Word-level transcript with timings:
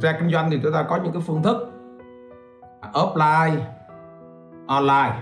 ra 0.00 0.16
kinh 0.20 0.30
doanh 0.30 0.50
thì 0.50 0.60
chúng 0.62 0.72
ta 0.72 0.82
có 0.82 0.98
những 1.04 1.12
cái 1.12 1.22
phương 1.26 1.42
thức 1.42 1.72
offline 2.92 3.56
online. 4.66 5.14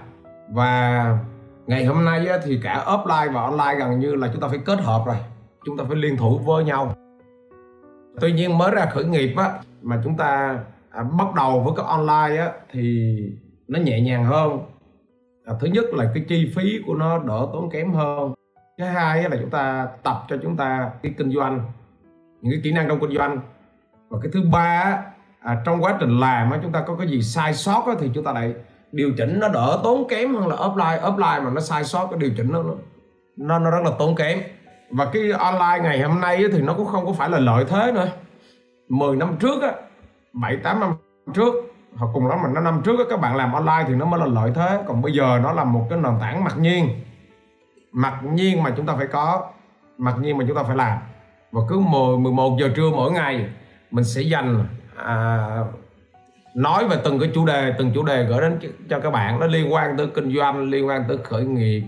Và 0.48 1.18
ngày 1.66 1.84
hôm 1.84 2.04
nay 2.04 2.28
thì 2.44 2.60
cả 2.62 2.84
offline 2.86 3.32
và 3.32 3.42
online 3.42 3.74
gần 3.78 4.00
như 4.00 4.14
là 4.14 4.28
chúng 4.32 4.40
ta 4.40 4.48
phải 4.48 4.58
kết 4.58 4.80
hợp 4.80 5.02
rồi. 5.06 5.16
Chúng 5.64 5.76
ta 5.76 5.84
phải 5.88 5.96
liên 5.96 6.16
thủ 6.16 6.38
với 6.38 6.64
nhau. 6.64 6.94
Tuy 8.20 8.32
nhiên 8.32 8.58
mới 8.58 8.70
ra 8.70 8.86
khởi 8.86 9.04
nghiệp 9.04 9.34
á 9.36 9.50
mà 9.82 10.00
chúng 10.04 10.16
ta 10.16 10.58
à, 10.90 11.02
bắt 11.18 11.34
đầu 11.36 11.60
với 11.60 11.72
cái 11.76 11.86
online 11.86 12.36
á 12.36 12.52
thì 12.70 13.16
nó 13.68 13.78
nhẹ 13.78 14.00
nhàng 14.00 14.24
hơn. 14.24 14.58
À, 15.44 15.54
thứ 15.60 15.66
nhất 15.66 15.84
là 15.92 16.10
cái 16.14 16.24
chi 16.28 16.52
phí 16.56 16.82
của 16.86 16.94
nó 16.94 17.18
đỡ 17.18 17.48
tốn 17.52 17.70
kém 17.70 17.92
hơn. 17.92 18.34
Thứ 18.78 18.84
hai 18.84 19.30
là 19.30 19.36
chúng 19.40 19.50
ta 19.50 19.88
tập 20.02 20.24
cho 20.28 20.36
chúng 20.42 20.56
ta 20.56 20.90
cái 21.02 21.14
kinh 21.18 21.32
doanh 21.32 21.60
những 22.40 22.52
cái 22.52 22.60
kỹ 22.64 22.72
năng 22.72 22.88
trong 22.88 23.00
kinh 23.00 23.16
doanh 23.16 23.40
và 24.12 24.18
cái 24.22 24.30
thứ 24.32 24.42
ba 24.52 25.02
à, 25.40 25.62
trong 25.64 25.82
quá 25.82 25.96
trình 26.00 26.20
làm 26.20 26.50
á, 26.50 26.58
chúng 26.62 26.72
ta 26.72 26.80
có 26.86 26.96
cái 26.96 27.08
gì 27.08 27.22
sai 27.22 27.54
sót 27.54 27.84
á, 27.86 27.92
thì 28.00 28.10
chúng 28.14 28.24
ta 28.24 28.32
lại 28.32 28.54
điều 28.92 29.12
chỉnh 29.16 29.40
nó 29.40 29.48
đỡ 29.48 29.80
tốn 29.82 30.08
kém 30.08 30.34
hơn 30.34 30.48
là 30.48 30.56
offline. 30.56 31.00
Offline 31.00 31.44
mà 31.44 31.50
nó 31.50 31.60
sai 31.60 31.84
sót 31.84 32.06
cái 32.10 32.18
điều 32.18 32.30
chỉnh 32.36 32.52
nó 32.52 32.62
nó 33.36 33.58
nó 33.58 33.70
rất 33.70 33.80
là 33.84 33.90
tốn 33.98 34.14
kém. 34.14 34.38
Và 34.90 35.04
cái 35.12 35.30
online 35.30 35.78
ngày 35.82 36.00
hôm 36.00 36.20
nay 36.20 36.36
á, 36.36 36.48
thì 36.52 36.62
nó 36.62 36.74
cũng 36.74 36.86
không 36.86 37.06
có 37.06 37.12
phải 37.12 37.30
là 37.30 37.38
lợi 37.38 37.64
thế 37.68 37.92
nữa. 37.92 38.08
10 38.88 39.16
năm 39.16 39.36
trước 39.40 39.62
á 39.62 39.72
7 40.32 40.56
8 40.56 40.80
năm 40.80 40.94
trước 41.34 41.54
hoặc 41.96 42.10
cùng 42.14 42.26
lắm 42.26 42.38
mình 42.42 42.54
nó 42.54 42.60
năm 42.60 42.80
trước 42.84 42.98
á, 42.98 43.04
các 43.10 43.20
bạn 43.20 43.36
làm 43.36 43.52
online 43.52 43.84
thì 43.88 43.94
nó 43.94 44.06
mới 44.06 44.20
là 44.20 44.26
lợi 44.26 44.50
thế. 44.54 44.78
Còn 44.86 45.02
bây 45.02 45.12
giờ 45.12 45.40
nó 45.42 45.52
là 45.52 45.64
một 45.64 45.86
cái 45.90 45.98
nền 45.98 46.12
tảng 46.20 46.44
mặc 46.44 46.58
nhiên. 46.58 46.88
Mặc 47.92 48.14
nhiên 48.32 48.62
mà 48.62 48.72
chúng 48.76 48.86
ta 48.86 48.94
phải 48.96 49.06
có 49.06 49.50
mặc 49.98 50.14
nhiên 50.20 50.38
mà 50.38 50.44
chúng 50.48 50.56
ta 50.56 50.62
phải 50.62 50.76
làm. 50.76 50.98
Và 51.52 51.60
cứ 51.68 51.78
10 51.78 52.18
11 52.18 52.56
giờ 52.60 52.70
trưa 52.76 52.90
mỗi 52.90 53.12
ngày 53.12 53.48
mình 53.92 54.04
sẽ 54.04 54.22
dành 54.22 54.66
à, 54.96 55.48
nói 56.54 56.88
về 56.88 56.96
từng 57.04 57.18
cái 57.18 57.30
chủ 57.34 57.46
đề 57.46 57.74
từng 57.78 57.92
chủ 57.94 58.04
đề 58.04 58.24
gửi 58.24 58.40
đến 58.40 58.58
cho 58.90 59.00
các 59.00 59.10
bạn. 59.10 59.40
Nó 59.40 59.46
liên 59.46 59.72
quan 59.72 59.96
tới 59.96 60.06
kinh 60.14 60.36
doanh 60.36 60.70
liên 60.70 60.86
quan 60.86 61.04
tới 61.08 61.18
khởi 61.24 61.44
nghiệp 61.44 61.82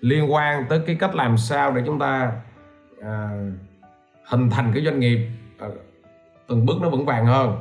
liên 0.00 0.32
quan 0.32 0.64
tới 0.68 0.80
cái 0.86 0.96
cách 1.00 1.14
làm 1.14 1.38
sao 1.38 1.72
để 1.72 1.82
chúng 1.86 1.98
ta 1.98 2.32
à, 3.02 3.30
hình 4.24 4.50
thành 4.50 4.72
cái 4.74 4.84
doanh 4.84 5.00
nghiệp 5.00 5.28
à, 5.58 5.66
từng 6.48 6.66
bước 6.66 6.76
nó 6.82 6.88
vững 6.88 7.06
vàng 7.06 7.26
hơn. 7.26 7.58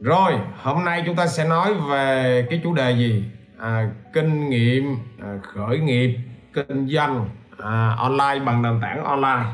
Rồi 0.00 0.32
hôm 0.62 0.84
nay 0.84 1.02
chúng 1.06 1.16
ta 1.16 1.26
sẽ 1.26 1.48
nói 1.48 1.74
về 1.90 2.46
cái 2.50 2.60
chủ 2.64 2.74
đề 2.74 2.90
gì? 2.90 3.24
À, 3.58 3.90
kinh 4.12 4.50
nghiệm 4.50 4.96
à, 5.22 5.38
khởi 5.42 5.78
nghiệp 5.78 6.18
kinh 6.52 6.88
doanh 6.88 7.28
à, 7.58 7.94
online 7.98 8.44
bằng 8.44 8.62
nền 8.62 8.80
tảng 8.80 9.04
online. 9.04 9.44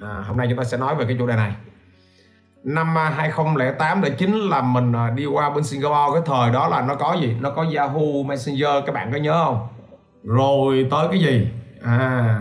À, 0.00 0.24
hôm 0.26 0.36
nay 0.36 0.46
chúng 0.50 0.58
ta 0.58 0.64
sẽ 0.64 0.76
nói 0.76 0.94
về 0.94 1.04
cái 1.04 1.16
chủ 1.18 1.26
đề 1.26 1.36
này 1.36 1.52
năm 2.64 2.98
à, 2.98 3.12
2008 3.16 4.02
là 4.02 4.08
chính 4.08 4.34
là 4.34 4.62
mình 4.62 4.92
à, 4.92 5.10
đi 5.10 5.26
qua 5.26 5.50
bên 5.50 5.64
Singapore. 5.64 6.12
Cái 6.12 6.22
thời 6.26 6.50
đó 6.50 6.68
là 6.68 6.82
nó 6.82 6.94
có 6.94 7.16
gì? 7.20 7.36
Nó 7.40 7.50
có 7.50 7.66
Yahoo 7.76 8.22
Messenger 8.26 8.84
các 8.86 8.94
bạn 8.94 9.12
có 9.12 9.18
nhớ 9.18 9.44
không? 9.44 9.68
Rồi 10.24 10.86
tới 10.90 11.08
cái 11.10 11.20
gì? 11.20 11.50
À 11.84 12.38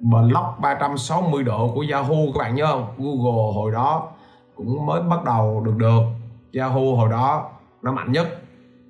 blog 0.00 0.46
360 0.60 1.42
độ 1.42 1.72
của 1.74 1.84
Yahoo 1.90 2.16
các 2.34 2.38
bạn 2.38 2.54
nhớ 2.54 2.66
không? 2.66 2.86
Google 2.98 3.54
hồi 3.54 3.72
đó 3.72 4.08
cũng 4.56 4.86
mới 4.86 5.02
bắt 5.02 5.24
đầu 5.24 5.62
được 5.64 5.76
được. 5.76 6.02
Yahoo 6.52 6.96
hồi 6.96 7.08
đó 7.10 7.50
nó 7.82 7.92
mạnh 7.92 8.12
nhất. 8.12 8.26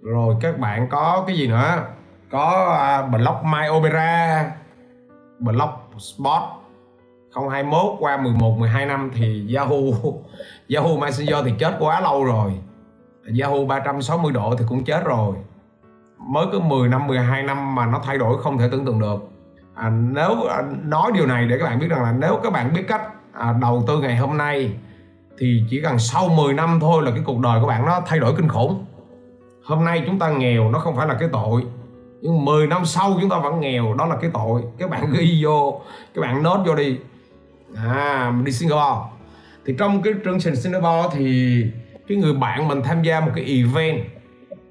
Rồi 0.02 0.36
các 0.40 0.58
bạn 0.58 0.88
có 0.90 1.24
cái 1.26 1.36
gì 1.36 1.46
nữa? 1.46 1.84
Có 2.30 2.76
à, 2.80 3.02
blog 3.02 3.36
My 3.44 3.68
Opera 3.68 4.44
blog 5.38 5.70
Spot 5.98 6.42
021 7.50 7.96
qua 7.98 8.16
11 8.16 8.58
12 8.58 8.86
năm 8.86 9.10
thì 9.14 9.54
Yahoo 9.54 9.76
Yahoo 10.74 10.96
Messenger 11.00 11.36
thì 11.44 11.52
chết 11.58 11.76
quá 11.78 12.00
lâu 12.00 12.24
rồi. 12.24 12.52
Yahoo 13.40 13.64
360 13.64 14.32
độ 14.32 14.54
thì 14.58 14.64
cũng 14.68 14.84
chết 14.84 15.04
rồi. 15.04 15.34
Mới 16.18 16.46
có 16.52 16.58
10 16.58 16.88
năm 16.88 17.06
12 17.06 17.42
năm 17.42 17.74
mà 17.74 17.86
nó 17.86 18.00
thay 18.04 18.18
đổi 18.18 18.38
không 18.42 18.58
thể 18.58 18.68
tưởng 18.72 18.86
tượng 18.86 19.00
được. 19.00 19.28
À, 19.74 19.90
nếu 19.90 20.46
à, 20.48 20.62
nói 20.84 21.10
điều 21.14 21.26
này 21.26 21.46
để 21.46 21.58
các 21.58 21.64
bạn 21.64 21.78
biết 21.78 21.86
rằng 21.90 22.02
là 22.02 22.12
nếu 22.12 22.40
các 22.42 22.52
bạn 22.52 22.72
biết 22.74 22.84
cách 22.88 23.02
à, 23.32 23.54
đầu 23.60 23.84
tư 23.86 24.00
ngày 24.00 24.16
hôm 24.16 24.36
nay 24.36 24.72
thì 25.38 25.64
chỉ 25.70 25.80
cần 25.80 25.98
sau 25.98 26.28
10 26.28 26.54
năm 26.54 26.78
thôi 26.80 27.02
là 27.02 27.10
cái 27.10 27.20
cuộc 27.24 27.38
đời 27.38 27.60
của 27.60 27.66
bạn 27.66 27.86
nó 27.86 28.00
thay 28.06 28.18
đổi 28.18 28.34
kinh 28.36 28.48
khủng. 28.48 28.84
Hôm 29.64 29.84
nay 29.84 30.02
chúng 30.06 30.18
ta 30.18 30.30
nghèo 30.30 30.70
nó 30.70 30.78
không 30.78 30.96
phải 30.96 31.06
là 31.06 31.14
cái 31.14 31.28
tội. 31.32 31.62
Nhưng 32.20 32.44
10 32.44 32.66
năm 32.66 32.84
sau 32.84 33.18
chúng 33.20 33.30
ta 33.30 33.38
vẫn 33.38 33.60
nghèo 33.60 33.94
đó 33.94 34.06
là 34.06 34.16
cái 34.16 34.30
tội. 34.34 34.62
Các 34.78 34.90
bạn 34.90 35.12
ghi 35.18 35.44
vô 35.44 35.80
các 36.14 36.20
bạn 36.20 36.42
nốt 36.42 36.62
vô 36.66 36.74
đi 36.74 36.98
à 37.76 38.32
đi 38.44 38.52
Singapore. 38.52 39.00
Thì 39.66 39.74
trong 39.78 40.02
cái 40.02 40.12
chương 40.24 40.40
trình 40.40 40.56
Singapore 40.56 41.08
thì 41.12 41.62
cái 42.08 42.18
người 42.18 42.34
bạn 42.34 42.68
mình 42.68 42.82
tham 42.82 43.02
gia 43.02 43.20
một 43.20 43.30
cái 43.34 43.44
event. 43.44 44.04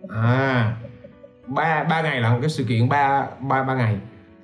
À 0.10 0.76
ba 1.48 1.84
ba 1.90 2.02
ngày 2.02 2.22
là 2.22 2.30
một 2.30 2.38
cái 2.42 2.50
sự 2.50 2.64
kiện 2.64 2.90
ba 2.90 3.26
ba 3.40 3.64
ba 3.64 3.76
ngày. 3.76 3.98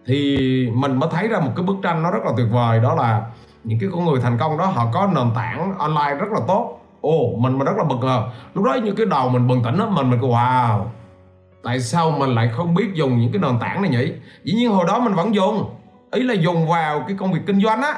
Thì 0.06 0.38
mình 0.74 1.00
mới 1.00 1.09
thấy 1.13 1.28
ra 1.28 1.40
một 1.40 1.52
cái 1.56 1.66
bức 1.66 1.75
tranh 1.84 2.03
nó 2.03 2.12
rất 2.12 2.19
là 2.25 2.31
tuyệt 2.38 2.47
vời, 2.52 2.80
đó 2.80 2.96
là 2.96 3.22
những 3.63 3.80
cái 3.80 3.90
con 3.94 4.06
người 4.06 4.22
thành 4.22 4.38
công 4.38 4.58
đó, 4.58 4.66
họ 4.66 4.90
có 4.94 5.09
nền 5.16 5.28
tảng 5.36 5.78
online 5.78 6.16
rất 6.19 6.31
là 6.31 6.40
tốt. 6.47 6.80
Ồ, 7.02 7.36
mình 7.38 7.58
mà 7.59 7.66
rất 7.66 7.78
là 7.78 7.84
bực 7.84 7.96
ngờ. 8.02 8.24
Lúc 8.53 8.63
đó 8.63 8.74
như 8.74 8.92
cái 8.92 9.06
đầu 9.06 9.30
mình 9.30 9.47
bừng 9.47 9.63
tỉnh 9.63 9.78
đó 9.78 9.90
mình 9.90 10.09
mình 10.09 10.19
wow, 10.19 10.86
tại 11.63 11.80
sao 11.80 12.12
mình 12.12 12.30
lại 12.30 12.50
không 12.53 12.75
biết 12.75 12.94
dùng 12.94 13.18
những 13.18 13.31
cái 13.31 13.42
nền 13.42 13.59
tảng 13.59 13.81
này 13.81 13.92
nhỉ? 13.92 14.13
Dĩ 14.44 14.53
nhiên 14.53 14.72
hồi 14.72 14.86
đó 14.88 15.00
mình 15.00 15.13
vẫn 15.13 15.36
dùng. 15.36 15.69
Ý 16.12 16.24
là 16.24 16.34
dùng 16.34 16.68
vào 16.68 17.03
cái 17.08 17.18
công 17.19 17.34
việc 17.34 17.42
kinh 17.47 17.62
doanh 17.62 17.81
á 17.81 17.94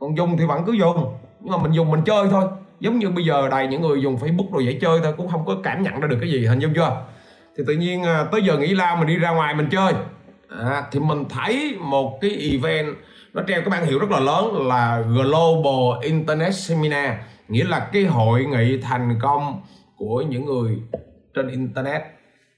còn 0.00 0.16
dùng 0.16 0.36
thì 0.36 0.44
vẫn 0.44 0.64
cứ 0.64 0.72
dùng 0.72 1.16
nhưng 1.40 1.52
mà 1.52 1.58
mình 1.58 1.72
dùng 1.72 1.90
mình 1.90 2.02
chơi 2.04 2.28
thôi. 2.30 2.44
Giống 2.80 2.98
như 2.98 3.10
bây 3.10 3.24
giờ 3.24 3.48
đầy 3.50 3.66
những 3.66 3.82
người 3.82 4.02
dùng 4.02 4.16
facebook 4.16 4.52
rồi 4.52 4.66
dễ 4.66 4.78
chơi 4.80 5.00
thôi 5.02 5.14
cũng 5.16 5.28
không 5.28 5.46
có 5.46 5.56
cảm 5.64 5.82
nhận 5.82 6.00
ra 6.00 6.08
được 6.08 6.18
cái 6.20 6.30
gì 6.30 6.46
hình 6.46 6.58
dung 6.58 6.74
chưa? 6.74 7.02
Thì 7.56 7.64
tự 7.66 7.74
nhiên 7.74 8.02
à, 8.02 8.24
tới 8.32 8.42
giờ 8.42 8.58
nghỉ 8.58 8.66
lao 8.66 8.96
mình 8.96 9.06
đi 9.06 9.16
ra 9.16 9.30
ngoài 9.30 9.54
mình 9.54 9.68
chơi. 9.70 9.92
À, 10.48 10.82
thì 10.92 11.00
mình 11.00 11.24
thấy 11.28 11.76
một 11.80 12.18
cái 12.20 12.50
event 12.52 12.96
nó 13.32 13.42
treo 13.48 13.60
cái 13.60 13.70
bản 13.70 13.86
hiệu 13.86 13.98
rất 13.98 14.10
là 14.10 14.20
lớn 14.20 14.68
là 14.68 15.00
Global 15.00 16.04
Internet 16.04 16.54
Seminar 16.54 17.14
nghĩa 17.48 17.64
là 17.64 17.88
cái 17.92 18.04
hội 18.04 18.44
nghị 18.44 18.80
thành 18.80 19.18
công 19.22 19.60
của 19.96 20.22
những 20.22 20.44
người 20.44 20.78
trên 21.34 21.48
internet. 21.48 22.02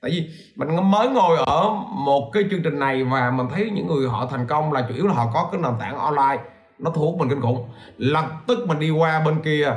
Tại 0.01 0.11
vì 0.11 0.28
mình 0.57 0.91
mới 0.91 1.09
ngồi 1.09 1.39
ở 1.47 1.71
một 1.93 2.31
cái 2.33 2.45
chương 2.51 2.62
trình 2.62 2.78
này 2.78 3.05
và 3.05 3.31
mình 3.31 3.47
thấy 3.55 3.71
những 3.75 3.87
người 3.87 4.09
họ 4.09 4.27
thành 4.31 4.47
công 4.47 4.72
là 4.72 4.87
chủ 4.89 4.95
yếu 4.95 5.07
là 5.07 5.15
họ 5.15 5.31
có 5.34 5.49
cái 5.53 5.61
nền 5.61 5.72
tảng 5.81 5.99
online 5.99 6.43
nó 6.83 6.91
thu 6.91 7.03
hút 7.03 7.19
mình 7.19 7.29
kinh 7.29 7.41
khủng. 7.41 7.69
Lập 7.99 8.27
tức 8.47 8.69
mình 8.69 8.79
đi 8.79 8.91
qua 8.91 9.21
bên 9.21 9.43
kia 9.43 9.73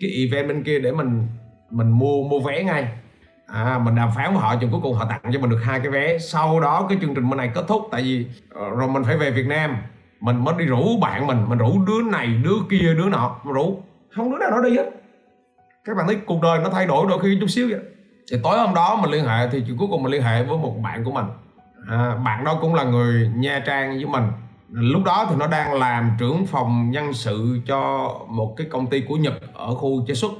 cái 0.00 0.10
event 0.10 0.48
bên 0.48 0.62
kia 0.62 0.78
để 0.78 0.92
mình 0.92 1.26
mình 1.70 1.90
mua 1.90 2.22
mua 2.28 2.40
vé 2.40 2.64
ngay. 2.64 2.88
À, 3.46 3.78
mình 3.78 3.94
đàm 3.94 4.10
phán 4.16 4.32
với 4.32 4.42
họ 4.42 4.56
chừng 4.60 4.70
cuối 4.70 4.80
cùng 4.82 4.94
họ 4.94 5.06
tặng 5.08 5.32
cho 5.32 5.40
mình 5.40 5.50
được 5.50 5.60
hai 5.62 5.80
cái 5.80 5.88
vé. 5.88 6.18
Sau 6.18 6.60
đó 6.60 6.86
cái 6.88 6.98
chương 7.00 7.14
trình 7.14 7.30
bên 7.30 7.36
này 7.36 7.50
kết 7.54 7.64
thúc 7.68 7.82
tại 7.90 8.02
vì 8.02 8.26
ờ, 8.54 8.70
rồi 8.70 8.88
mình 8.88 9.04
phải 9.04 9.16
về 9.16 9.30
Việt 9.30 9.46
Nam. 9.46 9.76
Mình 10.20 10.44
mới 10.44 10.54
đi 10.58 10.64
rủ 10.64 10.98
bạn 11.00 11.26
mình 11.26 11.44
mình 11.48 11.58
rủ 11.58 11.84
đứa 11.86 12.10
này 12.10 12.26
đứa 12.26 12.56
kia 12.70 12.94
đứa 12.96 13.08
nọ 13.08 13.36
mà 13.44 13.52
rủ. 13.52 13.82
Không 14.10 14.30
đứa 14.32 14.38
nào 14.38 14.50
nó 14.50 14.62
đi 14.68 14.76
hết. 14.76 14.90
Các 15.84 15.96
bạn 15.96 16.06
thấy 16.06 16.16
cuộc 16.26 16.42
đời 16.42 16.58
nó 16.58 16.70
thay 16.70 16.86
đổi 16.86 17.06
đôi 17.08 17.18
khi 17.22 17.36
chút 17.40 17.46
xíu 17.46 17.68
vậy. 17.70 17.80
Thì 18.30 18.36
tối 18.42 18.58
hôm 18.58 18.74
đó 18.74 18.98
mình 19.02 19.10
liên 19.10 19.24
hệ 19.24 19.48
thì 19.52 19.64
cuối 19.78 19.88
cùng 19.90 20.02
mình 20.02 20.12
liên 20.12 20.22
hệ 20.22 20.42
với 20.42 20.58
một 20.58 20.74
bạn 20.82 21.04
của 21.04 21.12
mình. 21.12 21.24
À, 21.90 22.16
bạn 22.24 22.44
đó 22.44 22.58
cũng 22.60 22.74
là 22.74 22.84
người 22.84 23.30
Nha 23.36 23.62
Trang 23.66 23.90
với 23.90 24.06
mình 24.06 24.24
lúc 24.76 25.04
đó 25.04 25.26
thì 25.30 25.36
nó 25.36 25.46
đang 25.46 25.74
làm 25.74 26.10
trưởng 26.18 26.46
phòng 26.46 26.90
nhân 26.90 27.12
sự 27.12 27.60
cho 27.66 28.10
một 28.28 28.54
cái 28.56 28.66
công 28.70 28.86
ty 28.86 29.00
của 29.08 29.14
Nhật 29.14 29.34
ở 29.54 29.74
khu 29.74 30.04
chế 30.06 30.14
xuất 30.14 30.32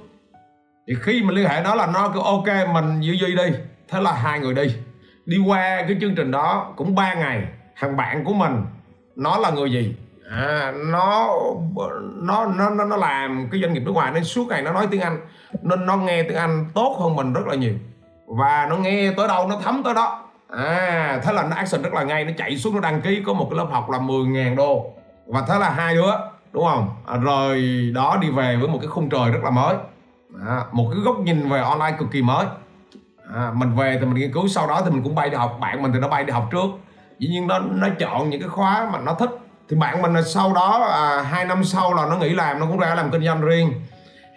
thì 0.88 0.94
khi 1.02 1.22
mà 1.22 1.32
liên 1.32 1.48
hệ 1.48 1.60
nó 1.64 1.74
là 1.74 1.86
nó 1.86 2.08
cứ 2.14 2.20
ok 2.20 2.46
mình 2.72 3.00
giữ 3.00 3.12
duy 3.12 3.34
đi. 3.34 3.56
Thế 3.88 4.00
là 4.00 4.12
hai 4.12 4.40
người 4.40 4.54
đi. 4.54 4.74
Đi 5.26 5.38
qua 5.46 5.84
cái 5.88 5.96
chương 6.00 6.14
trình 6.14 6.30
đó 6.30 6.72
cũng 6.76 6.94
3 6.94 7.14
ngày 7.14 7.44
thằng 7.76 7.96
bạn 7.96 8.24
của 8.24 8.34
mình 8.34 8.64
nó 9.16 9.38
là 9.38 9.50
người 9.50 9.72
gì? 9.72 9.96
À, 10.30 10.72
nó 10.92 11.28
nó 12.14 12.46
nó 12.46 12.70
nó 12.70 12.84
nó 12.84 12.96
làm 12.96 13.48
cái 13.52 13.60
doanh 13.60 13.72
nghiệp 13.72 13.82
nước 13.86 13.92
ngoài 13.92 14.12
nên 14.12 14.24
suốt 14.24 14.48
ngày 14.48 14.62
nó 14.62 14.72
nói 14.72 14.86
tiếng 14.90 15.00
Anh. 15.00 15.20
Nên 15.62 15.86
nó 15.86 15.96
nghe 15.96 16.22
tiếng 16.22 16.36
Anh 16.36 16.66
tốt 16.74 16.96
hơn 17.00 17.16
mình 17.16 17.32
rất 17.32 17.46
là 17.46 17.54
nhiều. 17.54 17.74
Và 18.26 18.66
nó 18.70 18.76
nghe 18.76 19.12
tới 19.16 19.28
đâu 19.28 19.48
nó 19.48 19.60
thấm 19.62 19.82
tới 19.84 19.94
đó 19.94 20.23
à 20.50 21.20
thế 21.22 21.32
là 21.32 21.42
nó 21.42 21.56
action 21.56 21.82
rất 21.82 21.92
là 21.92 22.02
ngay 22.02 22.24
nó 22.24 22.32
chạy 22.38 22.56
xuống 22.56 22.74
nó 22.74 22.80
đăng 22.80 23.00
ký 23.00 23.22
có 23.26 23.32
một 23.32 23.46
cái 23.50 23.58
lớp 23.58 23.66
học 23.70 23.90
là 23.90 23.98
10.000 23.98 24.56
đô. 24.56 24.92
Và 25.26 25.42
thế 25.48 25.58
là 25.58 25.70
hai 25.70 25.94
đứa 25.94 26.12
đúng 26.52 26.64
không? 26.64 26.90
À, 27.06 27.16
rồi 27.16 27.62
đó 27.94 28.18
đi 28.20 28.30
về 28.30 28.56
với 28.56 28.68
một 28.68 28.78
cái 28.80 28.88
khung 28.88 29.10
trời 29.10 29.30
rất 29.30 29.40
là 29.44 29.50
mới. 29.50 29.74
À, 30.46 30.60
một 30.72 30.88
cái 30.92 31.00
góc 31.04 31.18
nhìn 31.18 31.48
về 31.48 31.60
online 31.60 31.96
cực 31.98 32.10
kỳ 32.12 32.22
mới. 32.22 32.46
À, 33.34 33.50
mình 33.54 33.74
về 33.74 33.96
thì 34.00 34.06
mình 34.06 34.14
nghiên 34.14 34.32
cứu 34.32 34.48
sau 34.48 34.66
đó 34.66 34.82
thì 34.84 34.90
mình 34.90 35.02
cũng 35.02 35.14
bay 35.14 35.30
đi 35.30 35.36
học. 35.36 35.58
Bạn 35.60 35.82
mình 35.82 35.92
thì 35.92 35.98
nó 35.98 36.08
bay 36.08 36.24
đi 36.24 36.32
học 36.32 36.48
trước. 36.52 36.66
Dĩ 37.18 37.28
nhiên 37.28 37.46
nó 37.46 37.58
nó 37.58 37.88
chọn 37.98 38.30
những 38.30 38.40
cái 38.40 38.48
khóa 38.48 38.90
mà 38.92 38.98
nó 38.98 39.14
thích. 39.14 39.30
Thì 39.68 39.76
bạn 39.76 40.02
mình 40.02 40.14
là 40.14 40.22
sau 40.22 40.52
đó 40.52 40.86
à, 40.92 41.22
hai 41.22 41.44
năm 41.44 41.64
sau 41.64 41.94
là 41.94 42.06
nó 42.06 42.16
nghỉ 42.16 42.28
làm 42.28 42.58
nó 42.60 42.66
cũng 42.66 42.78
ra 42.78 42.94
làm 42.94 43.10
kinh 43.10 43.24
doanh 43.24 43.40
riêng. 43.40 43.72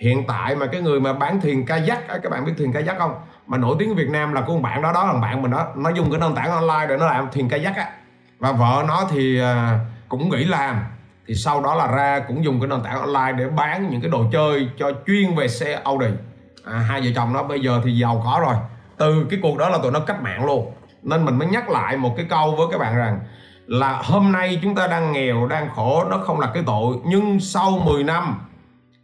Hiện 0.01 0.27
tại 0.27 0.55
mà 0.55 0.65
cái 0.65 0.81
người 0.81 0.99
mà 0.99 1.13
bán 1.13 1.41
thuyền 1.41 1.65
kayak 1.65 1.99
các 2.07 2.31
bạn 2.31 2.45
biết 2.45 2.53
thuyền 2.57 2.73
kayak 2.73 2.97
không? 2.99 3.15
Mà 3.47 3.57
nổi 3.57 3.75
tiếng 3.79 3.95
Việt 3.95 4.09
Nam 4.09 4.33
là 4.33 4.41
của 4.41 4.53
một 4.53 4.61
bạn 4.63 4.81
đó 4.81 4.91
đó 4.91 5.05
là 5.05 5.13
bạn 5.19 5.41
mình 5.41 5.51
đó. 5.51 5.67
Nó 5.75 5.89
dùng 5.89 6.11
cái 6.11 6.19
nền 6.19 6.35
tảng 6.35 6.51
online 6.51 6.85
để 6.89 6.97
nó 6.97 7.05
làm 7.05 7.27
thuyền 7.31 7.49
kayak 7.49 7.75
á. 7.75 7.89
Và 8.39 8.51
vợ 8.51 8.83
nó 8.87 9.07
thì 9.09 9.41
à, 9.41 9.79
cũng 10.09 10.29
nghĩ 10.29 10.43
làm. 10.43 10.83
Thì 11.27 11.35
sau 11.35 11.61
đó 11.61 11.75
là 11.75 11.87
ra 11.87 12.19
cũng 12.27 12.43
dùng 12.43 12.59
cái 12.59 12.67
nền 12.67 12.83
tảng 12.83 12.99
online 12.99 13.31
để 13.37 13.49
bán 13.49 13.89
những 13.89 14.01
cái 14.01 14.11
đồ 14.11 14.25
chơi 14.31 14.69
cho 14.77 14.91
chuyên 15.07 15.35
về 15.35 15.47
xe 15.47 15.81
Audi. 15.83 16.07
À, 16.65 16.77
hai 16.77 17.01
vợ 17.01 17.07
chồng 17.15 17.33
nó 17.33 17.43
bây 17.43 17.59
giờ 17.59 17.81
thì 17.83 17.91
giàu 17.91 18.21
có 18.25 18.39
rồi. 18.41 18.55
Từ 18.97 19.27
cái 19.29 19.39
cuộc 19.43 19.57
đó 19.57 19.69
là 19.69 19.77
tụi 19.77 19.91
nó 19.91 19.99
cách 19.99 20.23
mạng 20.23 20.45
luôn. 20.45 20.71
Nên 21.03 21.25
mình 21.25 21.39
mới 21.39 21.47
nhắc 21.47 21.69
lại 21.69 21.97
một 21.97 22.13
cái 22.17 22.25
câu 22.29 22.55
với 22.55 22.67
các 22.71 22.77
bạn 22.77 22.95
rằng 22.95 23.19
là 23.67 24.01
hôm 24.03 24.31
nay 24.31 24.59
chúng 24.63 24.75
ta 24.75 24.87
đang 24.87 25.11
nghèo 25.11 25.47
đang 25.47 25.69
khổ 25.75 26.03
nó 26.09 26.17
không 26.17 26.39
là 26.39 26.47
cái 26.53 26.63
tội. 26.65 26.95
Nhưng 27.05 27.39
sau 27.39 27.71
10 27.85 28.03
năm 28.03 28.39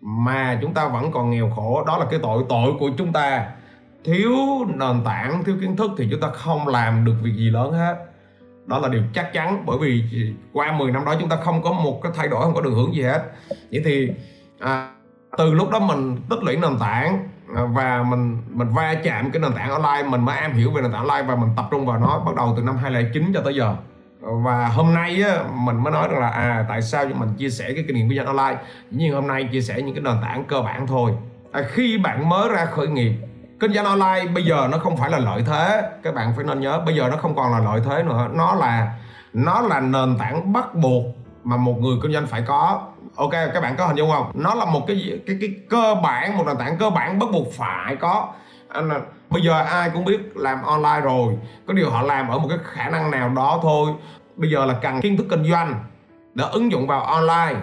mà 0.01 0.57
chúng 0.61 0.73
ta 0.73 0.87
vẫn 0.87 1.11
còn 1.11 1.31
nghèo 1.31 1.49
khổ 1.55 1.83
đó 1.87 1.97
là 1.97 2.05
cái 2.11 2.19
tội 2.23 2.43
tội 2.49 2.73
của 2.79 2.89
chúng 2.97 3.13
ta 3.13 3.45
thiếu 4.05 4.35
nền 4.67 5.03
tảng 5.05 5.43
thiếu 5.43 5.55
kiến 5.61 5.75
thức 5.75 5.91
thì 5.97 6.07
chúng 6.11 6.19
ta 6.19 6.29
không 6.29 6.67
làm 6.67 7.05
được 7.05 7.15
việc 7.21 7.33
gì 7.35 7.49
lớn 7.49 7.71
hết. 7.71 7.95
Đó 8.65 8.79
là 8.79 8.87
điều 8.89 9.01
chắc 9.13 9.33
chắn 9.33 9.63
bởi 9.65 9.77
vì 9.81 10.03
qua 10.53 10.71
10 10.71 10.91
năm 10.91 11.05
đó 11.05 11.15
chúng 11.19 11.29
ta 11.29 11.35
không 11.35 11.63
có 11.63 11.71
một 11.71 11.99
cái 12.03 12.11
thay 12.15 12.27
đổi 12.27 12.41
không 12.41 12.53
có 12.53 12.61
đường 12.61 12.73
hướng 12.73 12.95
gì 12.95 13.01
hết. 13.01 13.23
Vậy 13.71 13.81
thì 13.85 14.11
à, 14.59 14.91
từ 15.37 15.53
lúc 15.53 15.69
đó 15.69 15.79
mình 15.79 16.17
tích 16.29 16.43
lũy 16.43 16.55
nền 16.55 16.79
tảng 16.79 17.27
à, 17.55 17.63
và 17.73 18.03
mình 18.03 18.37
mình 18.49 18.67
va 18.67 18.93
chạm 19.03 19.31
cái 19.31 19.41
nền 19.41 19.53
tảng 19.53 19.69
online 19.69 20.09
mình 20.09 20.21
mới 20.21 20.37
am 20.37 20.53
hiểu 20.53 20.71
về 20.71 20.81
nền 20.81 20.91
tảng 20.91 21.07
online 21.07 21.27
và 21.27 21.35
mình 21.35 21.49
tập 21.55 21.65
trung 21.71 21.85
vào 21.85 21.99
nó 21.99 22.19
bắt 22.19 22.35
đầu 22.35 22.53
từ 22.57 22.63
năm 22.63 22.77
2009 22.77 23.31
cho 23.33 23.41
tới 23.41 23.55
giờ. 23.55 23.75
Và 24.21 24.67
hôm 24.67 24.93
nay 24.93 25.23
á, 25.23 25.43
mình 25.53 25.83
mới 25.83 25.93
nói 25.93 26.07
rằng 26.11 26.21
là 26.21 26.29
à 26.29 26.65
tại 26.69 26.81
sao 26.81 27.05
mình 27.05 27.29
chia 27.37 27.49
sẻ 27.49 27.73
cái 27.75 27.83
kinh 27.87 27.95
nghiệm 27.95 28.09
kinh 28.09 28.17
doanh 28.17 28.37
online? 28.37 28.63
Nhưng 28.91 29.13
hôm 29.13 29.27
nay 29.27 29.49
chia 29.51 29.61
sẻ 29.61 29.81
những 29.81 29.95
cái 29.95 30.03
nền 30.03 30.15
tảng 30.21 30.43
cơ 30.43 30.61
bản 30.61 30.87
thôi. 30.87 31.11
À, 31.51 31.61
khi 31.67 31.97
bạn 31.97 32.29
mới 32.29 32.49
ra 32.49 32.65
khởi 32.65 32.87
nghiệp 32.87 33.13
kinh 33.63 33.73
doanh 33.73 33.85
online 33.85 34.31
bây 34.33 34.43
giờ 34.43 34.67
nó 34.71 34.77
không 34.77 34.97
phải 34.97 35.11
là 35.11 35.19
lợi 35.19 35.43
thế. 35.47 35.89
Các 36.03 36.15
bạn 36.15 36.33
phải 36.35 36.45
nên 36.45 36.59
nhớ, 36.59 36.81
bây 36.85 36.95
giờ 36.95 37.07
nó 37.11 37.17
không 37.17 37.35
còn 37.35 37.51
là 37.51 37.59
lợi 37.59 37.81
thế 37.85 38.03
nữa. 38.03 38.27
Nó 38.33 38.55
là 38.55 38.93
nó 39.33 39.61
là 39.61 39.79
nền 39.79 40.17
tảng 40.17 40.53
bắt 40.53 40.75
buộc 40.75 41.03
mà 41.43 41.57
một 41.57 41.75
người 41.79 41.97
kinh 42.01 42.13
doanh 42.13 42.27
phải 42.27 42.41
có. 42.47 42.81
Ok, 43.15 43.31
các 43.31 43.61
bạn 43.61 43.75
có 43.77 43.87
hình 43.87 43.95
dung 43.95 44.11
không? 44.11 44.31
Nó 44.33 44.53
là 44.53 44.65
một 44.65 44.87
cái 44.87 45.19
cái 45.27 45.37
cái 45.41 45.49
cơ 45.69 45.95
bản, 46.03 46.37
một 46.37 46.43
nền 46.47 46.57
tảng 46.57 46.77
cơ 46.77 46.89
bản 46.89 47.19
bắt 47.19 47.29
buộc 47.33 47.47
phải 47.53 47.95
có. 47.95 48.27
Anh 48.69 48.89
bây 49.29 49.41
giờ 49.41 49.61
ai 49.61 49.89
cũng 49.89 50.05
biết 50.05 50.37
làm 50.37 50.63
online 50.63 51.01
rồi. 51.01 51.37
Có 51.67 51.73
điều 51.73 51.89
họ 51.89 52.01
làm 52.01 52.27
ở 52.27 52.37
một 52.37 52.47
cái 52.49 52.57
khả 52.63 52.89
năng 52.89 53.11
nào 53.11 53.29
đó 53.29 53.59
thôi. 53.61 53.91
Bây 54.35 54.49
giờ 54.49 54.65
là 54.65 54.73
cần 54.81 55.01
kiến 55.01 55.17
thức 55.17 55.25
kinh 55.29 55.51
doanh 55.51 55.83
để 56.33 56.45
ứng 56.51 56.71
dụng 56.71 56.87
vào 56.87 57.03
online 57.03 57.55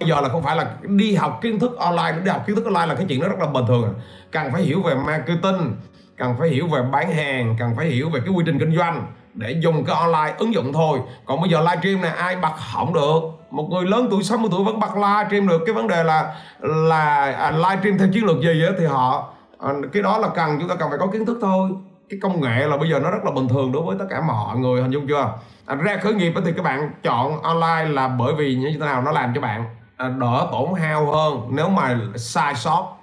bây 0.00 0.08
giờ 0.08 0.20
là 0.20 0.28
không 0.28 0.42
phải 0.42 0.56
là 0.56 0.70
đi 0.82 1.14
học 1.14 1.38
kiến 1.42 1.58
thức 1.58 1.78
online 1.78 2.20
đi 2.24 2.30
học 2.30 2.42
kiến 2.46 2.56
thức 2.56 2.64
online 2.64 2.86
là 2.86 2.94
cái 2.94 3.06
chuyện 3.08 3.20
đó 3.20 3.28
rất 3.28 3.38
là 3.38 3.46
bình 3.46 3.64
thường. 3.68 3.94
Cần 4.30 4.52
phải 4.52 4.62
hiểu 4.62 4.82
về 4.82 4.94
marketing 4.94 5.76
cần 6.16 6.34
phải 6.38 6.48
hiểu 6.48 6.66
về 6.66 6.82
bán 6.92 7.12
hàng 7.12 7.56
cần 7.58 7.76
phải 7.76 7.86
hiểu 7.86 8.10
về 8.10 8.20
cái 8.20 8.28
quy 8.34 8.42
trình 8.46 8.58
kinh 8.58 8.76
doanh 8.76 9.06
để 9.34 9.50
dùng 9.60 9.84
cái 9.84 9.96
online 9.96 10.34
ứng 10.38 10.54
dụng 10.54 10.72
thôi. 10.72 10.98
Còn 11.24 11.40
bây 11.40 11.50
giờ 11.50 11.60
livestream 11.60 12.00
này 12.00 12.10
ai 12.10 12.36
bật 12.36 12.52
hỏng 12.56 12.94
được. 12.94 13.20
Một 13.50 13.68
người 13.70 13.84
lớn 13.84 14.08
tuổi 14.10 14.22
60 14.22 14.48
tuổi 14.50 14.64
vẫn 14.64 14.80
bật 14.80 14.96
livestream 14.96 15.48
được. 15.48 15.62
Cái 15.66 15.74
vấn 15.74 15.88
đề 15.88 16.04
là 16.04 16.34
là 16.60 17.32
à, 17.32 17.50
livestream 17.50 17.98
theo 17.98 18.08
chiến 18.12 18.24
lược 18.24 18.40
gì 18.40 18.64
á 18.66 18.72
thì 18.78 18.84
họ 18.84 19.28
à, 19.58 19.72
cái 19.92 20.02
đó 20.02 20.18
là 20.18 20.28
cần 20.28 20.56
chúng 20.60 20.68
ta 20.68 20.74
cần 20.74 20.90
phải 20.90 20.98
có 20.98 21.06
kiến 21.06 21.26
thức 21.26 21.38
thôi. 21.40 21.70
Cái 22.08 22.18
công 22.22 22.40
nghệ 22.40 22.66
là 22.66 22.76
bây 22.76 22.90
giờ 22.90 22.98
nó 22.98 23.10
rất 23.10 23.24
là 23.24 23.30
bình 23.30 23.48
thường 23.48 23.72
đối 23.72 23.82
với 23.82 23.96
tất 23.98 24.04
cả 24.10 24.20
mọi 24.20 24.58
người 24.58 24.82
hình 24.82 24.90
dung 24.90 25.08
chưa? 25.08 25.32
À, 25.66 25.74
ra 25.74 25.96
khởi 26.02 26.14
nghiệp 26.14 26.32
thì 26.44 26.52
các 26.56 26.62
bạn 26.62 26.90
chọn 27.02 27.42
online 27.42 27.84
là 27.88 28.08
bởi 28.08 28.34
vì 28.34 28.54
như 28.54 28.70
thế 28.72 28.78
nào 28.78 29.02
nó 29.02 29.12
làm 29.12 29.32
cho 29.34 29.40
bạn. 29.40 29.64
À, 29.96 30.08
đỡ 30.08 30.48
tổn 30.52 30.80
hao 30.80 31.12
hơn 31.12 31.48
nếu 31.50 31.68
mà 31.68 31.98
sai 32.16 32.54
sót. 32.54 32.96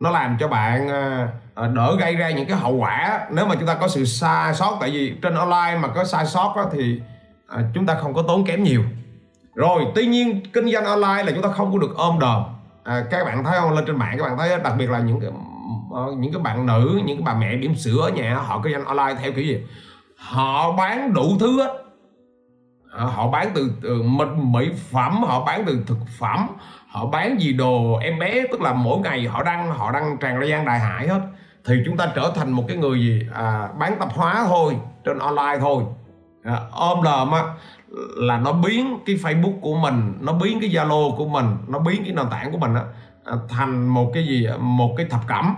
Nó 0.00 0.10
làm 0.10 0.36
cho 0.40 0.48
bạn 0.48 0.88
à, 0.88 1.28
à, 1.54 1.66
đỡ 1.66 1.96
gây 2.00 2.16
ra 2.16 2.30
những 2.30 2.46
cái 2.48 2.56
hậu 2.56 2.72
quả 2.72 3.26
nếu 3.30 3.46
mà 3.46 3.54
chúng 3.54 3.66
ta 3.66 3.74
có 3.74 3.88
sự 3.88 4.04
sai 4.04 4.54
sót. 4.54 4.76
Tại 4.80 4.90
vì 4.90 5.14
trên 5.22 5.34
online 5.34 5.78
mà 5.80 5.88
có 5.88 6.04
sai 6.04 6.26
sót 6.26 6.54
đó, 6.56 6.64
thì 6.72 7.00
chúng 7.74 7.86
ta 7.86 7.94
không 7.94 8.14
có 8.14 8.22
tốn 8.22 8.44
kém 8.44 8.62
nhiều. 8.62 8.82
Rồi 9.54 9.86
tuy 9.94 10.06
nhiên 10.06 10.40
kinh 10.52 10.72
doanh 10.72 10.84
online 10.84 11.22
là 11.22 11.32
chúng 11.32 11.42
ta 11.42 11.48
không 11.48 11.72
có 11.72 11.78
được 11.78 11.96
ôm 11.96 12.18
đờm 12.18 12.42
à, 12.84 13.04
các 13.10 13.24
bạn 13.24 13.44
thấy 13.44 13.60
không? 13.60 13.72
Lên 13.72 13.84
trên 13.86 13.96
mạng 13.96 14.16
các 14.18 14.24
bạn 14.24 14.38
thấy 14.38 14.58
đặc 14.64 14.72
biệt 14.78 14.90
là 14.90 14.98
những 14.98 15.20
cái 15.20 15.30
ờ, 15.92 16.12
những 16.18 16.32
cái 16.32 16.42
bạn 16.42 16.66
nữ 16.66 17.00
những 17.04 17.16
cái 17.16 17.22
bà 17.24 17.34
mẹ 17.34 17.54
điểm 17.54 17.74
sữa 17.76 18.00
ở 18.02 18.08
nhà 18.08 18.34
họ 18.34 18.60
kinh 18.64 18.72
doanh 18.72 18.84
online 18.84 19.20
theo 19.22 19.32
kiểu 19.32 19.44
gì? 19.44 19.62
Họ 20.16 20.72
bán 20.72 21.12
đủ 21.12 21.36
thứ 21.40 21.62
hết 21.62 21.83
Ờ, 22.96 23.04
họ 23.04 23.28
bán 23.28 23.50
từ, 23.54 23.70
từ 23.82 24.02
mỹ 24.36 24.70
phẩm 24.90 25.22
họ 25.22 25.44
bán 25.44 25.64
từ 25.66 25.84
thực 25.86 25.98
phẩm 26.18 26.46
họ 26.88 27.06
bán 27.06 27.40
gì 27.40 27.52
đồ 27.52 27.96
em 27.96 28.18
bé 28.18 28.42
tức 28.52 28.60
là 28.60 28.72
mỗi 28.72 28.98
ngày 28.98 29.26
họ 29.26 29.42
đăng 29.42 29.70
họ 29.70 29.92
đăng 29.92 30.16
tràn 30.20 30.40
ra 30.40 30.46
gian 30.46 30.64
đại 30.64 30.78
hải 30.78 31.08
hết. 31.08 31.20
Thì 31.66 31.74
chúng 31.86 31.96
ta 31.96 32.12
trở 32.14 32.32
thành 32.34 32.50
một 32.50 32.64
cái 32.68 32.76
người 32.76 33.00
gì? 33.00 33.26
À, 33.34 33.68
bán 33.78 33.96
tạp 33.98 34.12
hóa 34.12 34.44
thôi 34.48 34.76
trên 35.04 35.18
online 35.18 35.58
thôi. 35.60 35.84
À, 36.44 36.60
ôm 36.72 37.02
đờm 37.02 37.30
á 37.30 37.42
là 38.16 38.38
nó 38.38 38.52
biến 38.52 38.98
cái 39.06 39.16
Facebook 39.16 39.60
của 39.60 39.74
mình 39.74 40.14
nó 40.20 40.32
biến 40.32 40.60
cái 40.60 40.70
Zalo 40.70 41.16
của 41.16 41.28
mình 41.28 41.46
nó 41.68 41.78
biến 41.78 42.02
cái 42.04 42.14
nền 42.14 42.26
tảng 42.30 42.52
của 42.52 42.58
mình 42.58 42.74
á 42.74 42.82
à, 43.24 43.32
thành 43.48 43.86
một 43.86 44.10
cái 44.14 44.26
gì? 44.26 44.48
Một 44.58 44.94
cái 44.96 45.06
thập 45.10 45.20
cẩm. 45.26 45.54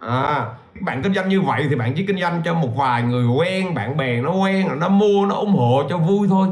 À, 0.00 0.46
bạn 0.80 1.02
kinh 1.02 1.14
doanh 1.14 1.28
như 1.28 1.40
vậy 1.40 1.66
thì 1.70 1.76
bạn 1.76 1.92
chỉ 1.96 2.06
kinh 2.06 2.20
doanh 2.20 2.42
cho 2.44 2.54
một 2.54 2.76
vài 2.76 3.02
người 3.02 3.26
quen 3.26 3.74
bạn 3.74 3.96
bè 3.96 4.20
nó 4.20 4.32
quen 4.32 4.68
nó 4.80 4.88
mua 4.88 5.26
nó 5.26 5.34
ủng 5.34 5.54
hộ 5.56 5.82
cho 5.88 5.98
vui 5.98 6.28
thôi 6.28 6.48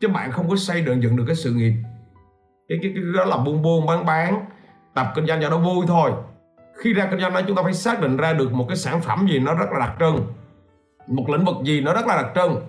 chứ 0.00 0.08
bạn 0.08 0.32
không 0.32 0.48
có 0.48 0.56
xây 0.56 0.84
dựng 0.86 1.02
dựng 1.02 1.16
được 1.16 1.24
cái 1.26 1.36
sự 1.36 1.52
nghiệp. 1.52 1.72
Cái, 2.68 2.78
cái, 2.82 2.92
cái 2.94 3.04
đó 3.16 3.24
là 3.24 3.36
buôn 3.36 3.62
buôn 3.62 3.86
bán 3.86 4.06
bán 4.06 4.44
tập 4.94 5.12
kinh 5.14 5.26
doanh 5.26 5.42
cho 5.42 5.50
nó 5.50 5.58
vui 5.58 5.86
thôi. 5.88 6.12
Khi 6.82 6.92
ra 6.92 7.06
kinh 7.10 7.20
doanh 7.20 7.34
đó 7.34 7.40
chúng 7.46 7.56
ta 7.56 7.62
phải 7.62 7.72
xác 7.72 8.00
định 8.00 8.16
ra 8.16 8.32
được 8.32 8.52
một 8.52 8.64
cái 8.68 8.76
sản 8.76 9.00
phẩm 9.00 9.26
gì 9.30 9.38
nó 9.38 9.54
rất 9.54 9.66
là 9.72 9.78
đặc 9.78 9.96
trưng. 10.00 10.26
Một 11.06 11.24
lĩnh 11.28 11.44
vực 11.44 11.56
gì 11.62 11.80
nó 11.80 11.92
rất 11.92 12.06
là 12.06 12.22
đặc 12.22 12.26
trưng. 12.34 12.60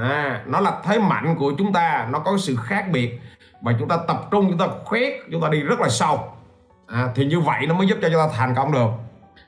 À, 0.00 0.42
nó 0.46 0.60
là 0.60 0.80
thế 0.84 0.98
mạnh 0.98 1.36
của 1.38 1.52
chúng 1.58 1.72
ta 1.72 2.08
nó 2.10 2.18
có 2.18 2.36
sự 2.38 2.56
khác 2.56 2.86
biệt. 2.92 3.20
Và 3.60 3.72
chúng 3.78 3.88
ta 3.88 3.96
tập 4.08 4.28
trung 4.30 4.46
chúng 4.48 4.58
ta 4.58 4.68
khoét 4.84 5.12
chúng 5.32 5.42
ta 5.42 5.48
đi 5.48 5.60
rất 5.60 5.80
là 5.80 5.88
sâu. 5.88 6.32
À, 6.86 7.08
thì 7.14 7.24
như 7.24 7.40
vậy 7.40 7.66
nó 7.66 7.74
mới 7.74 7.86
giúp 7.86 7.98
cho 8.02 8.08
chúng 8.08 8.18
ta 8.18 8.28
thành 8.36 8.54
công 8.54 8.72
được. 8.72 8.88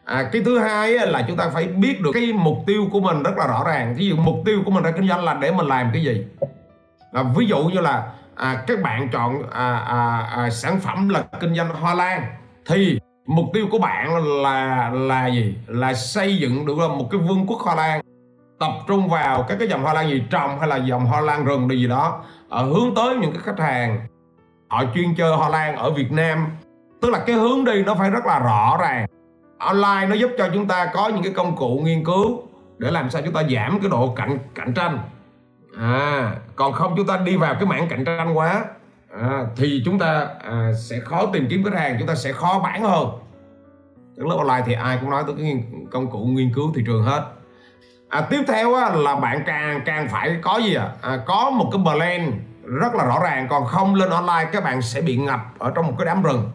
À, 0.04 0.28
cái 0.32 0.42
thứ 0.44 0.58
hai 0.58 0.92
là 0.92 1.24
chúng 1.28 1.36
ta 1.36 1.50
phải 1.54 1.66
biết 1.66 2.00
được 2.00 2.10
cái 2.14 2.32
mục 2.32 2.58
tiêu 2.66 2.86
của 2.92 3.00
mình 3.00 3.22
rất 3.22 3.36
là 3.36 3.46
rõ 3.46 3.64
ràng. 3.66 3.94
Ví 3.98 4.06
dụ 4.08 4.16
mục 4.16 4.36
tiêu 4.44 4.62
của 4.64 4.70
mình 4.70 4.82
ra 4.84 4.90
kinh 4.90 5.08
doanh 5.08 5.24
là 5.24 5.34
để 5.34 5.52
mình 5.52 5.66
làm 5.66 5.90
cái 5.92 6.02
gì? 6.02 6.24
À, 7.14 7.22
ví 7.36 7.46
dụ 7.46 7.64
như 7.64 7.80
là 7.80 8.12
à, 8.34 8.64
các 8.66 8.82
bạn 8.82 9.08
chọn 9.08 9.42
à, 9.50 9.76
à, 9.76 10.18
à, 10.36 10.50
sản 10.50 10.80
phẩm 10.80 11.08
là 11.08 11.24
kinh 11.40 11.54
doanh 11.54 11.68
hoa 11.68 11.94
lan 11.94 12.22
thì 12.66 12.98
mục 13.26 13.46
tiêu 13.54 13.66
của 13.70 13.78
bạn 13.78 14.16
là 14.42 14.90
là 14.90 15.26
gì? 15.26 15.54
Là 15.66 15.94
xây 15.94 16.36
dựng 16.36 16.66
được 16.66 16.76
một 16.76 17.08
cái 17.10 17.20
vương 17.20 17.46
quốc 17.46 17.60
hoa 17.60 17.74
lan 17.74 18.00
tập 18.58 18.72
trung 18.86 19.08
vào 19.08 19.44
các 19.48 19.56
cái 19.58 19.68
dòng 19.68 19.82
hoa 19.82 19.94
lan 19.94 20.08
gì 20.08 20.22
trồng 20.30 20.58
hay 20.58 20.68
là 20.68 20.76
dòng 20.76 21.06
hoa 21.06 21.20
lan 21.20 21.44
rừng 21.44 21.68
gì 21.70 21.86
đó 21.86 22.22
ở 22.48 22.64
hướng 22.64 22.94
tới 22.94 23.16
những 23.16 23.32
cái 23.32 23.42
khách 23.42 23.58
hàng 23.58 24.06
họ 24.68 24.84
chuyên 24.94 25.14
chơi 25.14 25.36
hoa 25.36 25.48
lan 25.48 25.76
ở 25.76 25.90
Việt 25.90 26.12
Nam. 26.12 26.46
Tức 27.02 27.10
là 27.10 27.18
cái 27.26 27.36
hướng 27.36 27.64
đi 27.64 27.82
nó 27.82 27.94
phải 27.94 28.10
rất 28.10 28.26
là 28.26 28.38
rõ 28.38 28.76
ràng. 28.80 29.06
Online 29.58 30.06
nó 30.08 30.14
giúp 30.14 30.30
cho 30.38 30.48
chúng 30.54 30.68
ta 30.68 30.90
có 30.94 31.08
những 31.08 31.22
cái 31.22 31.32
công 31.32 31.56
cụ 31.56 31.80
nghiên 31.84 32.04
cứu 32.04 32.42
để 32.78 32.90
làm 32.90 33.10
sao 33.10 33.22
chúng 33.24 33.34
ta 33.34 33.42
giảm 33.42 33.80
cái 33.80 33.90
độ 33.90 34.12
cạnh 34.16 34.38
cạnh 34.54 34.74
tranh 34.74 34.98
à 35.78 36.36
còn 36.56 36.72
không 36.72 36.94
chúng 36.96 37.06
ta 37.06 37.16
đi 37.16 37.36
vào 37.36 37.54
cái 37.54 37.66
mảng 37.66 37.88
cạnh 37.88 38.04
tranh 38.04 38.36
quá. 38.36 38.64
À, 39.20 39.46
thì 39.56 39.82
chúng 39.84 39.98
ta 39.98 40.28
à, 40.44 40.72
sẽ 40.78 41.00
khó 41.00 41.26
tìm 41.26 41.46
kiếm 41.50 41.64
khách 41.64 41.74
hàng 41.74 41.96
chúng 41.98 42.08
ta 42.08 42.14
sẽ 42.14 42.32
khó 42.32 42.60
bán 42.64 42.82
hơn. 42.82 43.08
Các 44.16 44.26
lớp 44.26 44.36
online 44.36 44.62
thì 44.66 44.72
ai 44.72 44.98
cũng 45.00 45.10
nói 45.10 45.22
tới 45.26 45.34
cái 45.38 45.64
công 45.90 46.10
cụ 46.10 46.18
nghiên 46.18 46.54
cứu 46.54 46.72
thị 46.74 46.82
trường 46.86 47.02
hết. 47.02 47.24
À, 48.08 48.20
tiếp 48.20 48.42
theo 48.48 48.74
á, 48.74 48.90
là 48.90 49.16
bạn 49.16 49.42
càng 49.46 49.80
càng 49.84 50.08
phải 50.08 50.36
có 50.42 50.58
gì 50.58 50.74
à? 50.74 50.92
à 51.02 51.18
có 51.26 51.50
một 51.50 51.70
cái 51.72 51.80
plan 51.84 52.32
rất 52.64 52.94
là 52.94 53.04
rõ 53.04 53.20
ràng 53.22 53.46
còn 53.50 53.66
không 53.66 53.94
lên 53.94 54.10
online 54.10 54.50
các 54.52 54.64
bạn 54.64 54.82
sẽ 54.82 55.00
bị 55.00 55.16
ngập 55.16 55.40
ở 55.58 55.72
trong 55.74 55.86
một 55.86 55.92
cái 55.98 56.06
đám 56.06 56.22
rừng. 56.22 56.50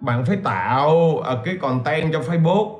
Bạn 0.00 0.24
phải 0.24 0.36
tạo 0.36 0.90
uh, 0.92 1.24
cái 1.44 1.56
content 1.56 2.12
cho 2.12 2.20
Facebook 2.20 2.78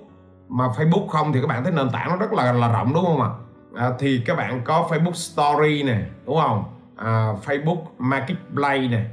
mà 0.49 0.65
Facebook 0.69 1.09
không 1.09 1.33
thì 1.33 1.41
các 1.41 1.47
bạn 1.47 1.65
thấy 1.65 1.73
nền 1.73 1.91
tảng 1.91 2.09
nó 2.09 2.17
rất 2.17 2.33
là 2.33 2.53
là 2.53 2.73
rộng 2.73 2.95
đúng 2.95 3.05
không 3.05 3.23
ạ? 3.23 3.29
à, 3.29 3.54
À, 3.77 3.91
thì 3.99 4.23
các 4.27 4.37
bạn 4.37 4.61
có 4.65 4.89
Facebook 4.91 5.13
Story 5.13 5.83
nè 5.83 5.99
đúng 6.27 6.37
không? 6.41 6.65
À, 6.97 7.33
Facebook 7.45 7.83
Marketplace 7.99 8.89
nè. 8.89 9.05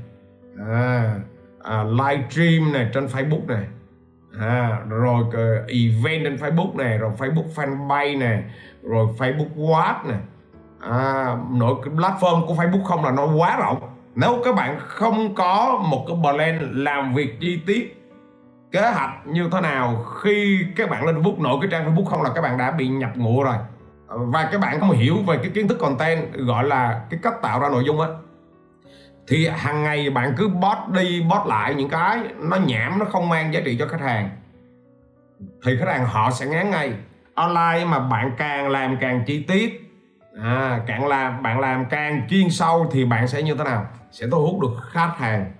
À, 0.69 1.15
à, 1.63 1.83
livestream 1.83 2.73
nè 2.73 2.89
trên 2.93 3.05
Facebook 3.05 3.47
nè. 3.47 3.59
À, 4.39 4.79
rồi 4.89 5.21
uh, 5.21 5.67
event 5.67 6.23
trên 6.23 6.35
Facebook 6.35 6.75
nè 6.75 6.97
rồi 6.97 7.11
Facebook 7.17 7.47
fanpage 7.55 8.19
nè 8.19 8.43
rồi 8.83 9.07
Facebook 9.17 9.55
Watch 9.55 10.07
nè. 10.07 10.15
À, 10.79 11.35
nội 11.51 11.75
cái 11.85 11.93
platform 11.93 12.47
của 12.47 12.53
Facebook 12.53 12.83
không 12.83 13.05
là 13.05 13.11
nó 13.11 13.25
quá 13.25 13.57
rộng. 13.57 13.77
Nếu 14.15 14.41
các 14.45 14.55
bạn 14.55 14.79
không 14.79 15.35
có 15.35 15.83
một 15.89 16.05
cái 16.07 16.17
plan 16.21 16.71
làm 16.73 17.13
việc 17.13 17.39
chi 17.39 17.59
tiết 17.67 17.97
kế 18.71 18.81
hoạch 18.81 19.27
như 19.27 19.49
thế 19.51 19.61
nào 19.61 20.05
khi 20.21 20.65
các 20.75 20.89
bạn 20.89 21.05
lên 21.05 21.21
Facebook 21.21 21.41
nội 21.41 21.57
cái 21.61 21.69
trang 21.71 21.95
Facebook 21.95 22.05
không 22.05 22.21
là 22.21 22.29
các 22.35 22.41
bạn 22.41 22.57
đã 22.57 22.71
bị 22.71 22.87
nhập 22.87 23.11
ngụ 23.15 23.43
rồi 23.43 23.55
và 24.11 24.49
các 24.51 24.61
bạn 24.61 24.79
không 24.79 24.91
hiểu 24.91 25.15
về 25.27 25.37
cái 25.37 25.51
kiến 25.55 25.67
thức 25.67 25.77
content 25.79 26.33
gọi 26.33 26.63
là 26.63 27.01
cái 27.09 27.19
cách 27.23 27.41
tạo 27.41 27.59
ra 27.59 27.69
nội 27.69 27.83
dung 27.85 28.01
á 28.01 28.07
thì 29.27 29.47
hàng 29.47 29.83
ngày 29.83 30.09
bạn 30.09 30.33
cứ 30.37 30.47
bot 30.47 30.77
đi 30.93 31.25
bot 31.29 31.47
lại 31.47 31.75
những 31.75 31.89
cái 31.89 32.19
nó 32.39 32.57
nhảm 32.57 32.99
nó 32.99 33.05
không 33.05 33.29
mang 33.29 33.53
giá 33.53 33.61
trị 33.65 33.75
cho 33.79 33.87
khách 33.87 34.01
hàng. 34.01 34.29
Thì 35.65 35.77
khách 35.79 35.87
hàng 35.87 36.05
họ 36.05 36.31
sẽ 36.31 36.45
ngán 36.45 36.69
ngay. 36.69 36.93
Online 37.33 37.85
mà 37.85 37.99
bạn 37.99 38.31
càng 38.37 38.69
làm 38.69 38.97
càng 39.01 39.23
chi 39.27 39.43
tiết 39.43 39.91
à, 40.41 40.81
càng 40.87 41.07
làm 41.07 41.43
bạn 41.43 41.59
làm 41.59 41.85
càng 41.89 42.27
chuyên 42.29 42.49
sâu 42.49 42.87
thì 42.91 43.05
bạn 43.05 43.27
sẽ 43.27 43.43
như 43.43 43.55
thế 43.55 43.63
nào? 43.63 43.85
Sẽ 44.11 44.27
thu 44.31 44.45
hút 44.45 44.61
được 44.61 44.81
khách 44.89 45.13
hàng. 45.17 45.51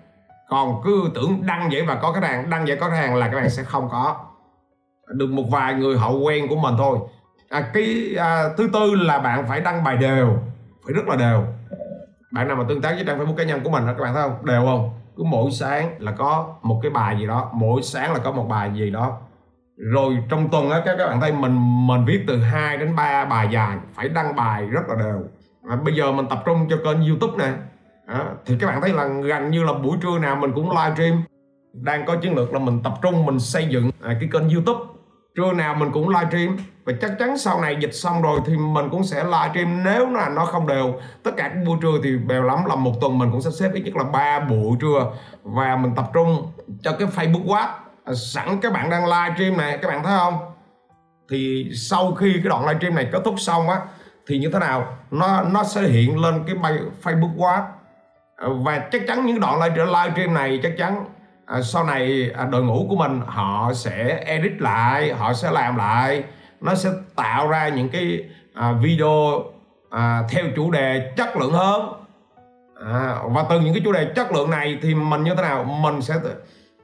Còn 0.50 0.82
cứ 0.84 1.12
tưởng 1.16 1.46
đăng 1.46 1.70
vậy 1.72 1.82
và 1.88 1.96
có 1.96 2.12
khách 2.12 2.24
hàng 2.24 2.50
đăng 2.50 2.66
vậy 2.66 2.78
có 2.80 2.90
khách 2.90 2.98
hàng 2.98 3.16
là 3.16 3.28
các 3.28 3.36
bạn 3.36 3.50
sẽ 3.50 3.64
không 3.64 3.90
có. 3.92 4.26
Được 5.08 5.30
một 5.30 5.46
vài 5.52 5.74
người 5.74 5.98
hậu 5.98 6.20
quen 6.20 6.48
của 6.48 6.56
mình 6.56 6.74
thôi 6.78 7.00
à, 7.52 7.70
cái 7.74 8.16
à, 8.18 8.50
thứ 8.58 8.70
tư 8.74 8.96
là 8.96 9.20
bạn 9.20 9.48
phải 9.48 9.62
đăng 9.62 9.84
bài 9.84 9.98
đều 9.98 10.38
phải 10.86 10.94
rất 10.94 11.08
là 11.08 11.16
đều. 11.16 11.46
Bạn 12.32 12.48
nào 12.48 12.58
mà 12.58 12.64
tương 12.70 12.82
tác 12.82 12.92
với 12.96 13.04
trang 13.08 13.20
facebook 13.20 13.36
cá 13.36 13.44
nhân 13.44 13.62
của 13.64 13.70
mình 13.70 13.84
các 13.88 14.04
bạn 14.04 14.14
thấy 14.14 14.24
không? 14.24 14.46
Đều 14.46 14.66
không? 14.66 14.90
Cứ 15.18 15.24
mỗi 15.24 15.52
sáng 15.52 15.96
là 16.00 16.12
có 16.12 16.56
một 16.62 16.80
cái 16.84 16.92
bài 16.92 17.18
gì 17.20 17.28
đó 17.28 17.52
mỗi 17.54 17.82
sáng 17.82 18.14
là 18.14 18.20
có 18.20 18.32
một 18.32 18.46
bài 18.50 18.72
gì 18.76 18.90
đó. 18.90 19.18
Rồi 19.78 20.18
trong 20.30 20.50
tuần 20.50 20.70
á 20.70 20.82
các 20.86 20.96
các 20.98 21.08
bạn 21.08 21.22
thấy 21.22 21.32
mình 21.32 21.88
mình 21.88 22.06
viết 22.06 22.24
từ 22.28 22.38
2 22.38 22.78
đến 22.78 22.96
3 22.96 23.26
bài 23.26 23.48
dài 23.52 23.78
phải 23.96 24.10
đăng 24.10 24.36
bài 24.36 24.66
rất 24.66 24.82
là 24.90 24.96
đều. 24.96 25.24
À, 25.70 25.76
bây 25.86 25.96
giờ 25.96 26.12
mình 26.12 26.26
tập 26.30 26.44
trung 26.46 26.68
cho 26.70 26.78
kênh 26.86 27.08
youtube 27.08 27.46
nè. 27.46 27.54
À, 28.08 28.26
thì 28.46 28.56
các 28.60 28.68
bạn 28.68 28.82
thấy 28.82 28.94
là 28.94 29.08
gần 29.08 29.52
như 29.52 29.64
là 29.64 29.74
buổi 29.74 29.98
trưa 30.02 30.20
nào 30.20 30.36
mình 30.36 30.52
cũng 30.56 30.70
live 30.70 30.96
stream. 30.96 31.24
Đang 31.74 32.06
có 32.06 32.16
chiến 32.16 32.36
lược 32.36 32.54
là 32.54 32.60
mình 32.60 32.84
tập 32.84 32.94
trung 33.02 33.26
mình 33.26 33.40
xây 33.40 33.68
dựng 33.70 33.92
à, 34.02 34.18
cái 34.20 34.30
kênh 34.34 34.50
youtube. 34.50 34.80
Trưa 35.36 35.54
nào 35.54 35.76
mình 35.76 35.92
cũng 35.92 36.10
live 36.10 36.30
stream 36.30 36.58
và 36.86 36.94
chắc 37.02 37.12
chắn 37.20 37.38
sau 37.38 37.62
này 37.62 37.78
dịch 37.80 37.94
xong 37.94 38.22
rồi 38.22 38.40
thì 38.46 38.58
mình 38.58 38.90
cũng 38.90 39.04
sẽ 39.04 39.24
livestream. 39.24 39.84
Nếu 39.84 40.10
là 40.10 40.30
nó 40.30 40.46
không 40.46 40.68
đều 40.68 40.94
tất 41.24 41.32
cả 41.38 41.48
các 41.48 41.64
buổi 41.66 41.78
trưa 41.82 41.98
thì 42.04 42.18
bèo 42.18 42.44
lắm 42.44 42.66
là 42.66 42.76
một 42.76 42.92
tuần 43.02 43.18
mình 43.18 43.32
cũng 43.32 43.42
sắp 43.42 43.52
xếp 43.52 43.70
ít 43.74 43.82
nhất 43.82 43.96
là 43.96 44.04
ba 44.04 44.40
buổi 44.40 44.78
trưa. 44.82 45.12
Và 45.44 45.76
mình 45.76 45.96
tập 45.96 46.10
trung 46.14 46.52
cho 46.82 46.92
cái 47.00 47.08
Facebook 47.08 47.46
Watch 47.46 47.70
à, 48.06 48.14
sẵn 48.14 48.60
các 48.62 48.74
bạn 48.74 48.90
đang 48.90 49.06
livestream 49.06 49.58
này 49.58 49.78
các 49.82 49.88
bạn 49.88 50.04
thấy 50.04 50.18
không? 50.18 50.38
Thì 51.30 51.72
sau 51.74 52.14
khi 52.14 52.34
cái 52.34 52.50
đoạn 52.50 52.68
livestream 52.68 52.96
này 52.96 53.10
kết 53.12 53.22
thúc 53.26 53.36
xong 53.38 53.70
á 53.70 53.82
thì 54.28 54.38
như 54.38 54.50
thế 54.54 54.60
nào? 54.60 54.98
Nó 55.12 55.42
nó 55.42 55.64
sẽ 55.64 55.82
hiện 55.82 56.22
lên 56.22 56.44
cái 56.48 56.56
bài 56.56 56.74
Facebook 57.04 57.36
Watch 57.36 57.66
à, 58.36 58.48
và 58.64 58.80
chắc 58.92 59.02
chắn 59.08 59.26
những 59.26 59.40
đoạn 59.40 59.62
livestream 59.62 60.34
này 60.34 60.60
chắc 60.64 60.72
chắn 60.78 61.06
à, 61.46 61.62
sau 61.62 61.84
này 61.84 62.32
à, 62.38 62.46
đội 62.46 62.64
ngũ 62.64 62.86
của 62.90 62.96
mình 62.96 63.22
họ 63.26 63.74
sẽ 63.74 64.24
edit 64.26 64.62
lại 64.62 65.14
họ 65.14 65.34
sẽ 65.34 65.52
làm 65.52 65.76
lại 65.76 66.24
nó 66.62 66.76
sẽ 66.76 66.90
tạo 67.16 67.48
ra 67.48 67.70
những 67.70 67.90
cái 67.90 68.30
à, 68.54 68.74
video 68.82 69.44
à, 69.90 70.24
theo 70.30 70.46
chủ 70.56 70.72
đề 70.72 71.14
chất 71.18 71.38
lượng 71.38 71.52
hơn. 71.52 71.94
À, 72.86 73.16
và 73.26 73.46
từ 73.50 73.60
những 73.60 73.74
cái 73.74 73.82
chủ 73.86 73.92
đề 73.92 74.12
chất 74.16 74.32
lượng 74.32 74.50
này 74.50 74.80
thì 74.82 74.96
mình 74.96 75.24
như 75.24 75.36
thế 75.36 75.42
nào? 75.42 75.64
Mình 75.64 76.02
sẽ 76.02 76.16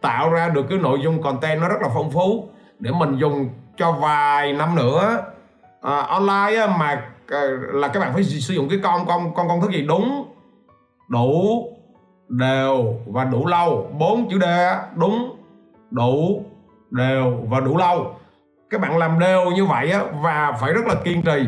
tạo 0.01 0.29
ra 0.29 0.49
được 0.49 0.65
cái 0.69 0.77
nội 0.77 0.99
dung 1.03 1.21
content 1.21 1.61
nó 1.61 1.67
rất 1.67 1.81
là 1.81 1.89
phong 1.93 2.11
phú 2.11 2.49
để 2.79 2.91
mình 2.91 3.17
dùng 3.17 3.49
cho 3.77 3.91
vài 3.91 4.53
năm 4.53 4.75
nữa. 4.75 5.17
À, 5.81 5.97
online 5.97 6.57
á, 6.57 6.77
mà 6.79 7.03
à, 7.27 7.41
là 7.73 7.87
các 7.87 7.99
bạn 7.99 8.13
phải 8.13 8.23
sử 8.23 8.53
dụng 8.53 8.69
cái 8.69 8.79
con 8.83 9.05
con 9.07 9.33
con 9.35 9.47
công 9.47 9.61
thức 9.61 9.71
gì? 9.71 9.81
Đúng 9.87 10.33
đủ 11.09 11.63
đều 12.27 12.95
và 13.07 13.23
đủ 13.23 13.45
lâu. 13.45 13.89
Bốn 13.99 14.29
chữ 14.29 14.39
D 14.39 14.45
đúng 14.95 15.35
đủ 15.91 16.45
đều 16.91 17.37
và 17.49 17.59
đủ 17.59 17.77
lâu 17.77 18.15
các 18.69 18.81
bạn 18.81 18.97
làm 18.97 19.19
đều 19.19 19.51
như 19.51 19.65
vậy 19.65 19.91
á, 19.91 20.01
và 20.13 20.51
phải 20.61 20.73
rất 20.73 20.85
là 20.87 20.95
kiên 21.03 21.21
trì. 21.21 21.47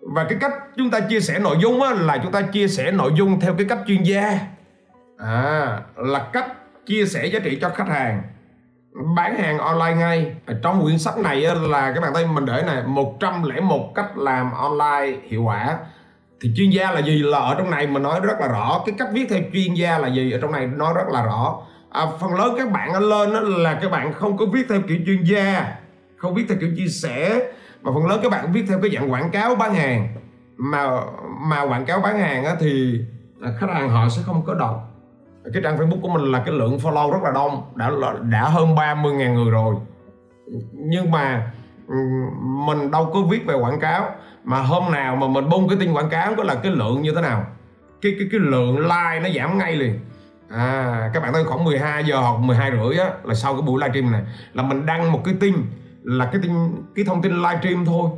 Và 0.00 0.24
cái 0.24 0.38
cách 0.40 0.52
chúng 0.76 0.90
ta 0.90 1.00
chia 1.00 1.20
sẻ 1.20 1.38
nội 1.38 1.56
dung 1.60 1.82
á, 1.82 1.90
là 1.94 2.18
chúng 2.22 2.32
ta 2.32 2.42
chia 2.42 2.68
sẻ 2.68 2.90
nội 2.90 3.12
dung 3.14 3.40
theo 3.40 3.54
cái 3.54 3.66
cách 3.68 3.78
chuyên 3.86 4.02
gia. 4.02 4.38
À, 5.18 5.80
là 5.96 6.26
cách 6.32 6.46
chia 6.86 7.06
sẻ 7.06 7.26
giá 7.26 7.38
trị 7.38 7.58
cho 7.60 7.68
khách 7.68 7.88
hàng. 7.88 8.22
Bán 9.16 9.36
hàng 9.36 9.58
online 9.58 9.94
ngay. 9.94 10.34
Ở 10.46 10.54
trong 10.62 10.82
quyển 10.82 10.98
sách 10.98 11.18
này 11.18 11.44
á, 11.44 11.54
là 11.54 11.92
các 11.94 12.00
bạn 12.00 12.14
thấy 12.14 12.26
mình 12.26 12.46
để 12.46 12.62
này 12.66 12.82
101 12.86 13.92
cách 13.94 14.18
làm 14.18 14.52
online 14.52 15.18
hiệu 15.28 15.42
quả. 15.42 15.78
Thì 16.40 16.50
chuyên 16.56 16.70
gia 16.70 16.90
là 16.90 17.00
gì? 17.00 17.22
Là 17.22 17.38
ở 17.38 17.54
trong 17.58 17.70
này 17.70 17.86
mình 17.86 18.02
nói 18.02 18.20
rất 18.22 18.40
là 18.40 18.48
rõ. 18.48 18.82
Cái 18.86 18.94
cách 18.98 19.08
viết 19.12 19.26
theo 19.30 19.40
chuyên 19.52 19.74
gia 19.74 19.98
là 19.98 20.08
gì? 20.08 20.32
Ở 20.32 20.38
trong 20.42 20.52
này 20.52 20.66
nói 20.66 20.94
rất 20.94 21.08
là 21.08 21.22
rõ. 21.22 21.58
À, 21.90 22.06
phần 22.20 22.34
lớn 22.34 22.54
các 22.58 22.70
bạn 22.70 23.08
lên 23.08 23.30
là 23.32 23.78
các 23.82 23.90
bạn 23.90 24.12
không 24.12 24.36
có 24.36 24.46
viết 24.52 24.66
theo 24.68 24.80
kiểu 24.88 24.98
chuyên 25.06 25.24
gia 25.24 25.76
không 26.20 26.34
viết 26.34 26.44
theo 26.48 26.58
kiểu 26.60 26.70
chia 26.76 26.88
sẻ 26.88 27.42
mà 27.82 27.90
phần 27.94 28.06
lớn 28.06 28.20
các 28.22 28.32
bạn 28.32 28.52
viết 28.52 28.64
theo 28.68 28.78
cái 28.82 28.90
dạng 28.90 29.12
quảng 29.12 29.30
cáo 29.30 29.54
bán 29.54 29.74
hàng. 29.74 30.08
Mà 30.56 31.00
mà 31.40 31.62
quảng 31.62 31.84
cáo 31.84 32.00
bán 32.00 32.18
hàng 32.18 32.44
á, 32.44 32.56
thì 32.60 33.00
à, 33.42 33.50
khách 33.58 33.70
hàng 33.70 33.90
họ 33.90 34.08
sẽ 34.08 34.22
không 34.22 34.42
có 34.46 34.54
đọc. 34.54 34.86
Cái 35.52 35.62
trang 35.62 35.78
Facebook 35.78 36.00
của 36.00 36.08
mình 36.08 36.32
là 36.32 36.42
cái 36.46 36.54
lượng 36.54 36.78
follow 36.78 37.12
rất 37.12 37.22
là 37.22 37.30
đông 37.30 37.62
đã 37.74 37.90
đã 38.20 38.48
hơn 38.48 38.74
30 38.74 39.12
ngàn 39.12 39.34
người 39.34 39.50
rồi. 39.50 39.74
Nhưng 40.72 41.10
mà 41.10 41.52
mình 42.42 42.90
đâu 42.90 43.10
có 43.14 43.20
viết 43.22 43.46
về 43.46 43.54
quảng 43.54 43.80
cáo 43.80 44.10
mà 44.44 44.58
hôm 44.58 44.92
nào 44.92 45.16
mà 45.16 45.26
mình 45.26 45.48
bung 45.48 45.68
cái 45.68 45.78
tin 45.80 45.92
quảng 45.92 46.10
cáo 46.10 46.34
có 46.34 46.42
là 46.42 46.54
cái 46.54 46.72
lượng 46.72 47.02
như 47.02 47.14
thế 47.14 47.20
nào? 47.20 47.46
Cái 48.02 48.12
cái 48.18 48.28
cái 48.32 48.40
lượng 48.40 48.78
like 48.78 49.20
nó 49.22 49.28
giảm 49.36 49.58
ngay 49.58 49.76
liền. 49.76 50.00
À 50.50 51.10
các 51.14 51.22
bạn 51.22 51.32
thấy 51.32 51.44
khoảng 51.44 51.64
12 51.64 52.04
giờ 52.04 52.16
hoặc 52.20 52.40
12 52.40 52.70
rưỡi 52.70 52.98
á 52.98 53.10
là 53.24 53.34
sau 53.34 53.52
cái 53.52 53.62
buổi 53.62 53.80
livestream 53.80 54.12
này 54.12 54.22
là 54.54 54.62
mình 54.62 54.86
đăng 54.86 55.12
một 55.12 55.20
cái 55.24 55.34
tin 55.40 55.54
là 56.02 56.28
cái 56.32 56.40
tin 56.42 56.52
cái 56.94 57.04
thông 57.04 57.22
tin 57.22 57.32
livestream 57.32 57.84
thôi. 57.84 58.10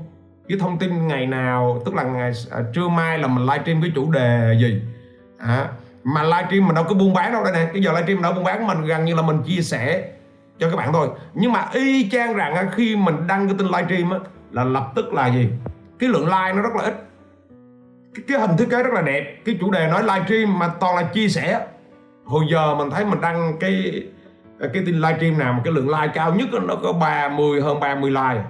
Cái 0.49 0.59
thông 0.59 0.79
tin 0.79 1.09
ngày 1.09 1.27
nào 1.27 1.83
tức 1.85 1.95
là 1.95 2.03
ngày 2.03 2.33
à, 2.51 2.59
trưa 2.75 2.89
mai 2.89 3.19
là 3.19 3.27
mình 3.27 3.47
livestream 3.47 3.83
cái 3.83 3.93
chủ 3.95 4.11
đề 4.11 4.57
gì? 4.61 4.83
À, 5.39 5.69
mà 6.05 6.23
livestream 6.23 6.67
mình 6.67 6.75
đâu 6.75 6.85
có 6.89 6.95
buôn 6.95 7.15
bán 7.15 7.33
đâu 7.33 7.45
đây 7.45 7.53
nè. 7.53 7.71
Cái 7.73 7.83
giờ 7.83 7.91
livestream 7.93 8.17
mình 8.17 8.23
đâu 8.23 8.33
buôn 8.33 8.45
bán 8.45 8.67
mình 8.67 8.83
gần 8.83 9.05
như 9.05 9.15
là 9.15 9.23
mình 9.23 9.43
chia 9.47 9.61
sẻ 9.63 10.09
cho 10.59 10.71
các 10.71 10.77
bạn 10.77 10.93
thôi. 10.93 11.09
Nhưng 11.35 11.53
mà 11.53 11.69
y 11.73 12.11
chang 12.11 12.35
rằng 12.35 12.69
khi 12.73 12.97
mình 12.97 13.27
đăng 13.27 13.49
cái 13.49 13.57
tin 13.59 13.67
livestream 13.67 14.11
á 14.11 14.19
là 14.51 14.65
lập 14.65 14.93
tức 14.95 15.13
là 15.13 15.27
gì? 15.27 15.49
Cái 15.99 16.09
lượng 16.09 16.27
like 16.27 16.53
nó 16.55 16.63
rất 16.63 16.75
là 16.77 16.83
ít. 16.83 16.95
Cái, 18.15 18.25
cái 18.29 18.41
hình 18.41 18.57
thiết 18.57 18.71
kế 18.71 18.83
rất 18.83 18.93
là 18.93 19.03
đẹp. 19.03 19.37
Cái 19.45 19.57
chủ 19.61 19.71
đề 19.71 19.89
nói 19.89 20.03
livestream 20.03 20.59
mà 20.59 20.69
toàn 20.69 20.97
là 20.97 21.03
chia 21.03 21.29
sẻ. 21.29 21.67
Hồi 22.25 22.45
giờ 22.53 22.75
mình 22.75 22.91
thấy 22.91 23.05
mình 23.05 23.21
đăng 23.21 23.57
cái 23.61 24.03
Ờ, 24.63 24.69
cái 24.73 24.83
tin 24.87 24.95
livestream 24.95 25.39
nào 25.39 25.53
mà 25.53 25.61
cái 25.65 25.73
lượng 25.73 25.89
like 25.89 26.13
cao 26.15 26.35
nhất 26.35 26.49
nó 26.53 26.75
có 26.83 26.93
30 26.93 27.61
hơn 27.61 27.81
30 27.81 28.11
like. 28.11 28.45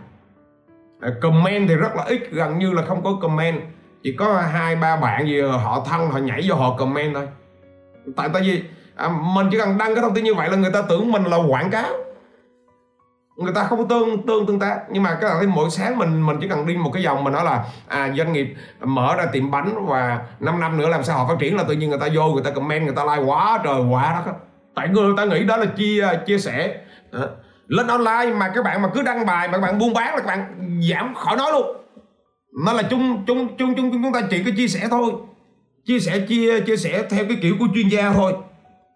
Ờ, 1.01 1.15
comment 1.21 1.69
thì 1.69 1.75
rất 1.75 1.97
là 1.97 2.03
ít 2.03 2.31
gần 2.31 2.59
như 2.59 2.73
là 2.73 2.83
không 2.83 3.05
có 3.05 3.19
comment. 3.21 3.61
Chỉ 4.03 4.17
có 4.19 4.41
hai 4.53 4.77
ba 4.77 4.97
bạn 4.97 5.27
gì 5.27 5.41
ờ, 5.41 5.57
họ 5.57 5.87
thân 5.91 6.11
họ 6.11 6.19
nhảy 6.19 6.45
vô 6.49 6.55
họ 6.55 6.77
comment 6.77 7.15
thôi. 7.15 7.29
Tại 8.17 8.29
tại 8.33 8.43
vì 8.43 8.63
à, 8.97 9.09
mình 9.35 9.47
chỉ 9.51 9.59
cần 9.59 9.79
đăng 9.79 9.95
cái 9.95 10.03
thông 10.03 10.15
tin 10.15 10.25
như 10.25 10.35
vậy 10.35 10.51
là 10.51 10.57
người 10.57 10.71
ta 10.73 10.83
tưởng 10.89 11.13
mình 11.13 11.25
là 11.25 11.37
quảng 11.37 11.71
cáo. 11.71 11.93
Người 13.37 13.55
ta 13.55 13.65
không 13.65 13.79
có 13.79 13.85
tương 13.85 14.27
tương 14.27 14.47
tương 14.47 14.59
tác. 14.59 14.81
Nhưng 14.91 15.03
mà 15.03 15.19
các 15.21 15.29
bạn 15.29 15.37
thấy 15.39 15.47
mỗi 15.47 15.71
sáng 15.71 15.99
mình 15.99 16.27
mình 16.27 16.37
chỉ 16.41 16.49
cần 16.49 16.67
đi 16.67 16.77
một 16.77 16.91
cái 16.95 17.03
dòng 17.03 17.25
mình 17.25 17.33
nói 17.33 17.45
là 17.45 17.65
à, 17.89 18.13
doanh 18.17 18.33
nghiệp 18.33 18.55
mở 18.81 19.15
ra 19.17 19.27
tiệm 19.33 19.51
bánh 19.51 19.87
và 19.87 20.27
5 20.41 20.61
năm 20.61 20.79
nữa 20.79 20.89
làm 20.89 21.05
sao 21.05 21.19
họ 21.19 21.29
phát 21.29 21.39
triển 21.39 21.57
là 21.57 21.65
tự 21.69 21.75
nhiên 21.75 21.91
người 21.91 21.99
ta 21.99 22.09
vô 22.15 22.33
người 22.33 22.45
ta 22.45 22.51
comment 22.51 22.85
người 22.85 22.97
ta 22.97 23.05
like 23.05 23.25
quá 23.25 23.61
trời 23.65 23.81
quá 23.91 24.23
đó 24.27 24.33
tại 24.75 24.89
người 24.89 25.13
ta 25.17 25.25
nghĩ 25.25 25.45
đó 25.45 25.57
là 25.57 25.67
chia 25.67 26.09
chia 26.27 26.39
sẻ. 26.39 26.77
Đó. 27.13 27.27
lên 27.69 27.87
online 27.87 28.35
mà 28.37 28.53
các 28.55 28.65
bạn 28.65 28.83
mà 28.83 28.89
cứ 28.95 29.03
đăng 29.03 29.27
bài 29.27 29.49
mà 29.49 29.53
các 29.53 29.61
bạn 29.61 29.79
buôn 29.79 29.93
bán 29.93 30.15
là 30.15 30.21
các 30.21 30.27
bạn 30.27 30.81
giảm 30.91 31.15
khỏi 31.15 31.37
nói 31.37 31.53
luôn. 31.53 31.77
Nó 32.65 32.73
là 32.73 32.83
chung 32.83 33.25
chung 33.27 33.57
chung 33.57 33.75
chung, 33.75 33.91
chúng 33.93 34.13
ta 34.13 34.21
chỉ 34.31 34.45
có 34.45 34.51
chia 34.57 34.69
sẻ 34.69 34.87
thôi. 34.91 35.13
Chia 35.85 35.99
sẻ, 35.99 36.19
chia 36.29 36.61
chia 36.61 36.77
sẻ 36.77 37.03
theo 37.11 37.25
cái 37.29 37.39
kiểu 37.43 37.57
của 37.59 37.67
chuyên 37.75 37.89
gia 37.89 38.13
thôi. 38.13 38.33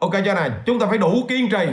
Ok 0.00 0.12
cho 0.24 0.34
này, 0.34 0.50
chúng 0.66 0.78
ta 0.78 0.86
phải 0.86 0.98
đủ 0.98 1.24
kiên 1.28 1.48
trì. 1.50 1.66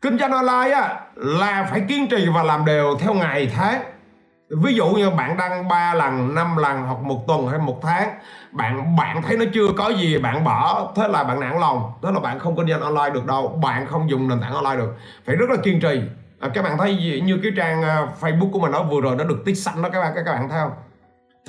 Kinh 0.00 0.18
doanh 0.18 0.32
online 0.32 0.74
á, 0.74 1.00
là 1.16 1.68
phải 1.70 1.82
kiên 1.88 2.06
trì 2.08 2.26
và 2.34 2.42
làm 2.42 2.64
đều 2.64 2.96
theo 3.00 3.14
ngày 3.14 3.50
tháng 3.54 3.82
ví 4.60 4.74
dụ 4.74 4.86
như 4.86 5.10
bạn 5.10 5.36
đăng 5.36 5.68
3 5.68 5.94
lần 5.94 6.34
5 6.34 6.56
lần 6.56 6.82
hoặc 6.82 7.00
một 7.02 7.26
tuần 7.26 7.48
hay 7.48 7.58
một 7.58 7.78
tháng 7.82 8.08
bạn 8.52 8.96
bạn 8.96 9.22
thấy 9.22 9.36
nó 9.36 9.44
chưa 9.54 9.68
có 9.76 9.88
gì 9.88 10.18
bạn 10.18 10.44
bỏ 10.44 10.92
thế 10.96 11.08
là 11.08 11.24
bạn 11.24 11.40
nản 11.40 11.60
lòng. 11.60 11.92
Thế 12.02 12.08
là 12.12 12.20
bạn 12.20 12.38
không 12.38 12.56
kinh 12.56 12.68
doanh 12.68 12.80
online 12.80 13.10
được 13.14 13.26
đâu 13.26 13.58
bạn 13.62 13.86
không 13.86 14.10
dùng 14.10 14.28
nền 14.28 14.40
tảng 14.40 14.52
online 14.52 14.76
được. 14.76 14.94
Phải 15.26 15.36
rất 15.36 15.50
là 15.50 15.56
kiên 15.56 15.80
trì. 15.80 16.00
À, 16.40 16.48
các 16.54 16.62
bạn 16.62 16.78
thấy 16.78 17.20
như 17.24 17.38
cái 17.42 17.52
trang 17.56 17.82
à, 17.82 18.06
Facebook 18.20 18.50
của 18.52 18.60
mình 18.60 18.70
nó 18.70 18.82
vừa 18.82 19.00
rồi 19.00 19.16
nó 19.16 19.24
được 19.24 19.42
tích 19.44 19.54
xanh 19.54 19.82
đó 19.82 19.88
các 19.92 20.00
bạn 20.00 20.12
các 20.14 20.24
bạn 20.24 20.48
thấy 20.48 20.58
không? 20.58 20.72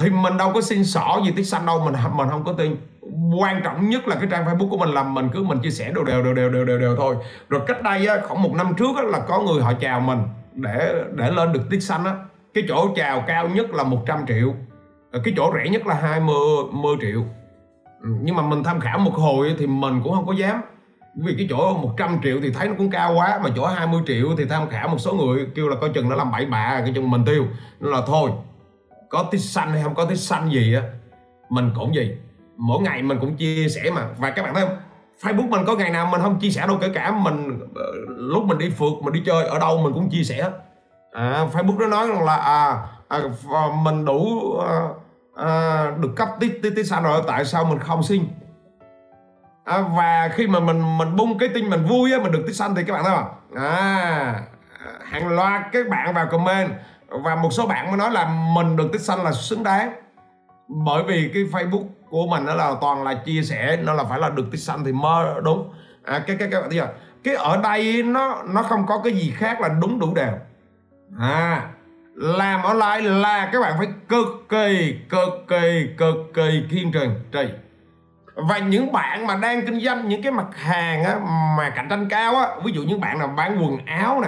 Thì 0.02 0.10
mình 0.10 0.38
đâu 0.38 0.52
có 0.54 0.62
xin 0.62 0.86
sỏ 0.86 1.20
gì 1.26 1.32
tích 1.36 1.48
xanh 1.48 1.66
đâu 1.66 1.80
mình 1.80 1.96
mình 2.16 2.30
không 2.30 2.44
có 2.44 2.54
tin. 2.54 2.78
Quan 3.40 3.62
trọng 3.64 3.90
nhất 3.90 4.08
là 4.08 4.16
cái 4.16 4.28
trang 4.32 4.46
Facebook 4.46 4.70
của 4.70 4.78
mình 4.78 4.90
là 4.90 5.04
mình 5.04 5.30
cứ 5.34 5.44
mình 5.44 5.60
chia 5.60 5.70
sẻ 5.70 5.92
đều 5.96 6.04
đều 6.04 6.24
đều 6.24 6.34
đều 6.34 6.50
đều 6.50 6.66
đều, 6.66 6.80
đều 6.80 6.96
thôi. 6.96 7.16
Rồi 7.50 7.62
cách 7.68 7.84
đây 7.84 8.08
á, 8.08 8.18
khoảng 8.28 8.44
một 8.44 8.54
năm 8.54 8.74
trước 8.78 8.98
á, 8.98 9.04
là 9.04 9.20
có 9.20 9.40
người 9.40 9.62
họ 9.62 9.74
chào 9.74 10.00
mình 10.00 10.20
để 10.54 11.04
để 11.12 11.32
lên 11.32 11.54
được 11.54 11.70
tích 11.70 11.84
xanh 11.84 12.06
á 12.06 12.14
cái 12.54 12.64
chỗ 12.68 12.94
chào 12.96 13.24
cao 13.28 13.50
nhất 13.50 13.74
là 13.74 13.84
100 13.84 14.26
triệu. 14.28 14.54
Ờ, 15.12 15.22
cái 15.24 15.34
chỗ 15.38 15.54
rẻ 15.56 15.70
nhất 15.70 15.88
là 15.88 15.96
20 15.96 16.36
10 16.72 16.96
triệu. 17.02 17.24
Ừ, 18.02 18.10
nhưng 18.22 18.36
mà 18.36 18.42
mình 18.44 18.64
tham 18.64 18.80
khảo 18.80 19.00
một 19.00 19.14
hồi 19.14 19.56
thì 19.60 19.68
mình 19.68 20.02
cũng 20.04 20.14
không 20.14 20.26
có 20.28 20.34
dám. 20.34 20.62
Vì 21.16 21.34
cái 21.38 21.48
chỗ 21.50 21.78
100 21.78 22.20
triệu 22.24 22.40
thì 22.42 22.52
thấy 22.52 22.68
nó 22.68 22.74
cũng 22.78 22.90
cao 22.90 23.14
quá, 23.16 23.40
mà 23.44 23.50
chỗ 23.56 23.66
20 23.66 24.02
triệu 24.08 24.28
thì 24.38 24.46
tham 24.46 24.70
khảo 24.70 24.88
một 24.88 24.98
số 24.98 25.14
người 25.14 25.48
kêu 25.56 25.70
là 25.70 25.76
coi 25.82 25.90
chừng 25.90 26.10
nó 26.10 26.16
làm 26.16 26.32
bậy 26.32 26.46
bạ 26.46 26.82
cái 26.84 26.92
chừng 26.96 27.12
mình 27.12 27.26
tiêu. 27.26 27.46
Nên 27.80 27.92
là 27.92 28.02
thôi, 28.08 28.32
có 29.10 29.24
tích 29.32 29.42
xanh 29.42 29.72
hay 29.72 29.84
không 29.84 29.96
có 29.96 30.06
tích 30.06 30.20
xanh 30.20 30.52
gì 30.52 30.74
á, 30.76 30.82
mình 31.50 31.72
cũng 31.76 31.96
gì 31.96 32.12
mỗi 32.58 32.82
ngày 32.82 33.02
mình 33.02 33.18
cũng 33.22 33.36
chia 33.36 33.70
sẻ 33.70 33.92
mà. 33.96 34.08
Và 34.18 34.30
các 34.30 34.44
bạn 34.44 34.54
thấy 34.54 34.66
không? 34.68 34.78
Facebook 35.22 35.50
mình 35.50 35.66
có 35.68 35.76
ngày 35.76 35.90
nào 35.90 36.10
mình 36.12 36.22
không 36.22 36.40
chia 36.40 36.50
sẻ 36.50 36.68
đâu, 36.68 36.78
kể 36.82 36.90
cả 36.90 37.12
mình 37.12 37.60
ờ, 37.76 37.92
lúc 38.08 38.44
mình 38.46 38.58
đi 38.58 38.70
phượt, 38.70 38.94
mình 39.02 39.14
đi 39.14 39.22
chơi, 39.26 39.46
ở 39.46 39.60
đâu 39.60 39.82
mình 39.84 39.94
cũng 39.94 40.10
chia 40.10 40.24
sẻ 40.24 40.50
à, 41.14 41.46
Facebook 41.54 41.78
nó 41.78 41.88
nói 41.88 42.08
rằng 42.08 42.24
là 42.24 42.36
à, 42.36 42.78
à, 43.08 43.20
à 43.54 43.62
mình 43.84 44.06
đủ 44.06 44.54
à, 44.60 44.80
à, 45.36 45.86
được 46.00 46.12
cấp 46.16 46.30
tí 46.40 46.50
tí 46.50 46.70
tí 46.76 46.84
xanh 46.84 47.04
rồi 47.04 47.22
tại 47.28 47.46
sao 47.46 47.66
mình 47.66 47.80
không 47.80 48.04
xin? 48.04 48.28
À, 49.64 49.82
và 49.82 50.30
khi 50.34 50.48
mà 50.48 50.60
mình 50.60 50.98
mình 50.98 51.16
bung 51.16 51.38
cái 51.38 51.50
tin 51.50 51.70
mình 51.70 51.86
vui 51.86 52.12
á 52.12 52.20
mình 52.24 52.32
được 52.32 52.44
tích 52.48 52.56
xanh 52.56 52.76
thì 52.76 52.84
các 52.84 52.94
bạn 52.94 53.04
thấy 53.04 53.16
không? 53.16 53.30
À 53.56 54.42
hàng 55.14 55.28
loạt 55.28 55.62
các 55.72 55.90
bạn 55.90 56.14
vào 56.14 56.28
comment 56.28 56.72
và 57.08 57.36
một 57.36 57.54
số 57.54 57.68
bạn 57.68 57.88
mới 57.88 57.98
nói 57.98 58.12
là 58.12 58.26
mình 58.56 58.76
được 58.76 58.90
tích 58.94 59.02
xanh 59.02 59.24
là 59.24 59.32
xứng 59.32 59.64
đáng. 59.64 59.94
Bởi 60.68 61.04
vì 61.04 61.32
cái 61.34 61.44
Facebook 61.44 61.86
của 62.10 62.28
mình 62.28 62.46
nó 62.46 62.54
là 62.54 62.76
toàn 62.82 63.04
là 63.04 63.14
chia 63.14 63.42
sẻ 63.44 63.78
nó 63.84 63.94
là 63.94 64.04
phải 64.04 64.20
là 64.20 64.30
được 64.30 64.46
tích 64.52 64.58
xanh 64.58 64.84
thì 64.84 64.92
mơ 64.92 65.40
đúng. 65.44 65.74
À, 66.04 66.24
cái 66.28 66.36
cái 66.40 66.48
cái 66.52 66.62
cái, 66.72 66.88
cái 67.24 67.36
ở 67.36 67.58
đây 67.58 68.04
nó 68.04 68.44
nó 68.46 68.64
không 68.64 68.86
có 68.88 69.02
cái 69.04 69.14
gì 69.14 69.34
khác 69.38 69.62
là 69.62 69.68
đúng 69.68 70.00
đủ 70.00 70.14
đều 70.16 70.34
à 71.20 71.70
làm 72.16 72.64
online 72.64 73.10
là 73.10 73.50
các 73.54 73.62
bạn 73.62 73.74
phải 73.78 73.88
cực 74.10 74.46
kỳ 74.50 75.00
cực 75.10 75.48
kỳ 75.48 75.88
cực 75.98 76.16
kỳ 76.34 76.64
kiên 76.70 76.92
trì 76.92 77.00
trì. 77.32 77.50
Và 78.36 78.58
những 78.58 78.92
bạn 78.92 79.28
mà 79.28 79.36
đang 79.36 79.66
kinh 79.66 79.80
doanh 79.80 80.10
những 80.10 80.24
cái 80.24 80.32
mặt 80.32 80.48
hàng 80.54 81.04
á, 81.04 81.20
mà 81.58 81.70
cạnh 81.70 81.88
tranh 81.90 82.10
cao 82.10 82.36
á 82.36 82.48
ví 82.64 82.72
dụ 82.72 82.84
những 82.84 83.02
bạn 83.02 83.20
nào 83.20 83.28
bán 83.38 83.64
quần 83.64 83.86
áo 83.86 84.22
nè 84.22 84.28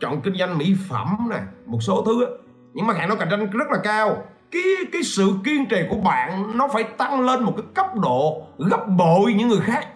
chọn 0.00 0.20
kinh 0.20 0.34
doanh 0.34 0.58
mỹ 0.58 0.76
phẩm 0.88 1.16
nè 1.30 1.36
một 1.66 1.78
số 1.80 2.02
thứ 2.06 2.24
á, 2.24 2.30
những 2.74 2.86
mặt 2.86 2.96
hàng 2.96 3.08
nó 3.08 3.14
cạnh 3.14 3.28
tranh 3.30 3.50
rất 3.50 3.70
là 3.70 3.78
cao. 3.84 4.16
Cái 4.50 4.62
cái 4.92 5.02
sự 5.02 5.32
kiên 5.44 5.66
trì 5.66 5.76
của 5.90 5.96
bạn 5.96 6.58
nó 6.58 6.68
phải 6.68 6.84
tăng 6.84 7.20
lên 7.20 7.42
một 7.42 7.52
cái 7.56 7.66
cấp 7.74 7.86
độ 7.94 8.42
gấp 8.58 8.88
bội 8.88 9.32
những 9.32 9.48
người 9.48 9.60
khác. 9.60 9.86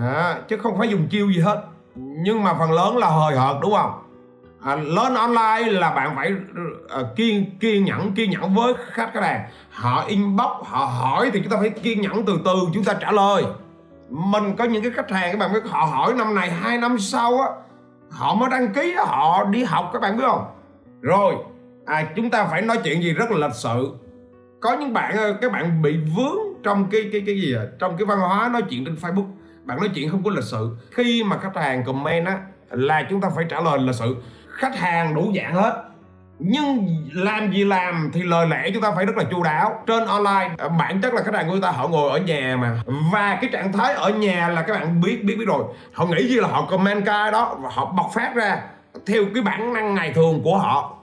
À, 0.00 0.38
chứ 0.48 0.56
không 0.56 0.78
phải 0.78 0.88
dùng 0.88 1.08
chiêu 1.08 1.30
gì 1.30 1.40
hết. 1.40 1.64
Nhưng 1.96 2.44
mà 2.44 2.54
phần 2.54 2.72
lớn 2.72 2.96
là 2.96 3.06
hời 3.06 3.36
hợt 3.36 3.56
đúng 3.62 3.72
không? 3.72 3.99
À, 4.62 4.76
lên 4.76 5.14
online 5.14 5.72
là 5.72 5.90
bạn 5.90 6.16
phải 6.16 6.32
à, 6.88 6.98
kiên 7.16 7.58
kiên 7.60 7.84
nhẫn 7.84 8.12
kiên 8.12 8.30
nhẫn 8.30 8.54
với 8.54 8.74
khách 8.92 9.10
cái 9.14 9.22
này 9.22 9.50
họ 9.70 10.04
inbox 10.08 10.50
họ 10.64 10.84
hỏi 10.84 11.30
thì 11.32 11.40
chúng 11.40 11.50
ta 11.50 11.56
phải 11.60 11.70
kiên 11.70 12.00
nhẫn 12.00 12.24
từ 12.26 12.38
từ 12.44 12.52
chúng 12.74 12.84
ta 12.84 12.94
trả 13.00 13.12
lời. 13.12 13.44
Mình 14.08 14.56
có 14.58 14.64
những 14.64 14.82
cái 14.82 14.92
khách 14.92 15.10
hàng 15.10 15.32
các 15.32 15.38
bạn 15.38 15.52
biết 15.52 15.70
họ 15.70 15.84
hỏi 15.84 16.14
năm 16.14 16.34
này 16.34 16.50
hai 16.50 16.78
năm 16.78 16.98
sau 16.98 17.40
á 17.40 17.48
họ 18.10 18.34
mới 18.34 18.50
đăng 18.50 18.72
ký 18.72 18.94
họ 18.96 19.44
đi 19.44 19.64
học 19.64 19.90
các 19.92 20.02
bạn 20.02 20.16
biết 20.16 20.24
không? 20.26 20.44
Rồi 21.00 21.34
à, 21.86 22.06
chúng 22.16 22.30
ta 22.30 22.44
phải 22.44 22.62
nói 22.62 22.78
chuyện 22.84 23.02
gì 23.02 23.12
rất 23.12 23.30
là 23.30 23.46
lịch 23.46 23.56
sự. 23.56 23.92
Có 24.60 24.76
những 24.76 24.92
bạn 24.92 25.16
ờ, 25.16 25.32
các 25.40 25.52
bạn 25.52 25.82
bị 25.82 25.96
vướng 26.16 26.38
trong 26.62 26.90
cái 26.90 27.08
cái 27.12 27.22
cái 27.26 27.40
gì 27.40 27.54
à? 27.54 27.64
trong 27.78 27.96
cái 27.96 28.06
văn 28.06 28.18
hóa 28.18 28.48
nói 28.52 28.62
chuyện 28.70 28.84
trên 28.84 28.94
Facebook. 28.94 29.26
Bạn 29.64 29.78
nói 29.78 29.88
chuyện 29.94 30.10
không 30.10 30.24
có 30.24 30.30
lịch 30.30 30.44
sự. 30.44 30.76
Khi 30.90 31.24
mà 31.24 31.38
khách 31.38 31.56
hàng 31.56 31.84
comment 31.84 32.26
á 32.26 32.38
là 32.70 33.06
chúng 33.10 33.20
ta 33.20 33.28
phải 33.36 33.44
trả 33.48 33.60
lời 33.60 33.78
lịch 33.78 33.94
sự 33.94 34.16
khách 34.60 34.78
hàng 34.78 35.14
đủ 35.14 35.32
dạng 35.36 35.54
hết. 35.54 35.82
Nhưng 36.38 36.86
làm 37.12 37.52
gì 37.52 37.64
làm 37.64 38.10
thì 38.12 38.22
lời 38.22 38.46
lẽ 38.46 38.70
chúng 38.74 38.82
ta 38.82 38.92
phải 38.96 39.06
rất 39.06 39.16
là 39.16 39.24
chu 39.30 39.42
đáo. 39.42 39.82
Trên 39.86 40.06
online 40.06 40.54
bản 40.78 41.00
chất 41.00 41.14
là 41.14 41.22
khách 41.22 41.34
hàng 41.34 41.46
của 41.46 41.52
chúng 41.52 41.62
ta 41.62 41.70
họ 41.70 41.88
ngồi 41.88 42.10
ở 42.10 42.18
nhà 42.18 42.56
mà. 42.60 42.82
Và 43.12 43.38
cái 43.40 43.50
trạng 43.52 43.72
thái 43.72 43.94
ở 43.94 44.10
nhà 44.10 44.48
là 44.48 44.62
các 44.62 44.72
bạn 44.72 45.00
biết 45.00 45.24
biết 45.24 45.36
biết 45.38 45.44
rồi. 45.46 45.64
Họ 45.92 46.06
nghĩ 46.06 46.28
gì 46.28 46.36
là 46.36 46.48
họ 46.48 46.66
comment 46.70 47.06
cái 47.06 47.32
đó 47.32 47.56
và 47.60 47.70
họ 47.72 47.92
bộc 47.96 48.10
phát 48.14 48.34
ra 48.34 48.62
theo 49.06 49.22
cái 49.34 49.42
bản 49.42 49.72
năng 49.72 49.94
ngày 49.94 50.12
thường 50.12 50.40
của 50.44 50.58
họ. 50.58 50.96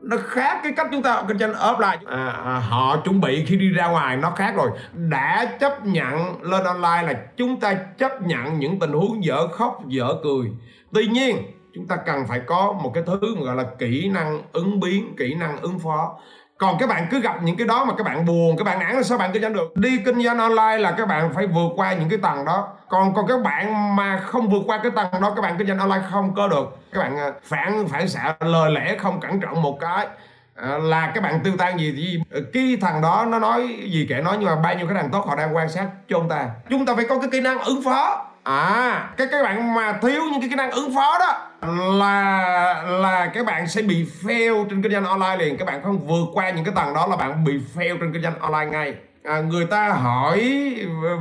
Nó 0.00 0.16
khác 0.24 0.60
cái 0.62 0.72
cách 0.76 0.86
chúng 0.92 1.02
ta 1.02 1.22
kinh 1.28 1.38
doanh 1.38 1.52
offline. 1.52 1.98
À, 2.06 2.26
à, 2.44 2.62
họ 2.68 2.96
chuẩn 2.96 3.20
bị 3.20 3.44
khi 3.46 3.56
đi 3.56 3.68
ra 3.68 3.86
ngoài 3.88 4.16
nó 4.16 4.30
khác 4.30 4.54
rồi. 4.56 4.70
Đã 4.92 5.44
chấp 5.60 5.86
nhận 5.86 6.42
lên 6.42 6.64
online 6.64 7.02
là 7.02 7.14
chúng 7.36 7.60
ta 7.60 7.74
chấp 7.74 8.22
nhận 8.22 8.58
những 8.58 8.78
tình 8.78 8.92
huống 8.92 9.24
dở 9.24 9.46
khóc 9.46 9.80
dở 9.86 10.14
cười. 10.22 10.46
Tuy 10.94 11.06
nhiên 11.06 11.36
chúng 11.74 11.86
ta 11.86 11.96
cần 11.96 12.26
phải 12.28 12.40
có 12.46 12.72
một 12.82 12.90
cái 12.94 13.02
thứ 13.06 13.36
gọi 13.40 13.56
là 13.56 13.64
kỹ 13.78 14.10
năng 14.14 14.42
ứng 14.52 14.80
biến, 14.80 15.14
kỹ 15.18 15.34
năng 15.34 15.60
ứng 15.60 15.78
phó. 15.78 16.18
Còn 16.58 16.76
các 16.78 16.88
bạn 16.88 17.06
cứ 17.10 17.20
gặp 17.20 17.42
những 17.42 17.56
cái 17.56 17.66
đó 17.66 17.84
mà 17.84 17.94
các 17.98 18.04
bạn 18.04 18.26
buồn, 18.26 18.56
các 18.56 18.64
bạn 18.64 18.78
nản 18.78 18.96
là 18.96 19.02
sao 19.02 19.18
bạn 19.18 19.30
kinh 19.32 19.42
doanh 19.42 19.52
được? 19.52 19.76
Đi 19.76 19.98
kinh 20.04 20.22
doanh 20.22 20.38
online 20.38 20.78
là 20.78 20.90
các 20.90 21.08
bạn 21.08 21.32
phải 21.34 21.46
vượt 21.46 21.72
qua 21.76 21.92
những 21.94 22.08
cái 22.08 22.18
tầng 22.22 22.44
đó. 22.44 22.68
Còn 22.88 23.14
còn 23.14 23.26
các 23.26 23.42
bạn 23.42 23.96
mà 23.96 24.16
không 24.16 24.48
vượt 24.48 24.62
qua 24.66 24.80
cái 24.82 24.92
tầng 24.96 25.22
đó, 25.22 25.32
các 25.36 25.42
bạn 25.42 25.54
kinh 25.58 25.66
doanh 25.66 25.78
online 25.78 26.06
không 26.10 26.34
có 26.34 26.48
được. 26.48 26.78
Các 26.92 27.00
bạn 27.00 27.16
à, 27.16 27.32
phản 27.42 27.88
phản 27.88 28.08
xạ, 28.08 28.36
lời 28.40 28.70
lẽ 28.70 28.96
không 28.98 29.20
cẩn 29.20 29.40
trọng 29.40 29.62
một 29.62 29.78
cái. 29.80 30.06
À, 30.54 30.78
là 30.78 31.12
các 31.14 31.22
bạn 31.22 31.40
tiêu 31.44 31.52
tan 31.58 31.78
gì 31.78 31.92
gì? 31.92 32.22
Cái 32.52 32.76
thằng 32.80 33.02
đó 33.02 33.24
nó 33.28 33.38
nói 33.38 33.78
gì 33.92 34.06
kệ 34.08 34.14
nói 34.14 34.36
nhưng 34.40 34.48
mà 34.48 34.56
bao 34.56 34.74
nhiêu 34.74 34.86
cái 34.86 34.96
thằng 34.96 35.10
tốt 35.12 35.26
họ 35.26 35.36
đang 35.36 35.56
quan 35.56 35.68
sát 35.68 35.86
chúng 36.08 36.28
ta. 36.28 36.50
Chúng 36.70 36.86
ta 36.86 36.94
phải 36.94 37.04
có 37.08 37.18
cái 37.18 37.28
kỹ 37.32 37.40
năng 37.40 37.58
ứng 37.58 37.82
phó 37.84 38.26
à 38.44 39.10
cái 39.16 39.26
các 39.30 39.42
bạn 39.42 39.74
mà 39.74 39.98
thiếu 40.02 40.22
những 40.32 40.40
cái 40.40 40.48
kỹ 40.48 40.56
năng 40.56 40.70
ứng 40.70 40.94
phó 40.94 41.18
đó 41.18 41.50
là 41.98 42.82
là 42.82 43.30
các 43.34 43.46
bạn 43.46 43.68
sẽ 43.68 43.82
bị 43.82 44.06
fail 44.22 44.68
trên 44.68 44.82
kinh 44.82 44.92
doanh 44.92 45.04
online 45.04 45.36
liền. 45.36 45.56
Các 45.56 45.64
bạn 45.64 45.82
không 45.82 46.06
vượt 46.06 46.26
qua 46.32 46.50
những 46.50 46.64
cái 46.64 46.74
tầng 46.76 46.94
đó 46.94 47.06
là 47.06 47.16
bạn 47.16 47.44
bị 47.44 47.52
fail 47.74 47.98
trên 48.00 48.12
kinh 48.12 48.22
doanh 48.22 48.38
online 48.38 48.66
ngay. 48.66 48.94
À, 49.24 49.40
người 49.40 49.66
ta 49.66 49.88
hỏi 49.88 50.40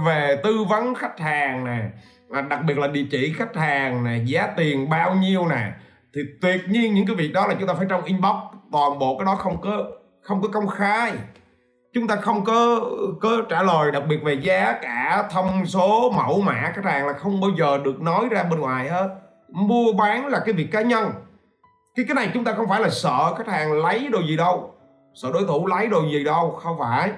về 0.05 0.38
tư 0.43 0.63
vấn 0.69 0.95
khách 0.95 1.19
hàng 1.19 1.65
nè 1.65 1.79
à, 2.31 2.41
đặc 2.41 2.59
biệt 2.63 2.77
là 2.77 2.88
địa 2.88 3.05
chỉ 3.12 3.33
khách 3.38 3.55
hàng 3.55 4.03
nè 4.03 4.17
giá 4.25 4.47
tiền 4.57 4.89
bao 4.89 5.15
nhiêu 5.15 5.47
nè 5.47 5.71
thì 6.15 6.21
tuyệt 6.41 6.62
nhiên 6.69 6.93
những 6.93 7.07
cái 7.07 7.15
việc 7.15 7.33
đó 7.33 7.47
là 7.47 7.55
chúng 7.59 7.67
ta 7.67 7.73
phải 7.73 7.86
trong 7.89 8.03
inbox. 8.03 8.36
Toàn 8.71 8.99
bộ 8.99 9.17
cái 9.17 9.25
đó 9.25 9.36
không 9.36 9.62
có 9.62 9.83
không 10.21 10.41
có 10.41 10.47
công 10.47 10.67
khai 10.67 11.12
chúng 11.93 12.08
ta 12.08 12.15
không 12.15 12.43
có 12.43 12.79
có 13.21 13.41
trả 13.49 13.63
lời 13.63 13.91
đặc 13.91 14.03
biệt 14.08 14.23
về 14.23 14.34
giá 14.34 14.77
cả 14.82 15.27
thông 15.32 15.65
số 15.65 16.12
mẫu 16.15 16.41
mã 16.41 16.71
các 16.75 16.86
hàng 16.86 17.08
là 17.08 17.13
không 17.13 17.41
bao 17.41 17.51
giờ 17.60 17.79
được 17.84 18.01
nói 18.01 18.27
ra 18.32 18.43
bên 18.43 18.60
ngoài 18.60 18.89
hết. 18.89 19.10
Mua 19.49 19.93
bán 19.93 20.27
là 20.27 20.39
cái 20.45 20.53
việc 20.53 20.67
cá 20.71 20.82
nhân. 20.82 21.12
Cái 21.95 22.06
cái 22.08 22.15
này 22.15 22.32
chúng 22.34 22.43
ta 22.43 22.53
không 22.53 22.69
phải 22.69 22.82
là 22.82 22.89
sợ 22.89 23.34
khách 23.38 23.47
hàng 23.47 23.73
lấy 23.73 24.08
đồ 24.12 24.19
gì 24.27 24.38
đâu. 24.38 24.73
Sợ 25.13 25.29
đối 25.34 25.43
thủ 25.47 25.67
lấy 25.67 25.88
đồ 25.88 26.01
gì 26.12 26.23
đâu 26.23 26.51
không 26.51 26.79
phải. 26.79 27.12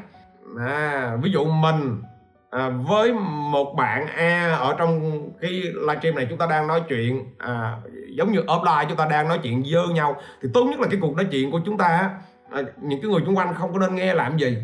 À, 0.60 1.18
ví 1.22 1.32
dụ 1.32 1.46
mình 1.46 2.02
à, 2.50 2.70
với 2.70 3.14
một 3.52 3.76
bạn 3.78 4.08
A 4.08 4.58
ở 4.60 4.76
trong 4.78 5.22
cái 5.42 5.52
livestream 5.52 6.16
này 6.16 6.28
chúng 6.30 6.38
ta 6.38 6.46
đang 6.46 6.68
nói 6.68 6.82
chuyện 6.90 7.36
à, 7.38 7.78
giống 8.18 8.32
như 8.32 8.40
offline 8.40 8.86
chúng 8.88 8.98
ta 8.98 9.06
đang 9.06 9.28
nói 9.30 9.40
chuyện 9.44 9.64
dơ 9.66 9.94
nhau 9.94 10.16
thì 10.42 10.50
tốt 10.54 10.66
nhất 10.66 10.80
là 10.80 10.88
cái 10.92 11.00
cuộc 11.02 11.16
nói 11.16 11.26
chuyện 11.32 11.52
của 11.52 11.60
chúng 11.66 11.78
ta 11.78 12.10
à, 12.52 12.62
những 12.82 13.02
cái 13.02 13.12
người 13.12 13.22
xung 13.26 13.38
quanh 13.38 13.54
không 13.54 13.74
có 13.74 13.80
nên 13.80 13.96
nghe 13.96 14.14
làm 14.14 14.38
gì 14.38 14.58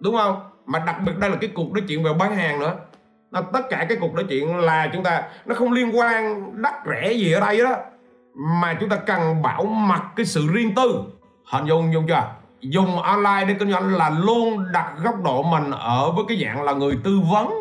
đúng 0.00 0.16
không? 0.16 0.40
Mà 0.66 0.78
đặc 0.78 0.96
biệt 1.06 1.12
đây 1.18 1.30
là 1.30 1.36
cái 1.40 1.50
cuộc 1.54 1.72
nói 1.72 1.82
chuyện 1.88 2.04
về 2.04 2.12
bán 2.18 2.36
hàng 2.36 2.58
nữa. 2.58 2.76
Là 3.30 3.42
tất 3.52 3.60
cả 3.70 3.86
cái 3.88 3.98
cuộc 4.00 4.14
nói 4.14 4.24
chuyện 4.28 4.56
là 4.56 4.90
chúng 4.92 5.02
ta 5.02 5.22
nó 5.46 5.54
không 5.54 5.72
liên 5.72 5.98
quan 5.98 6.52
đắt 6.62 6.74
rẻ 6.86 7.12
gì 7.12 7.32
ở 7.32 7.40
đây 7.40 7.58
đó 7.58 7.76
mà 8.34 8.76
chúng 8.80 8.88
ta 8.88 8.96
cần 8.96 9.42
bảo 9.42 9.64
mật 9.64 10.02
cái 10.16 10.26
sự 10.26 10.46
riêng 10.52 10.74
tư. 10.74 11.02
Hình 11.44 11.64
dung 11.64 11.92
dung 11.92 12.06
chưa? 12.08 12.28
Dùng 12.60 13.02
online 13.02 13.44
để 13.48 13.54
kinh 13.58 13.72
doanh 13.72 13.94
là 13.94 14.10
luôn 14.10 14.72
đặt 14.72 14.92
góc 15.02 15.22
độ 15.24 15.42
mình 15.42 15.70
ở 15.70 16.12
với 16.12 16.24
cái 16.28 16.44
dạng 16.44 16.62
là 16.62 16.72
người 16.72 16.98
tư 17.04 17.20
vấn 17.32 17.52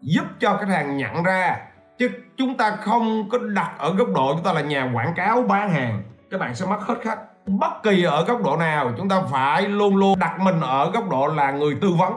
giúp 0.00 0.24
cho 0.40 0.56
khách 0.56 0.68
hàng 0.68 0.96
nhận 0.96 1.22
ra. 1.22 1.56
Chứ 1.98 2.10
chúng 2.36 2.56
ta 2.56 2.70
không 2.70 3.28
có 3.30 3.38
đặt 3.38 3.72
ở 3.78 3.94
góc 3.94 4.08
độ 4.14 4.32
chúng 4.34 4.44
ta 4.44 4.52
là 4.52 4.60
nhà 4.60 4.90
quảng 4.94 5.14
cáo 5.16 5.42
bán 5.42 5.70
hàng. 5.70 6.02
Các 6.30 6.40
bạn 6.40 6.54
sẽ 6.54 6.66
mất 6.66 6.80
hết 6.80 6.94
khách 7.02 7.18
bất 7.46 7.82
kỳ 7.82 8.04
ở 8.04 8.24
góc 8.24 8.42
độ 8.44 8.56
nào 8.56 8.92
chúng 8.96 9.08
ta 9.08 9.22
phải 9.30 9.62
luôn 9.68 9.96
luôn 9.96 10.18
đặt 10.18 10.40
mình 10.40 10.60
ở 10.60 10.90
góc 10.90 11.10
độ 11.10 11.26
là 11.26 11.50
người 11.50 11.76
tư 11.80 11.88
vấn. 11.98 12.12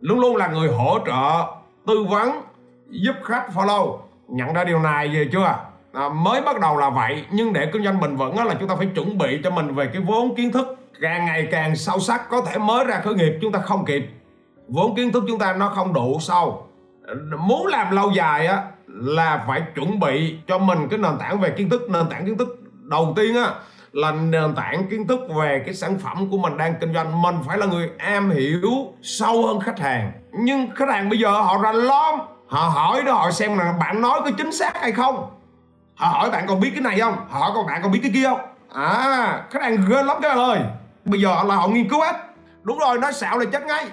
Luôn 0.00 0.20
luôn 0.20 0.36
là 0.36 0.46
người 0.46 0.68
hỗ 0.68 0.98
trợ 1.06 1.46
tư 1.86 2.04
vấn 2.10 2.40
giúp 2.90 3.14
khách 3.24 3.46
follow. 3.54 3.98
Nhận 4.28 4.52
ra 4.52 4.64
điều 4.64 4.80
này 4.80 5.08
về 5.08 5.28
chưa? 5.32 5.58
À, 5.92 6.08
mới 6.08 6.42
bắt 6.42 6.60
đầu 6.60 6.76
là 6.76 6.90
vậy 6.90 7.24
nhưng 7.30 7.52
để 7.52 7.70
kinh 7.72 7.84
doanh 7.84 8.00
bình 8.00 8.16
vững 8.16 8.44
là 8.44 8.54
chúng 8.60 8.68
ta 8.68 8.76
phải 8.76 8.86
chuẩn 8.94 9.18
bị 9.18 9.40
cho 9.44 9.50
mình 9.50 9.74
về 9.74 9.86
cái 9.92 10.02
vốn 10.02 10.34
kiến 10.34 10.52
thức 10.52 10.76
càng 11.00 11.26
ngày 11.26 11.48
càng 11.50 11.76
sâu 11.76 11.98
sắc 11.98 12.28
có 12.30 12.40
thể 12.40 12.58
mới 12.58 12.84
ra 12.84 13.00
khởi 13.04 13.14
nghiệp 13.14 13.38
chúng 13.40 13.52
ta 13.52 13.58
không 13.58 13.84
kịp. 13.84 14.10
Vốn 14.68 14.94
kiến 14.94 15.12
thức 15.12 15.24
chúng 15.28 15.38
ta 15.38 15.54
nó 15.54 15.68
không 15.68 15.92
đủ 15.92 16.16
sâu. 16.20 16.66
Muốn 17.38 17.66
làm 17.66 17.90
lâu 17.90 18.10
dài 18.10 18.46
á 18.46 18.62
là 18.86 19.44
phải 19.46 19.62
chuẩn 19.74 20.00
bị 20.00 20.38
cho 20.46 20.58
mình 20.58 20.88
cái 20.90 20.98
nền 20.98 21.18
tảng 21.18 21.40
về 21.40 21.50
kiến 21.50 21.70
thức. 21.70 21.90
Nền 21.90 22.08
tảng 22.08 22.26
kiến 22.26 22.38
thức 22.38 22.48
đầu 22.82 23.12
tiên 23.16 23.34
á 23.34 23.50
là 23.94 24.12
nền 24.12 24.54
tảng 24.54 24.86
kiến 24.90 25.06
thức 25.06 25.20
về 25.36 25.62
cái 25.64 25.74
sản 25.74 25.98
phẩm 25.98 26.30
của 26.30 26.36
mình 26.36 26.56
đang 26.56 26.74
kinh 26.80 26.94
doanh. 26.94 27.22
Mình 27.22 27.36
phải 27.46 27.58
là 27.58 27.66
người 27.66 27.90
am 27.98 28.30
hiểu 28.30 28.70
sâu 29.02 29.46
hơn 29.46 29.60
khách 29.60 29.78
hàng. 29.78 30.12
Nhưng 30.32 30.70
khách 30.76 30.88
hàng 30.88 31.08
bây 31.08 31.18
giờ 31.18 31.30
họ 31.30 31.58
ra 31.62 31.72
lom, 31.72 32.20
họ 32.46 32.68
hỏi 32.68 33.02
đó, 33.02 33.12
họ 33.12 33.30
xem 33.30 33.58
là 33.58 33.74
bạn 33.80 34.00
nói 34.00 34.20
có 34.24 34.30
chính 34.38 34.52
xác 34.52 34.80
hay 34.80 34.92
không. 34.92 35.30
Họ 35.94 36.08
hỏi 36.08 36.30
bạn 36.30 36.46
còn 36.46 36.60
biết 36.60 36.70
cái 36.74 36.80
này 36.80 37.00
không? 37.00 37.16
Họ 37.30 37.38
hỏi, 37.38 37.50
còn 37.54 37.66
bạn 37.66 37.82
còn 37.82 37.92
biết 37.92 38.00
cái 38.02 38.10
kia 38.14 38.24
không? 38.24 38.40
À 38.74 39.44
khách 39.50 39.62
hàng 39.62 39.76
ghê 39.88 40.02
lắm 40.02 40.16
các 40.22 40.28
bạn 40.28 40.38
ơi. 40.38 40.60
Bây 41.04 41.20
giờ 41.20 41.42
là 41.46 41.54
họ 41.54 41.68
nghiên 41.68 41.88
cứu 41.88 42.00
hết. 42.00 42.16
Đúng 42.62 42.78
rồi, 42.78 42.98
nói 42.98 43.12
xạo 43.12 43.38
là 43.38 43.44
chết 43.44 43.62
ngay. 43.62 43.86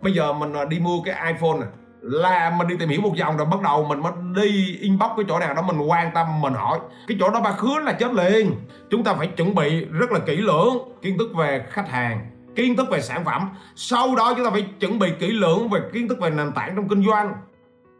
Bây 0.00 0.12
giờ 0.12 0.32
mình 0.32 0.52
à, 0.52 0.64
đi 0.64 0.78
mua 0.80 1.02
cái 1.04 1.32
iphone 1.32 1.58
này 1.60 1.68
là 2.04 2.50
mình 2.58 2.68
đi 2.68 2.76
tìm 2.78 2.88
hiểu 2.88 3.00
một 3.00 3.14
vòng 3.20 3.36
rồi 3.36 3.46
bắt 3.46 3.62
đầu 3.62 3.84
mình 3.84 4.02
mới 4.02 4.12
đi 4.34 4.78
inbox 4.80 5.10
cái 5.16 5.24
chỗ 5.28 5.38
nào 5.38 5.54
đó 5.54 5.62
mình 5.62 5.78
quan 5.78 6.10
tâm 6.14 6.40
mình 6.40 6.54
hỏi. 6.54 6.78
Cái 7.06 7.16
chỗ 7.20 7.30
đó 7.30 7.40
ba 7.40 7.52
khứa 7.52 7.78
là 7.78 7.92
chết 7.92 8.12
liền. 8.12 8.54
Chúng 8.90 9.04
ta 9.04 9.14
phải 9.14 9.26
chuẩn 9.26 9.54
bị 9.54 9.84
rất 9.84 10.12
là 10.12 10.18
kỹ 10.18 10.36
lưỡng 10.36 10.78
kiến 11.02 11.18
thức 11.18 11.30
về 11.36 11.64
khách 11.70 11.88
hàng 11.88 12.26
kiến 12.56 12.76
thức 12.76 12.90
về 12.90 13.00
sản 13.00 13.24
phẩm. 13.24 13.50
Sau 13.76 14.16
đó 14.16 14.34
chúng 14.36 14.44
ta 14.44 14.50
phải 14.50 14.66
chuẩn 14.80 14.98
bị 14.98 15.12
kỹ 15.18 15.30
lưỡng 15.30 15.68
về 15.68 15.80
kiến 15.92 16.08
thức 16.08 16.18
về 16.20 16.30
nền 16.30 16.52
tảng 16.52 16.72
trong 16.76 16.88
kinh 16.88 17.06
doanh. 17.06 17.34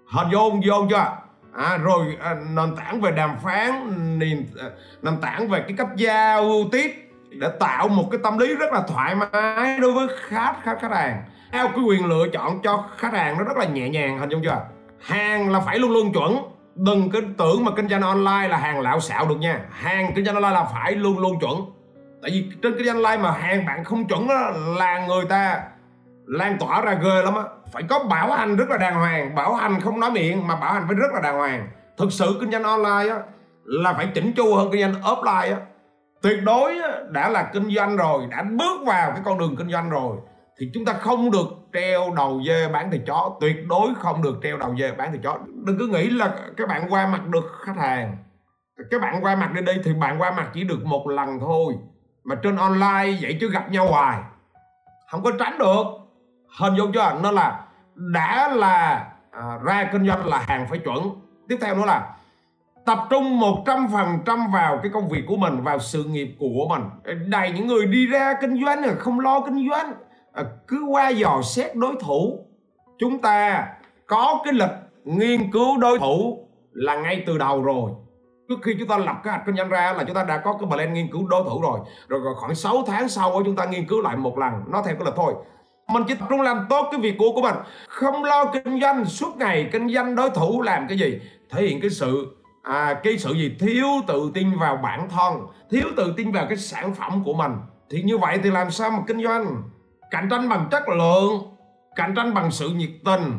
Hình 0.06 0.28
vô 0.32 0.52
vô 0.66 0.86
chưa? 0.90 1.16
À, 1.56 1.76
rồi 1.76 2.16
à, 2.20 2.34
nền 2.50 2.76
tảng 2.76 3.00
về 3.00 3.10
đàm 3.10 3.36
phán 3.42 3.92
nền, 4.18 4.46
à, 4.58 4.66
nền 5.02 5.16
tảng 5.20 5.48
về 5.48 5.60
cái 5.60 5.76
cách 5.76 5.88
giao 5.96 6.50
tiếp 6.72 6.90
để 7.28 7.48
tạo 7.60 7.88
một 7.88 8.08
cái 8.10 8.20
tâm 8.24 8.38
lý 8.38 8.54
rất 8.54 8.72
là 8.72 8.82
thoải 8.88 9.14
mái 9.14 9.78
đối 9.78 9.92
với 9.92 10.08
khách 10.28 10.54
khách 10.62 10.78
khách 10.80 10.92
hàng 10.92 11.22
theo 11.54 11.68
cái 11.68 11.84
quyền 11.84 12.06
lựa 12.06 12.28
chọn 12.32 12.62
cho 12.62 12.84
khách 12.96 13.12
hàng 13.12 13.38
nó 13.38 13.44
rất 13.44 13.56
là 13.56 13.64
nhẹ 13.64 13.88
nhàng 13.88 14.18
hình 14.18 14.28
dung 14.28 14.42
chưa? 14.44 14.60
Hàng 15.00 15.52
là 15.52 15.60
phải 15.60 15.78
luôn 15.78 15.90
luôn 15.90 16.12
chuẩn. 16.12 16.36
Đừng 16.74 17.10
cứ 17.10 17.20
tưởng 17.38 17.64
mà 17.64 17.72
kinh 17.76 17.88
doanh 17.88 18.02
online 18.02 18.48
là 18.48 18.56
hàng 18.56 18.80
lạo 18.80 19.00
xạo 19.00 19.26
được 19.26 19.36
nha. 19.40 19.60
Hàng 19.70 20.12
kinh 20.14 20.24
doanh 20.24 20.34
online 20.34 20.54
là 20.54 20.64
phải 20.64 20.92
luôn 20.92 21.18
luôn 21.18 21.40
chuẩn. 21.40 21.54
Tại 22.22 22.30
vì 22.30 22.50
trên 22.62 22.74
kinh 22.78 22.86
doanh 22.86 23.02
online 23.02 23.22
mà 23.22 23.30
hàng 23.30 23.66
bạn 23.66 23.84
không 23.84 24.04
chuẩn 24.08 24.28
đó 24.28 24.34
là 24.78 25.06
người 25.06 25.24
ta 25.24 25.62
lan 26.26 26.56
tỏa 26.58 26.80
ra 26.80 26.94
ghê 26.94 27.22
lắm 27.24 27.34
á. 27.34 27.42
Phải 27.72 27.82
có 27.82 27.98
bảo 27.98 28.32
hành 28.32 28.56
rất 28.56 28.70
là 28.70 28.76
đàng 28.76 28.94
hoàng. 28.94 29.34
Bảo 29.34 29.54
hành 29.54 29.80
không 29.80 30.00
nói 30.00 30.10
miệng 30.10 30.46
mà 30.46 30.56
bảo 30.56 30.72
hành 30.72 30.84
phải 30.86 30.94
rất 30.94 31.12
là 31.14 31.20
đàng 31.20 31.38
hoàng. 31.38 31.68
Thực 31.98 32.12
sự 32.12 32.36
kinh 32.40 32.50
doanh 32.50 32.62
online 32.62 33.10
á 33.10 33.18
là 33.64 33.92
phải 33.92 34.06
chỉnh 34.14 34.32
chu 34.32 34.54
hơn 34.54 34.68
kinh 34.72 34.80
doanh 34.80 35.02
offline 35.02 35.54
á. 35.54 35.60
Tuyệt 36.22 36.38
đối 36.44 36.78
á, 36.78 36.90
đã 37.10 37.28
là 37.28 37.42
kinh 37.52 37.74
doanh 37.76 37.96
rồi 37.96 38.22
đã 38.30 38.42
bước 38.42 38.86
vào 38.86 39.10
cái 39.10 39.20
con 39.24 39.38
đường 39.38 39.56
kinh 39.56 39.70
doanh 39.70 39.90
rồi 39.90 40.16
thì 40.58 40.70
chúng 40.74 40.84
ta 40.84 40.92
không 40.92 41.30
được 41.30 41.46
treo 41.72 42.14
đầu 42.16 42.42
dê 42.46 42.68
bán 42.68 42.90
thịt 42.90 43.00
chó 43.06 43.36
tuyệt 43.40 43.56
đối 43.68 43.94
không 43.94 44.22
được 44.22 44.34
treo 44.42 44.56
đầu 44.56 44.76
dê 44.78 44.92
bán 44.92 45.12
thịt 45.12 45.20
chó. 45.24 45.38
Đừng 45.64 45.78
cứ 45.78 45.86
nghĩ 45.86 46.10
là 46.10 46.34
các 46.56 46.68
bạn 46.68 46.86
qua 46.90 47.06
mặt 47.06 47.26
được 47.26 47.52
khách 47.64 47.76
hàng. 47.76 48.16
Các 48.90 49.00
bạn 49.00 49.24
qua 49.24 49.36
mặt 49.36 49.52
đi 49.54 49.62
đây 49.62 49.80
thì 49.84 49.94
bạn 49.94 50.20
qua 50.20 50.30
mặt 50.30 50.50
chỉ 50.54 50.64
được 50.64 50.84
một 50.84 51.08
lần 51.08 51.40
thôi. 51.40 51.74
Mà 52.24 52.34
trên 52.42 52.56
online 52.56 53.18
vậy 53.20 53.36
chứ 53.40 53.50
gặp 53.50 53.70
nhau 53.70 53.86
hoài. 53.86 54.22
Không 55.10 55.22
có 55.22 55.30
tránh 55.38 55.58
được. 55.58 55.84
Hình 56.60 56.74
dung 56.76 56.92
chưa? 56.92 57.18
Nó 57.22 57.30
là 57.30 57.64
đã 57.94 58.48
là 58.48 59.06
à, 59.30 59.58
ra 59.64 59.88
kinh 59.92 60.06
doanh 60.06 60.26
là 60.26 60.38
hàng 60.38 60.66
phải 60.70 60.78
chuẩn. 60.78 60.98
Tiếp 61.48 61.56
theo 61.60 61.76
nữa 61.76 61.84
là 61.86 62.14
tập 62.86 62.98
trung 63.10 63.40
100% 63.40 64.52
vào 64.52 64.78
cái 64.82 64.90
công 64.94 65.08
việc 65.08 65.24
của 65.28 65.36
mình 65.36 65.62
vào 65.62 65.78
sự 65.78 66.04
nghiệp 66.04 66.36
của 66.38 66.68
mình. 66.68 66.82
Đầy 67.26 67.52
những 67.52 67.66
người 67.66 67.86
đi 67.86 68.06
ra 68.06 68.34
kinh 68.40 68.64
doanh 68.64 68.96
không 68.98 69.20
lo 69.20 69.40
kinh 69.40 69.68
doanh. 69.70 69.92
À, 70.34 70.44
cứ 70.68 70.84
qua 70.90 71.08
dò 71.08 71.42
xét 71.42 71.76
đối 71.76 71.94
thủ 72.00 72.46
chúng 72.98 73.18
ta 73.18 73.66
có 74.06 74.40
cái 74.44 74.52
lịch 74.52 74.70
nghiên 75.04 75.50
cứu 75.50 75.78
đối 75.78 75.98
thủ 75.98 76.48
là 76.72 76.96
ngay 76.96 77.22
từ 77.26 77.38
đầu 77.38 77.62
rồi. 77.62 77.90
Trước 78.48 78.54
khi 78.62 78.76
chúng 78.78 78.88
ta 78.88 78.98
lập 78.98 79.16
cái 79.24 79.32
hạch 79.32 79.42
kinh 79.46 79.56
doanh 79.56 79.68
ra 79.68 79.92
là 79.92 80.04
chúng 80.04 80.14
ta 80.14 80.24
đã 80.24 80.38
có 80.38 80.52
cái 80.60 80.70
plan 80.70 80.92
nghiên 80.94 81.10
cứu 81.12 81.26
đối 81.28 81.44
thủ 81.44 81.62
rồi. 81.62 81.80
Rồi, 82.08 82.20
rồi 82.24 82.34
khoảng 82.40 82.54
6 82.54 82.84
tháng 82.86 83.08
sau 83.08 83.30
đó 83.30 83.40
chúng 83.44 83.56
ta 83.56 83.64
nghiên 83.64 83.86
cứu 83.86 84.00
lại 84.00 84.16
một 84.16 84.38
lần 84.38 84.52
nó 84.68 84.82
theo 84.82 84.94
cái 84.94 85.04
lịch 85.04 85.14
thôi. 85.16 85.34
Mình 85.88 86.02
chỉ 86.08 86.14
tập 86.14 86.26
trung 86.30 86.40
làm 86.40 86.66
tốt 86.70 86.88
cái 86.90 87.00
việc 87.00 87.14
của 87.18 87.32
của 87.34 87.42
mình 87.42 87.54
không 87.88 88.24
lo 88.24 88.44
kinh 88.44 88.80
doanh 88.80 89.04
suốt 89.04 89.36
ngày 89.36 89.68
kinh 89.72 89.94
doanh 89.94 90.16
đối 90.16 90.30
thủ 90.30 90.62
làm 90.62 90.88
cái 90.88 90.98
gì. 90.98 91.20
Thể 91.50 91.62
hiện 91.62 91.80
cái 91.80 91.90
sự 91.90 92.36
à, 92.62 93.00
cái 93.02 93.18
sự 93.18 93.32
gì? 93.32 93.56
Thiếu 93.60 93.86
tự 94.06 94.30
tin 94.34 94.58
vào 94.58 94.76
bản 94.76 95.08
thân 95.08 95.46
thiếu 95.70 95.88
tự 95.96 96.14
tin 96.16 96.32
vào 96.32 96.46
cái 96.48 96.56
sản 96.56 96.94
phẩm 96.94 97.22
của 97.24 97.34
mình. 97.34 97.52
Thì 97.90 98.02
như 98.02 98.18
vậy 98.18 98.38
thì 98.42 98.50
làm 98.50 98.70
sao 98.70 98.90
mà 98.90 98.98
kinh 99.06 99.24
doanh? 99.24 99.62
Cạnh 100.14 100.28
tranh 100.28 100.48
bằng 100.48 100.68
chất 100.70 100.88
lượng, 100.88 101.42
cạnh 101.96 102.14
tranh 102.14 102.34
bằng 102.34 102.50
sự 102.50 102.68
nhiệt 102.68 102.90
tình, 103.04 103.38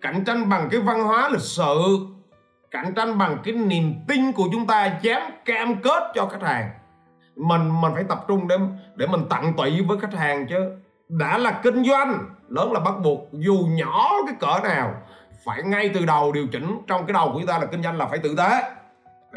cạnh 0.00 0.24
tranh 0.24 0.48
bằng 0.48 0.68
cái 0.70 0.80
văn 0.80 1.04
hóa 1.04 1.28
lịch 1.32 1.40
sự, 1.40 1.98
cạnh 2.70 2.94
tranh 2.94 3.18
bằng 3.18 3.38
cái 3.44 3.54
niềm 3.54 3.94
tin 4.08 4.32
của 4.32 4.44
chúng 4.52 4.66
ta 4.66 4.98
dám 5.02 5.22
cam 5.44 5.74
kết 5.82 6.12
cho 6.14 6.26
khách 6.26 6.42
hàng. 6.42 6.70
Mình 7.36 7.80
mình 7.80 7.92
phải 7.94 8.04
tập 8.08 8.24
trung 8.28 8.48
để 8.48 8.56
để 8.94 9.06
mình 9.06 9.20
tận 9.30 9.52
tụy 9.56 9.82
với 9.82 9.98
khách 9.98 10.14
hàng 10.14 10.46
chứ. 10.46 10.70
Đã 11.08 11.38
là 11.38 11.60
kinh 11.62 11.84
doanh, 11.84 12.18
lớn 12.48 12.72
là 12.72 12.80
bắt 12.80 12.94
buộc, 13.04 13.20
dù 13.32 13.54
nhỏ 13.70 14.10
cái 14.26 14.34
cỡ 14.40 14.68
nào, 14.68 14.94
phải 15.44 15.62
ngay 15.62 15.90
từ 15.94 16.06
đầu 16.06 16.32
điều 16.32 16.46
chỉnh. 16.52 16.78
Trong 16.86 17.06
cái 17.06 17.12
đầu 17.12 17.30
của 17.32 17.38
chúng 17.38 17.48
ta 17.48 17.58
là 17.58 17.66
kinh 17.66 17.82
doanh 17.82 17.96
là 17.96 18.06
phải 18.06 18.18
tử 18.18 18.34
tế 18.38 18.62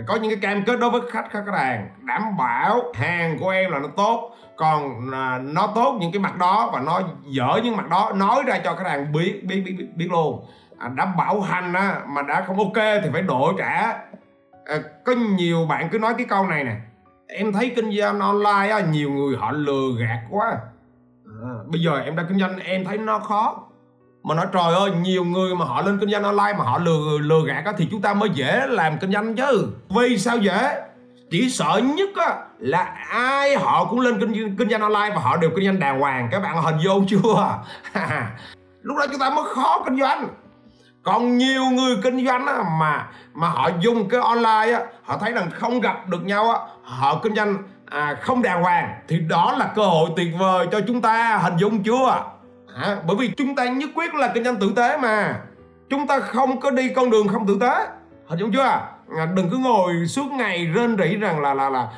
có 0.07 0.15
những 0.15 0.31
cái 0.31 0.39
cam 0.41 0.63
kết 0.65 0.79
đối 0.79 0.89
với 0.89 1.01
khách 1.11 1.31
khách 1.31 1.45
hàng 1.53 1.89
đảm 2.03 2.37
bảo 2.37 2.83
hàng 2.93 3.37
của 3.39 3.49
em 3.49 3.71
là 3.71 3.79
nó 3.79 3.87
tốt. 3.97 4.31
Còn 4.57 5.11
à, 5.13 5.39
nó 5.43 5.67
tốt 5.75 5.97
những 5.99 6.11
cái 6.11 6.19
mặt 6.19 6.37
đó 6.37 6.69
và 6.73 6.79
nó 6.79 7.01
dở 7.25 7.59
những 7.63 7.77
mặt 7.77 7.89
đó 7.89 8.11
nói 8.15 8.43
ra 8.47 8.59
cho 8.63 8.75
khách 8.75 8.87
hàng 8.89 9.11
biết 9.11 9.41
biết 9.43 9.61
biết 9.65 9.75
biết, 9.77 9.87
biết 9.95 10.07
luôn. 10.11 10.45
À, 10.77 10.87
đã 10.87 11.05
bảo 11.05 11.41
hành 11.41 11.73
á, 11.73 11.99
mà 12.07 12.21
đã 12.21 12.43
không 12.47 12.57
ok 12.57 12.85
thì 13.03 13.09
phải 13.13 13.21
đổi 13.21 13.53
trả. 13.57 13.93
À, 14.65 14.75
có 15.05 15.11
nhiều 15.37 15.65
bạn 15.69 15.89
cứ 15.89 15.99
nói 15.99 16.13
cái 16.17 16.25
câu 16.29 16.47
này 16.47 16.63
nè. 16.63 16.75
Em 17.27 17.53
thấy 17.53 17.73
kinh 17.75 17.91
doanh 17.91 18.19
online 18.19 18.69
á, 18.71 18.79
nhiều 18.79 19.11
người 19.11 19.37
họ 19.37 19.51
lừa 19.51 19.89
gạt 19.99 20.19
quá. 20.29 20.57
À, 21.43 21.51
bây 21.67 21.81
giờ 21.81 22.01
em 22.05 22.15
đang 22.15 22.25
kinh 22.29 22.39
doanh 22.39 22.59
em 22.59 22.85
thấy 22.85 22.97
nó 22.97 23.19
khó 23.19 23.64
mà 24.27 24.35
nói 24.35 24.45
trời 24.53 24.73
ơi 24.73 24.91
nhiều 25.01 25.23
người 25.23 25.55
mà 25.55 25.65
họ 25.65 25.81
lên 25.81 25.99
kinh 25.99 26.09
doanh 26.09 26.23
online 26.23 26.53
mà 26.57 26.63
họ 26.63 26.77
lừa 26.77 27.17
lừa 27.17 27.41
gạt 27.47 27.61
á, 27.65 27.73
thì 27.77 27.87
chúng 27.91 28.01
ta 28.01 28.13
mới 28.13 28.29
dễ 28.29 28.67
làm 28.67 28.97
kinh 28.97 29.11
doanh 29.11 29.35
chứ. 29.35 29.67
Vì 29.89 30.17
sao 30.17 30.37
dễ? 30.37 30.81
Chỉ 31.31 31.49
sợ 31.49 31.81
nhất 31.83 32.09
á, 32.15 32.35
là 32.59 32.83
ai 33.09 33.55
họ 33.55 33.85
cũng 33.85 33.99
lên 33.99 34.19
kinh, 34.19 34.55
kinh 34.57 34.69
doanh 34.69 34.81
online 34.81 35.15
và 35.15 35.21
họ 35.21 35.37
đều 35.37 35.49
kinh 35.55 35.65
doanh 35.65 35.79
đàng 35.79 35.99
hoàng. 35.99 36.27
Các 36.31 36.39
bạn 36.39 36.63
hình 36.63 36.75
vô 36.85 37.01
chưa? 37.07 37.57
Lúc 38.81 38.97
đó 38.97 39.05
chúng 39.11 39.19
ta 39.19 39.29
mới 39.29 39.43
khó 39.55 39.81
kinh 39.85 39.99
doanh. 39.99 40.27
Còn 41.03 41.37
nhiều 41.37 41.63
người 41.65 41.95
kinh 42.03 42.25
doanh 42.25 42.45
á, 42.45 42.63
mà 42.79 43.07
mà 43.33 43.47
họ 43.47 43.69
dùng 43.79 44.09
cái 44.09 44.19
online 44.19 44.73
á, 44.73 44.79
họ 45.03 45.17
thấy 45.17 45.31
rằng 45.31 45.49
không 45.51 45.81
gặp 45.81 46.07
được 46.07 46.25
nhau 46.25 46.49
á, 46.49 46.59
họ 46.83 47.19
kinh 47.23 47.35
doanh 47.35 47.57
à, 47.85 48.17
không 48.21 48.41
đàng 48.41 48.63
hoàng 48.63 48.95
thì 49.07 49.19
đó 49.19 49.55
là 49.57 49.71
cơ 49.75 49.85
hội 49.85 50.09
tuyệt 50.15 50.27
vời 50.39 50.67
cho 50.71 50.81
chúng 50.87 51.01
ta. 51.01 51.37
Hình 51.37 51.57
dung 51.57 51.83
chưa? 51.83 52.34
À, 52.75 52.97
bởi 53.07 53.15
vì 53.19 53.27
chúng 53.37 53.55
ta 53.55 53.65
nhất 53.65 53.89
quyết 53.95 54.13
là 54.13 54.31
kinh 54.33 54.43
doanh 54.43 54.55
tử 54.55 54.73
tế 54.75 54.97
mà. 54.97 55.39
Chúng 55.89 56.07
ta 56.07 56.19
không 56.19 56.59
có 56.59 56.71
đi 56.71 56.89
con 56.95 57.09
đường 57.09 57.27
không 57.27 57.47
tử 57.47 57.57
tế. 57.61 57.87
Hình 58.27 58.39
dung 58.39 58.51
chưa? 58.51 58.61
À, 59.17 59.25
đừng 59.35 59.49
cứ 59.49 59.57
ngồi 59.57 60.07
suốt 60.07 60.31
ngày 60.31 60.65
rên 60.65 60.97
rỉ 60.97 61.15
rằng 61.15 61.41
là 61.41 61.53
là 61.53 61.69
là 61.69 61.89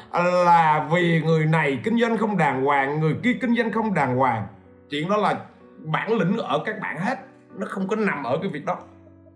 là 0.46 0.88
vì 0.92 1.22
người 1.22 1.46
này 1.46 1.80
kinh 1.84 2.00
doanh 2.00 2.18
không 2.18 2.38
đàng 2.38 2.66
hoàng 2.66 3.00
người 3.00 3.16
kia 3.24 3.34
kinh 3.42 3.56
doanh 3.56 3.72
không 3.72 3.94
đàng 3.94 4.18
hoàng. 4.18 4.48
Chuyện 4.90 5.10
đó 5.10 5.18
là 5.18 5.36
bản 5.84 6.18
lĩnh 6.18 6.38
ở 6.38 6.60
các 6.66 6.80
bạn 6.82 7.00
hết. 7.00 7.16
Nó 7.56 7.68
không 7.70 7.88
có 7.88 7.96
nằm 7.96 8.24
ở 8.24 8.38
cái 8.42 8.50
việc 8.52 8.66
đó. 8.66 8.78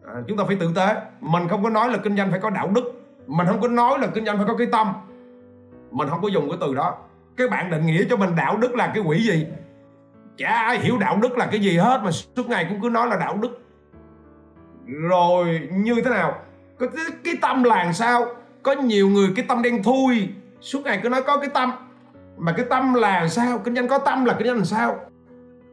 À, 0.08 0.14
chúng 0.28 0.38
ta 0.38 0.44
phải 0.48 0.56
tử 0.56 0.72
tế. 0.76 0.96
Mình 1.22 1.48
không 1.48 1.64
có 1.64 1.70
nói 1.70 1.90
là 1.90 1.98
kinh 1.98 2.18
doanh 2.18 2.32
phải 2.32 2.40
có 2.40 2.50
đạo 2.50 2.68
đức. 2.68 3.02
Mình 3.28 3.48
không 3.48 3.62
có 3.62 3.68
nói 3.68 4.00
là 4.00 4.08
kinh 4.08 4.26
doanh 4.26 4.38
phải 4.38 4.46
có 4.48 4.56
cái 4.56 4.68
tâm. 4.72 4.94
Mình 5.92 6.10
không 6.10 6.22
có 6.22 6.28
dùng 6.28 6.50
cái 6.50 6.58
từ 6.62 6.76
đó. 6.76 6.98
Các 7.38 7.50
bạn 7.50 7.72
định 7.72 7.86
nghĩa 7.86 8.04
cho 8.10 8.18
mình 8.18 8.36
đạo 8.36 8.58
đức 8.58 8.76
là 8.76 8.92
cái 8.96 9.04
quỷ 9.04 9.24
gì? 9.24 9.48
Chả 10.42 10.50
ai 10.50 10.80
hiểu 10.80 10.98
đạo 10.98 11.18
đức 11.22 11.38
là 11.38 11.46
cái 11.52 11.60
gì 11.60 11.78
hết 11.78 12.02
mà 12.04 12.12
suốt 12.12 12.50
ngày 12.50 12.66
cũng 12.70 12.82
cứ 12.82 12.90
nói 12.90 13.08
là 13.08 13.16
đạo 13.16 13.38
đức. 13.42 13.62
Rồi 14.86 15.70
như 15.72 15.96
thế 15.96 16.10
nào? 16.10 16.36
Cái, 16.80 16.90
cái, 16.96 17.06
cái 17.24 17.34
tâm 17.42 17.64
là 17.64 17.94
sao? 17.94 18.26
Có 18.64 18.72
nhiều 18.72 19.10
người 19.10 19.30
cái 19.36 19.46
tâm 19.48 19.62
đen 19.62 19.84
thui 19.84 20.30
suốt 20.62 20.82
ngày 20.84 21.00
cứ 21.04 21.10
nói 21.10 21.24
có 21.24 21.38
cái 21.38 21.50
tâm. 21.54 21.72
Mà 22.38 22.54
cái 22.58 22.66
tâm 22.70 22.94
là 22.94 23.28
sao? 23.28 23.60
Kinh 23.60 23.76
doanh 23.76 23.88
có 23.88 23.98
tâm 23.98 24.26
là 24.26 24.34
kinh 24.34 24.48
doanh 24.48 24.58
làm 24.58 24.66
sao? 24.66 25.00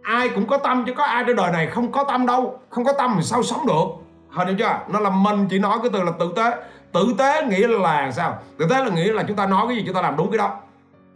Ai 0.02 0.28
cũng 0.28 0.46
có 0.46 0.58
tâm 0.58 0.84
chứ 0.86 0.94
có 0.94 1.04
ai 1.04 1.24
trên 1.26 1.36
đời 1.36 1.52
này 1.52 1.66
không 1.66 1.92
có 1.92 2.04
tâm 2.04 2.26
đâu. 2.26 2.60
Không 2.70 2.84
có 2.84 2.92
tâm 2.92 3.14
thì 3.16 3.22
sao 3.22 3.42
sống 3.42 3.66
được? 3.66 3.84
Hình 4.28 4.48
được 4.48 4.54
chưa? 4.58 4.80
Nó 4.88 5.00
là 5.00 5.10
mình 5.10 5.46
chỉ 5.50 5.58
nói 5.58 5.78
cái 5.82 5.90
từ 5.92 6.02
là 6.02 6.12
tử 6.18 6.32
tế. 6.36 6.56
Tử 6.92 7.14
tế 7.18 7.42
nghĩa 7.42 7.68
là 7.68 8.10
sao? 8.10 8.38
Tử 8.58 8.66
tế 8.70 8.84
là 8.84 8.90
nghĩa 8.90 9.12
là 9.12 9.22
chúng 9.22 9.36
ta 9.36 9.46
nói 9.46 9.66
cái 9.68 9.76
gì 9.76 9.82
chúng 9.86 9.94
ta 9.94 10.02
làm 10.02 10.16
đúng 10.16 10.30
cái 10.30 10.38
đó. 10.38 10.60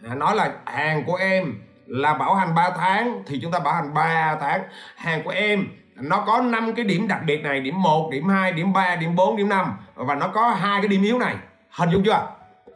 À, 0.08 0.14
nói 0.14 0.36
là 0.36 0.52
hàng 0.64 1.04
của 1.06 1.14
em 1.14 1.54
là 1.86 2.14
bảo 2.14 2.34
hành 2.34 2.54
3 2.54 2.70
tháng 2.76 3.22
thì 3.26 3.38
chúng 3.42 3.52
ta 3.52 3.58
bảo 3.58 3.74
hành 3.74 3.94
3 3.94 4.36
tháng. 4.40 4.62
Hàng 4.96 5.22
của 5.22 5.30
em 5.30 5.66
nó 5.96 6.24
có 6.26 6.40
5 6.40 6.74
cái 6.74 6.84
điểm 6.84 7.08
đặc 7.08 7.20
biệt 7.26 7.42
này 7.42 7.60
Điểm 7.60 7.82
1, 7.82 8.08
điểm 8.12 8.28
2, 8.28 8.52
điểm 8.52 8.72
3, 8.72 8.96
điểm 8.96 9.16
4, 9.16 9.36
điểm 9.36 9.48
5 9.48 9.76
Và 9.94 10.14
nó 10.14 10.28
có 10.28 10.50
hai 10.50 10.80
cái 10.80 10.88
điểm 10.88 11.02
yếu 11.02 11.18
này. 11.18 11.34
Hình 11.70 11.90
dung 11.90 12.02
chưa? 12.04 12.26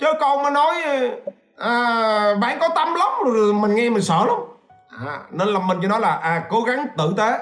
Chứ 0.00 0.06
còn 0.20 0.42
mà 0.42 0.50
nói 0.50 0.74
à, 1.58 2.34
Bạn 2.40 2.58
có 2.60 2.68
tâm 2.68 2.94
lắm 2.94 3.12
rồi 3.24 3.54
mình 3.54 3.74
nghe 3.74 3.90
mình 3.90 4.02
sợ 4.02 4.24
lắm. 4.26 4.36
À, 5.06 5.18
Nên 5.30 5.48
là 5.48 5.60
mình 5.60 5.78
cho 5.82 5.88
nó 5.88 5.98
là 5.98 6.16
à, 6.16 6.42
cố 6.48 6.60
gắng 6.60 6.86
tử 6.96 7.14
tế. 7.16 7.38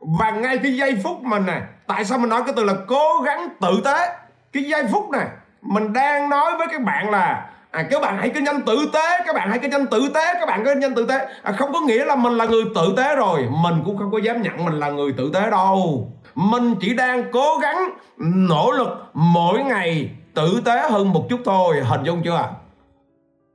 Và 0.00 0.30
ngay 0.30 0.58
cái 0.58 0.76
giây 0.76 1.00
phút 1.04 1.22
mình 1.22 1.46
nè 1.46 1.60
tại 1.86 2.04
sao 2.04 2.18
mình 2.18 2.30
nói 2.30 2.42
cái 2.46 2.54
từ 2.56 2.64
là 2.64 2.74
cố 2.88 3.20
gắng 3.24 3.48
tử 3.60 3.80
tế? 3.84 4.16
Cái 4.52 4.62
giây 4.62 4.84
phút 4.92 5.10
này 5.10 5.26
mình 5.62 5.92
đang 5.92 6.28
nói 6.28 6.56
với 6.58 6.66
các 6.72 6.82
bạn 6.82 7.10
là 7.10 7.50
à, 7.76 7.82
các 7.90 8.02
bạn 8.02 8.18
hãy 8.18 8.30
kinh 8.34 8.46
doanh 8.46 8.60
tử 8.62 8.90
tế 8.92 9.22
các 9.26 9.34
bạn 9.34 9.50
hãy 9.50 9.58
kinh 9.58 9.70
doanh 9.70 9.86
tử 9.86 10.08
tế 10.14 10.34
các 10.34 10.46
bạn 10.46 10.64
kinh 10.64 10.80
doanh 10.80 10.94
tử 10.94 11.06
tế. 11.06 11.28
À, 11.42 11.52
không 11.52 11.72
có 11.72 11.80
nghĩa 11.80 12.04
là 12.04 12.16
mình 12.16 12.32
là 12.32 12.44
người 12.44 12.64
tử 12.74 12.94
tế 12.96 13.16
rồi. 13.16 13.48
Mình 13.62 13.74
cũng 13.84 13.98
không 13.98 14.10
có 14.10 14.18
dám 14.18 14.42
nhận 14.42 14.64
mình 14.64 14.74
là 14.74 14.90
người 14.90 15.12
tử 15.12 15.30
tế 15.34 15.50
đâu. 15.50 16.08
Mình 16.34 16.74
chỉ 16.80 16.94
đang 16.94 17.32
cố 17.32 17.58
gắng 17.62 17.90
nỗ 18.18 18.70
lực 18.70 18.88
mỗi 19.14 19.64
ngày 19.64 20.10
tử 20.34 20.60
tế 20.64 20.88
hơn 20.90 21.12
một 21.12 21.26
chút 21.30 21.40
thôi. 21.44 21.76
Hình 21.84 22.04
dung 22.04 22.22
chưa 22.24 22.48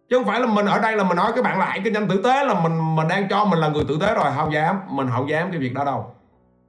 chứ 0.09 0.17
không 0.17 0.25
phải 0.25 0.39
là 0.39 0.47
mình 0.47 0.65
ở 0.65 0.79
đây 0.79 0.97
là 0.97 1.03
mình 1.03 1.17
nói 1.17 1.31
các 1.35 1.43
bạn 1.43 1.59
là 1.59 1.65
hãy 1.65 1.81
kinh 1.83 1.93
doanh 1.93 2.07
tử 2.07 2.21
tế 2.23 2.45
là 2.45 2.53
mình 2.53 2.95
mình 2.95 3.07
đang 3.07 3.27
cho 3.29 3.45
mình 3.45 3.59
là 3.59 3.67
người 3.67 3.83
tử 3.87 3.97
tế 4.01 4.13
rồi. 4.13 4.25
Không 4.35 4.53
dám 4.53 4.79
mình 4.87 5.07
không 5.15 5.29
dám 5.29 5.51
cái 5.51 5.59
việc 5.59 5.73
đó 5.73 5.83
đâu. 5.85 6.05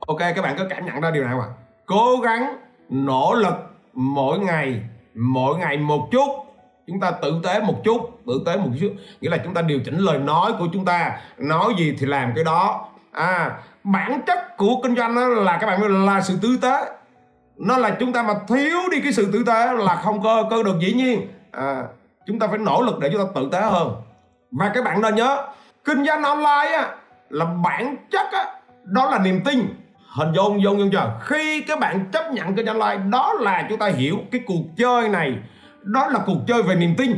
Ok 0.07 0.19
các 0.19 0.43
bạn 0.43 0.57
có 0.59 0.65
cảm 0.71 0.87
nhận 0.87 1.01
ra 1.01 1.11
điều 1.11 1.25
này 1.25 1.33
không 1.33 1.41
ạ? 1.41 1.49
Cố 1.87 2.17
gắng 2.23 2.57
nỗ 2.89 3.35
lực 3.35 3.55
mỗi 3.93 4.39
ngày 4.39 4.83
mỗi 5.15 5.59
ngày 5.59 5.77
một 5.77 6.09
chút 6.13 6.52
chúng 6.87 7.01
ta 7.01 7.11
tử 7.11 7.41
tế 7.45 7.61
một 7.61 7.85
chút 7.85 8.21
tử 8.27 8.43
tế 8.47 8.57
một 8.57 8.71
chút. 8.81 8.93
Nghĩa 9.21 9.31
là 9.31 9.37
chúng 9.45 9.55
ta 9.55 9.63
điều 9.63 9.81
chỉnh 9.85 9.99
lời 9.99 10.19
nói 10.19 10.53
của 10.59 10.67
chúng 10.73 10.85
ta. 10.85 11.21
Nói 11.39 11.75
gì 11.79 11.97
thì 11.99 12.07
làm 12.07 12.33
cái 12.35 12.45
đó. 12.45 12.89
À 13.13 13.51
bản 13.85 14.21
chất 14.27 14.57
của 14.57 14.75
kinh 14.83 14.97
doanh 14.97 15.15
đó 15.15 15.27
là 15.27 15.59
các 15.61 15.67
bạn 15.67 16.05
là 16.07 16.21
sự 16.21 16.39
tử 16.43 16.59
tế. 16.63 16.85
Nó 17.57 17.79
là 17.79 17.91
chúng 18.01 18.13
ta 18.13 18.23
mà 18.23 18.35
thiếu 18.49 18.79
đi 18.91 19.01
cái 19.01 19.13
sự 19.13 19.33
tử 19.33 19.45
tế 19.47 19.73
là 19.73 19.97
không 19.97 20.23
có 20.23 20.43
cơ 20.51 20.63
được 20.63 20.79
dĩ 20.81 20.93
nhiên. 20.93 21.29
À, 21.53 21.83
chúng 22.27 22.39
ta 22.39 22.47
phải 22.47 22.59
nỗ 22.59 22.83
lực 22.83 22.99
để 23.01 23.11
chúng 23.13 23.27
ta 23.27 23.31
tử 23.35 23.49
tế 23.53 23.61
hơn. 23.61 24.03
Và 24.51 24.71
các 24.75 24.85
bạn 24.85 25.01
nên 25.01 25.15
nhớ 25.15 25.47
kinh 25.85 26.05
doanh 26.07 26.23
online 26.23 26.77
á, 26.77 26.95
là 27.31 27.45
bản 27.45 27.97
chất 28.11 28.27
á, 28.33 28.45
đó 28.85 29.11
là 29.11 29.19
niềm 29.19 29.41
tin. 29.45 29.75
Hình 30.17 30.33
dung 30.35 30.63
dung 30.63 30.79
dung 30.79 30.91
chưa? 30.91 31.21
Khi 31.21 31.61
các 31.61 31.79
bạn 31.79 32.11
chấp 32.13 32.33
nhận 32.33 32.55
kinh 32.55 32.67
doanh 32.67 32.81
online 32.81 33.05
đó 33.11 33.35
là 33.41 33.67
chúng 33.69 33.79
ta 33.79 33.87
hiểu 33.87 34.17
cái 34.33 34.41
cuộc 34.47 34.63
chơi 34.77 35.09
này 35.09 35.35
đó 35.83 36.09
là 36.09 36.21
cuộc 36.27 36.39
chơi 36.47 36.63
về 36.63 36.75
niềm 36.75 36.95
tin. 36.99 37.17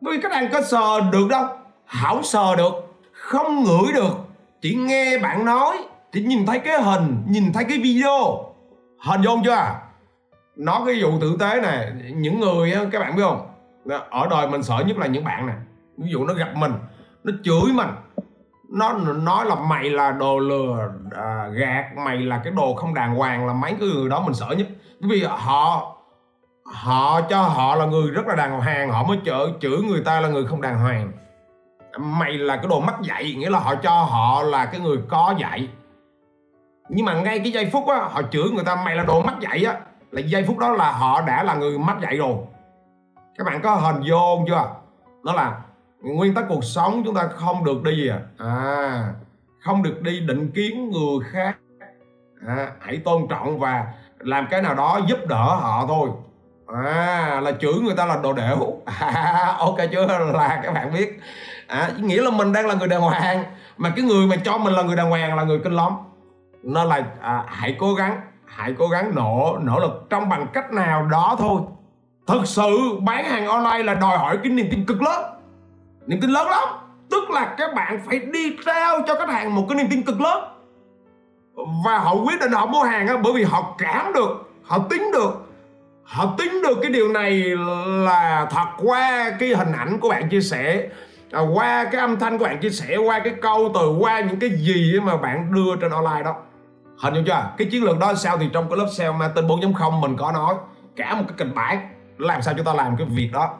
Bởi 0.00 0.16
vì 0.16 0.22
các 0.22 0.28
bạn 0.28 0.48
có 0.52 0.62
sờ 0.62 1.00
được 1.12 1.28
đâu. 1.30 1.46
Hảo 1.84 2.22
sờ 2.22 2.56
được 2.56 2.72
không 3.12 3.64
ngửi 3.64 3.92
được. 3.94 4.12
Chỉ 4.60 4.74
nghe 4.74 5.18
bạn 5.18 5.44
nói 5.44 5.78
chỉ 6.12 6.22
nhìn 6.22 6.46
thấy 6.46 6.58
cái 6.58 6.82
hình 6.82 7.22
nhìn 7.28 7.52
thấy 7.52 7.64
cái 7.64 7.78
video. 7.78 8.44
Hình 8.98 9.22
dung 9.22 9.42
chưa 9.44 9.50
à? 9.50 9.74
nói 10.58 10.82
cái 10.86 11.02
vụ 11.02 11.10
tử 11.20 11.36
tế 11.40 11.60
này 11.60 11.92
những 12.14 12.40
người 12.40 12.74
các 12.92 12.98
bạn 12.98 13.16
biết 13.16 13.22
không? 13.22 13.46
Ở 14.10 14.26
đời 14.30 14.48
mình 14.48 14.62
sợ 14.62 14.84
nhất 14.86 14.96
là 14.98 15.06
những 15.06 15.24
bạn 15.24 15.46
nè. 15.46 15.52
Ví 15.96 16.10
dụ 16.10 16.24
nó 16.24 16.34
gặp 16.34 16.48
mình 16.56 16.72
nó 17.24 17.32
chửi 17.44 17.72
mình. 17.74 17.88
Nó 18.68 18.92
nói 18.92 19.44
là 19.44 19.54
mày 19.54 19.90
là 19.90 20.12
đồ 20.12 20.38
lừa 20.38 20.92
à, 21.16 21.48
gạt 21.52 21.84
mày 21.96 22.16
là 22.16 22.40
cái 22.44 22.52
đồ 22.52 22.74
không 22.74 22.94
đàng 22.94 23.14
hoàng 23.14 23.46
là 23.46 23.52
mấy 23.52 23.76
cái 23.80 23.88
người 23.88 24.08
đó 24.08 24.20
mình 24.20 24.34
sợ 24.34 24.46
nhất. 24.58 24.66
Bởi 25.00 25.10
vì 25.10 25.24
họ 25.28 25.96
họ 26.72 27.20
cho 27.20 27.42
họ 27.42 27.74
là 27.74 27.86
người 27.86 28.10
rất 28.10 28.26
là 28.26 28.34
đàng 28.34 28.60
hoàng 28.60 28.90
họ 28.90 29.02
mới 29.02 29.18
chở 29.24 29.50
chửi 29.60 29.82
người 29.82 30.00
ta 30.04 30.20
là 30.20 30.28
người 30.28 30.46
không 30.46 30.60
đàng 30.60 30.78
hoàng. 30.78 31.12
Mày 31.98 32.32
là 32.32 32.56
cái 32.56 32.66
đồ 32.68 32.80
mắc 32.80 32.94
dạy 33.02 33.34
nghĩa 33.38 33.50
là 33.50 33.58
họ 33.58 33.74
cho 33.74 33.90
họ 33.90 34.42
là 34.42 34.66
cái 34.66 34.80
người 34.80 34.96
có 35.08 35.34
dạy. 35.38 35.68
Nhưng 36.88 37.06
mà 37.06 37.20
ngay 37.20 37.38
cái 37.38 37.52
giây 37.52 37.70
phút 37.72 37.88
á 37.88 37.96
họ 37.96 38.22
chửi 38.22 38.50
người 38.50 38.64
ta 38.64 38.82
mày 38.84 38.96
là 38.96 39.04
đồ 39.04 39.22
mắc 39.22 39.34
dạy 39.40 39.64
á. 39.64 39.80
Là 40.10 40.20
giây 40.20 40.44
phút 40.46 40.58
đó 40.58 40.68
là 40.68 40.92
họ 40.92 41.20
đã 41.20 41.42
là 41.42 41.54
người 41.54 41.78
mắc 41.78 41.96
dạy 42.00 42.16
rồi. 42.16 42.36
Các 43.38 43.44
bạn 43.44 43.60
có 43.62 43.74
hình 43.74 44.02
vô 44.10 44.44
chưa? 44.46 44.70
Đó 45.24 45.32
là 45.32 45.60
nguyên 46.00 46.34
tắc 46.34 46.44
cuộc 46.48 46.64
sống 46.64 47.02
chúng 47.04 47.14
ta 47.14 47.28
không 47.28 47.64
được 47.64 47.82
đi 47.82 47.96
gì 47.96 48.08
à, 48.08 48.20
à 48.38 49.14
không 49.60 49.82
được 49.82 50.02
đi 50.02 50.20
định 50.20 50.50
kiến 50.54 50.90
người 50.90 51.28
khác. 51.30 51.58
À, 52.46 52.72
hãy 52.80 52.96
tôn 52.96 53.26
trọng 53.30 53.58
và 53.58 53.86
làm 54.18 54.46
cái 54.50 54.62
nào 54.62 54.74
đó 54.74 55.00
giúp 55.06 55.18
đỡ 55.28 55.56
họ 55.60 55.84
thôi 55.88 56.10
à 56.74 57.40
là 57.40 57.52
chửi 57.60 57.74
người 57.74 57.94
ta 57.96 58.06
là 58.06 58.16
đồ 58.22 58.32
đểu. 58.32 58.80
À, 58.84 59.54
ok 59.58 59.76
chưa 59.92 60.06
là 60.06 60.60
các 60.62 60.72
bạn 60.74 60.92
biết. 60.92 61.20
À, 61.66 61.90
nghĩa 62.00 62.22
là 62.22 62.30
mình 62.30 62.52
đang 62.52 62.66
là 62.66 62.74
người 62.74 62.88
đàng 62.88 63.00
hoàng 63.00 63.44
mà 63.76 63.92
cái 63.96 64.04
người 64.04 64.26
mà 64.26 64.36
cho 64.44 64.58
mình 64.58 64.72
là 64.72 64.82
người 64.82 64.96
đàng 64.96 65.10
hoàng 65.10 65.36
là 65.36 65.42
người 65.44 65.58
kinh 65.64 65.72
lắm. 65.72 65.92
Nên 66.62 66.88
là 66.88 67.02
à, 67.20 67.44
hãy 67.46 67.76
cố 67.78 67.94
gắng 67.94 68.20
hãy 68.46 68.74
cố 68.78 68.88
gắng 68.88 69.14
nỗ 69.14 69.58
nỗ 69.62 69.80
lực 69.80 70.06
trong 70.10 70.28
bằng 70.28 70.46
cách 70.52 70.72
nào 70.72 71.06
đó 71.06 71.36
thôi. 71.38 71.60
Thực 72.26 72.46
sự 72.46 72.98
bán 73.00 73.24
hàng 73.24 73.46
online 73.46 73.82
là 73.82 73.94
đòi 73.94 74.18
hỏi 74.18 74.38
cái 74.42 74.52
niềm 74.52 74.68
tin 74.70 74.86
cực 74.86 75.02
lớn. 75.02 75.24
Niềm 76.06 76.20
tin 76.20 76.30
lớn 76.30 76.48
lắm. 76.48 76.68
Tức 77.10 77.30
là 77.30 77.54
các 77.58 77.74
bạn 77.74 78.00
phải 78.06 78.18
đi 78.18 78.56
trao 78.66 78.98
cho 79.06 79.14
khách 79.14 79.28
hàng 79.28 79.54
một 79.54 79.66
cái 79.68 79.78
niềm 79.78 79.86
tin 79.90 80.02
cực 80.02 80.20
lớn. 80.20 80.44
Và 81.84 81.98
họ 81.98 82.14
quyết 82.14 82.40
định 82.40 82.52
họ 82.52 82.66
mua 82.66 82.82
hàng 82.82 83.06
á 83.08 83.16
bởi 83.22 83.32
vì 83.32 83.44
họ 83.44 83.74
cảm 83.78 84.12
được 84.12 84.50
họ 84.62 84.78
tính 84.78 85.10
được 85.12 85.47
họ 86.08 86.34
tính 86.38 86.62
được 86.62 86.78
cái 86.82 86.90
điều 86.90 87.08
này 87.08 87.42
là 87.86 88.46
thật 88.50 88.66
qua 88.78 89.30
cái 89.38 89.48
hình 89.48 89.72
ảnh 89.72 89.98
của 90.00 90.08
bạn 90.08 90.28
chia 90.28 90.40
sẻ 90.40 90.88
à, 91.32 91.40
qua 91.40 91.84
cái 91.84 92.00
âm 92.00 92.18
thanh 92.18 92.38
của 92.38 92.44
bạn 92.44 92.60
chia 92.60 92.70
sẻ 92.70 92.96
qua 92.96 93.18
cái 93.18 93.34
câu 93.42 93.70
từ 93.74 93.90
qua 93.98 94.20
những 94.20 94.40
cái 94.40 94.50
gì 94.50 95.00
mà 95.02 95.16
bạn 95.16 95.52
đưa 95.54 95.76
trên 95.80 95.90
online 95.90 96.22
đó. 96.24 96.36
Hình 96.98 97.14
dung 97.14 97.24
chưa? 97.24 97.50
Cái 97.58 97.68
chiến 97.70 97.84
lược 97.84 97.98
đó 97.98 98.14
sao 98.14 98.38
thì 98.38 98.46
trong 98.52 98.68
cái 98.70 98.78
lớp 98.78 98.86
sale 98.96 99.10
marketing 99.10 99.48
4.0 99.48 100.00
mình 100.00 100.16
có 100.16 100.32
nói 100.32 100.54
cả 100.96 101.14
một 101.14 101.24
cái 101.28 101.34
kịch 101.38 101.54
bản 101.54 101.88
làm 102.18 102.42
sao 102.42 102.54
chúng 102.56 102.66
ta 102.66 102.72
làm 102.72 102.96
cái 102.96 103.06
việc 103.10 103.30
đó. 103.32 103.54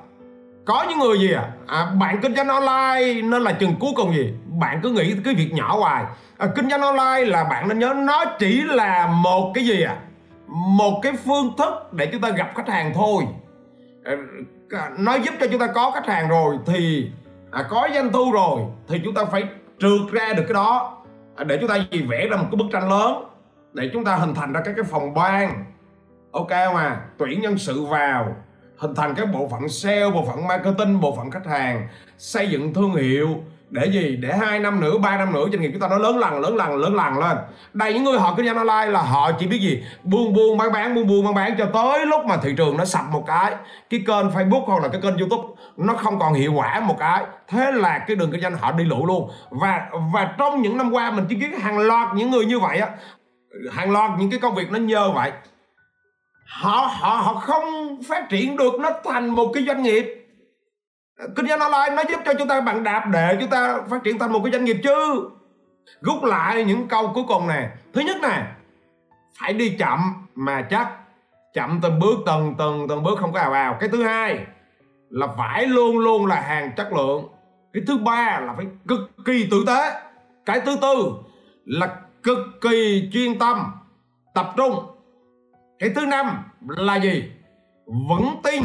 Có 0.64 0.86
những 0.88 0.98
người 0.98 1.18
gì 1.18 1.32
à, 1.32 1.48
à 1.66 1.86
bạn 2.00 2.20
kinh 2.22 2.34
doanh 2.34 2.48
online 2.48 3.22
nên 3.22 3.42
là 3.42 3.52
chừng 3.52 3.74
cuối 3.80 3.90
cùng 3.96 4.14
gì? 4.14 4.34
Bạn 4.58 4.80
cứ 4.82 4.90
nghĩ 4.90 5.14
cái 5.24 5.34
việc 5.34 5.52
nhỏ 5.52 5.76
hoài. 5.76 6.04
À, 6.38 6.48
kinh 6.56 6.70
doanh 6.70 6.82
online 6.82 7.24
là 7.24 7.44
bạn 7.44 7.68
nên 7.68 7.78
nhớ 7.78 7.94
nó 7.96 8.24
chỉ 8.38 8.62
là 8.62 9.06
một 9.06 9.52
cái 9.54 9.64
gì 9.64 9.82
à? 9.82 9.96
Một 10.48 11.00
cái 11.02 11.12
phương 11.24 11.52
thức 11.58 11.92
để 11.92 12.08
chúng 12.12 12.20
ta 12.20 12.30
gặp 12.30 12.52
khách 12.54 12.68
hàng 12.68 12.92
thôi. 12.94 13.24
Ờ, 14.04 14.16
Nó 14.98 15.14
giúp 15.14 15.34
cho 15.40 15.46
chúng 15.50 15.60
ta 15.60 15.66
có 15.66 15.90
khách 15.90 16.06
hàng 16.06 16.28
rồi 16.28 16.58
thì 16.66 17.10
à, 17.50 17.66
có 17.70 17.88
doanh 17.94 18.12
thu 18.12 18.32
rồi 18.32 18.60
thì 18.88 19.00
chúng 19.04 19.14
ta 19.14 19.24
phải 19.24 19.42
trượt 19.78 20.12
ra 20.12 20.32
được 20.32 20.42
cái 20.42 20.54
đó. 20.54 20.96
À, 21.36 21.44
để 21.44 21.58
chúng 21.60 21.68
ta 21.68 21.76
gì 21.90 22.02
vẽ 22.02 22.28
ra 22.30 22.36
một 22.36 22.46
cái 22.50 22.56
bức 22.56 22.66
tranh 22.72 22.88
lớn 22.88 23.24
để 23.72 23.90
chúng 23.92 24.04
ta 24.04 24.16
hình 24.16 24.34
thành 24.34 24.52
ra 24.52 24.60
các 24.64 24.72
cái 24.76 24.84
phòng 24.84 25.14
ban. 25.14 25.64
Ok 26.32 26.48
không 26.48 26.76
à? 26.76 27.00
Tuyển 27.18 27.40
nhân 27.40 27.58
sự 27.58 27.84
vào 27.84 28.36
hình 28.76 28.94
thành 28.94 29.14
các 29.14 29.28
bộ 29.32 29.48
phận 29.48 29.68
sale 29.68 30.10
bộ 30.10 30.24
phận 30.24 30.46
marketing 30.46 31.00
bộ 31.00 31.16
phận 31.16 31.30
khách 31.30 31.46
hàng 31.46 31.88
xây 32.18 32.50
dựng 32.50 32.74
thương 32.74 32.94
hiệu 32.94 33.28
để 33.70 33.86
gì? 33.86 34.16
Để 34.16 34.36
hai 34.36 34.58
năm 34.58 34.80
nữa, 34.80 34.98
ba 34.98 35.18
năm 35.18 35.32
nữa 35.32 35.44
doanh 35.52 35.60
nghiệp 35.60 35.70
chúng 35.72 35.80
ta 35.80 35.88
nó 35.88 35.98
lớn 35.98 36.18
lần 36.18 36.40
lớn 36.40 36.56
lần 36.56 36.76
lớn 36.76 36.94
lần 36.94 37.18
lên. 37.18 37.36
Đây, 37.72 37.94
những 37.94 38.04
người 38.04 38.18
họ 38.18 38.34
kinh 38.36 38.46
doanh 38.46 38.56
online 38.56 38.92
là 38.92 39.02
họ 39.02 39.32
chỉ 39.32 39.46
biết 39.46 39.58
gì? 39.58 39.82
Buôn 40.02 40.34
buôn 40.34 40.58
bán 40.58 40.72
bán 40.72 40.94
buôn 40.94 41.06
buôn 41.06 41.24
bán 41.24 41.34
bán 41.34 41.54
cho 41.58 41.66
tới 41.66 42.06
lúc 42.06 42.24
mà 42.24 42.36
thị 42.36 42.54
trường 42.56 42.76
nó 42.76 42.84
sập 42.84 43.04
một 43.10 43.24
cái 43.26 43.54
cái 43.90 44.00
kênh 44.06 44.30
facebook 44.30 44.64
hoặc 44.64 44.82
là 44.82 44.88
cái 44.88 45.00
kênh 45.00 45.18
youtube 45.18 45.48
nó 45.76 45.94
không 45.94 46.18
còn 46.18 46.34
hiệu 46.34 46.52
quả 46.52 46.80
một 46.80 46.96
cái. 46.98 47.24
Thế 47.48 47.72
là 47.72 47.98
cái 47.98 48.16
đường 48.16 48.30
kinh 48.32 48.40
doanh 48.40 48.56
họ 48.56 48.72
đi 48.72 48.84
lũ 48.84 49.06
luôn. 49.06 49.30
Và 49.50 49.88
và 50.14 50.34
trong 50.38 50.62
những 50.62 50.76
năm 50.76 50.90
qua 50.92 51.10
mình 51.10 51.26
chứng 51.28 51.40
kiến 51.40 51.60
hàng 51.60 51.78
loạt 51.78 52.08
những 52.14 52.30
người 52.30 52.44
như 52.46 52.58
vậy 52.58 52.78
á, 52.78 52.88
hàng 53.72 53.90
loạt 53.90 54.10
những 54.18 54.30
cái 54.30 54.40
công 54.40 54.54
việc 54.54 54.72
nó 54.72 54.78
nhờ 54.78 55.10
vậy. 55.10 55.32
Họ 56.46 56.90
họ 56.90 57.08
họ 57.08 57.34
không 57.34 57.98
phát 58.08 58.28
triển 58.28 58.56
được 58.56 58.72
nó 58.80 58.90
thành 59.04 59.28
một 59.28 59.50
cái 59.54 59.64
doanh 59.66 59.82
nghiệp 59.82 60.17
kinh 61.36 61.46
doanh 61.46 61.60
online 61.60 61.96
nó 61.96 62.02
giúp 62.10 62.20
cho 62.24 62.34
chúng 62.38 62.48
ta 62.48 62.60
bằng 62.60 62.84
đạp 62.84 63.08
để 63.12 63.36
chúng 63.40 63.50
ta 63.50 63.78
phát 63.90 64.04
triển 64.04 64.18
thành 64.18 64.32
một 64.32 64.40
cái 64.44 64.52
doanh 64.52 64.64
nghiệp 64.64 64.76
chứ. 64.82 65.28
Rút 66.00 66.24
lại 66.24 66.64
những 66.64 66.88
câu 66.88 67.10
cuối 67.14 67.24
cùng 67.28 67.46
này 67.46 67.70
thứ 67.92 68.00
nhất 68.00 68.16
này 68.22 68.42
phải 69.40 69.52
đi 69.52 69.76
chậm 69.78 70.26
mà 70.34 70.62
chắc. 70.62 70.88
Chậm 71.54 71.80
từng 71.82 71.98
bước, 71.98 72.18
từng 72.26 72.54
từng 72.58 72.86
từng 72.88 73.02
bước 73.02 73.18
không 73.18 73.32
có 73.32 73.40
ào 73.40 73.52
ào. 73.52 73.76
Cái 73.80 73.88
thứ 73.88 74.02
hai 74.02 74.46
là 75.10 75.26
phải 75.38 75.66
luôn 75.66 75.98
luôn 75.98 76.26
là 76.26 76.40
hàng 76.40 76.72
chất 76.76 76.92
lượng. 76.92 77.28
Cái 77.72 77.82
thứ 77.86 77.98
ba 77.98 78.40
là 78.40 78.54
phải 78.56 78.66
cực 78.88 79.00
kỳ 79.24 79.48
tử 79.50 79.64
tế. 79.66 80.00
Cái 80.46 80.60
thứ 80.60 80.76
tư 80.82 81.12
là 81.64 81.96
cực 82.22 82.38
kỳ 82.60 83.10
chuyên 83.12 83.38
tâm, 83.38 83.72
tập 84.34 84.52
trung. 84.56 84.86
Cái 85.78 85.90
thứ 85.90 86.06
năm 86.06 86.44
là 86.68 86.96
gì? 86.96 87.32
Vững 87.86 88.40
tin 88.42 88.62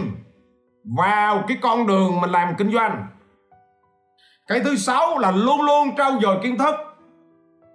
vào 0.84 1.43
cái 1.48 1.58
con 1.62 1.88
đường 1.88 2.22
mình 2.22 2.30
làm 2.30 2.56
kinh 2.58 2.72
doanh. 2.72 3.08
Cái 4.48 4.60
thứ 4.60 4.76
sáu 4.76 5.17
là 5.17 5.32
luôn 5.32 5.62
luôn 5.62 5.96
trau 5.98 6.12
dồi 6.22 6.38
kiến 6.43 6.58
thức. 6.58 6.76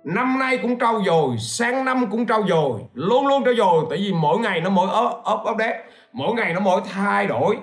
Năm 0.05 0.39
nay 0.39 0.59
cũng 0.59 0.79
trau 0.79 1.03
dồi 1.07 1.37
sang 1.39 1.85
năm 1.85 2.07
cũng 2.11 2.27
trau 2.27 2.45
dồi 2.49 2.81
luôn 2.95 3.27
luôn 3.27 3.45
trau 3.45 3.55
dồi. 3.55 3.85
Tại 3.91 3.99
vì 3.99 4.13
mỗi 4.13 4.39
ngày 4.39 4.61
nó 4.61 4.71
mỗi 4.71 4.87
up 4.87 5.25
ấp 5.25 5.41
update 5.51 5.85
mỗi 6.13 6.35
ngày 6.35 6.55
nó 6.55 6.61
mỗi 6.61 6.81
thay 6.93 7.27
đổi. 7.27 7.59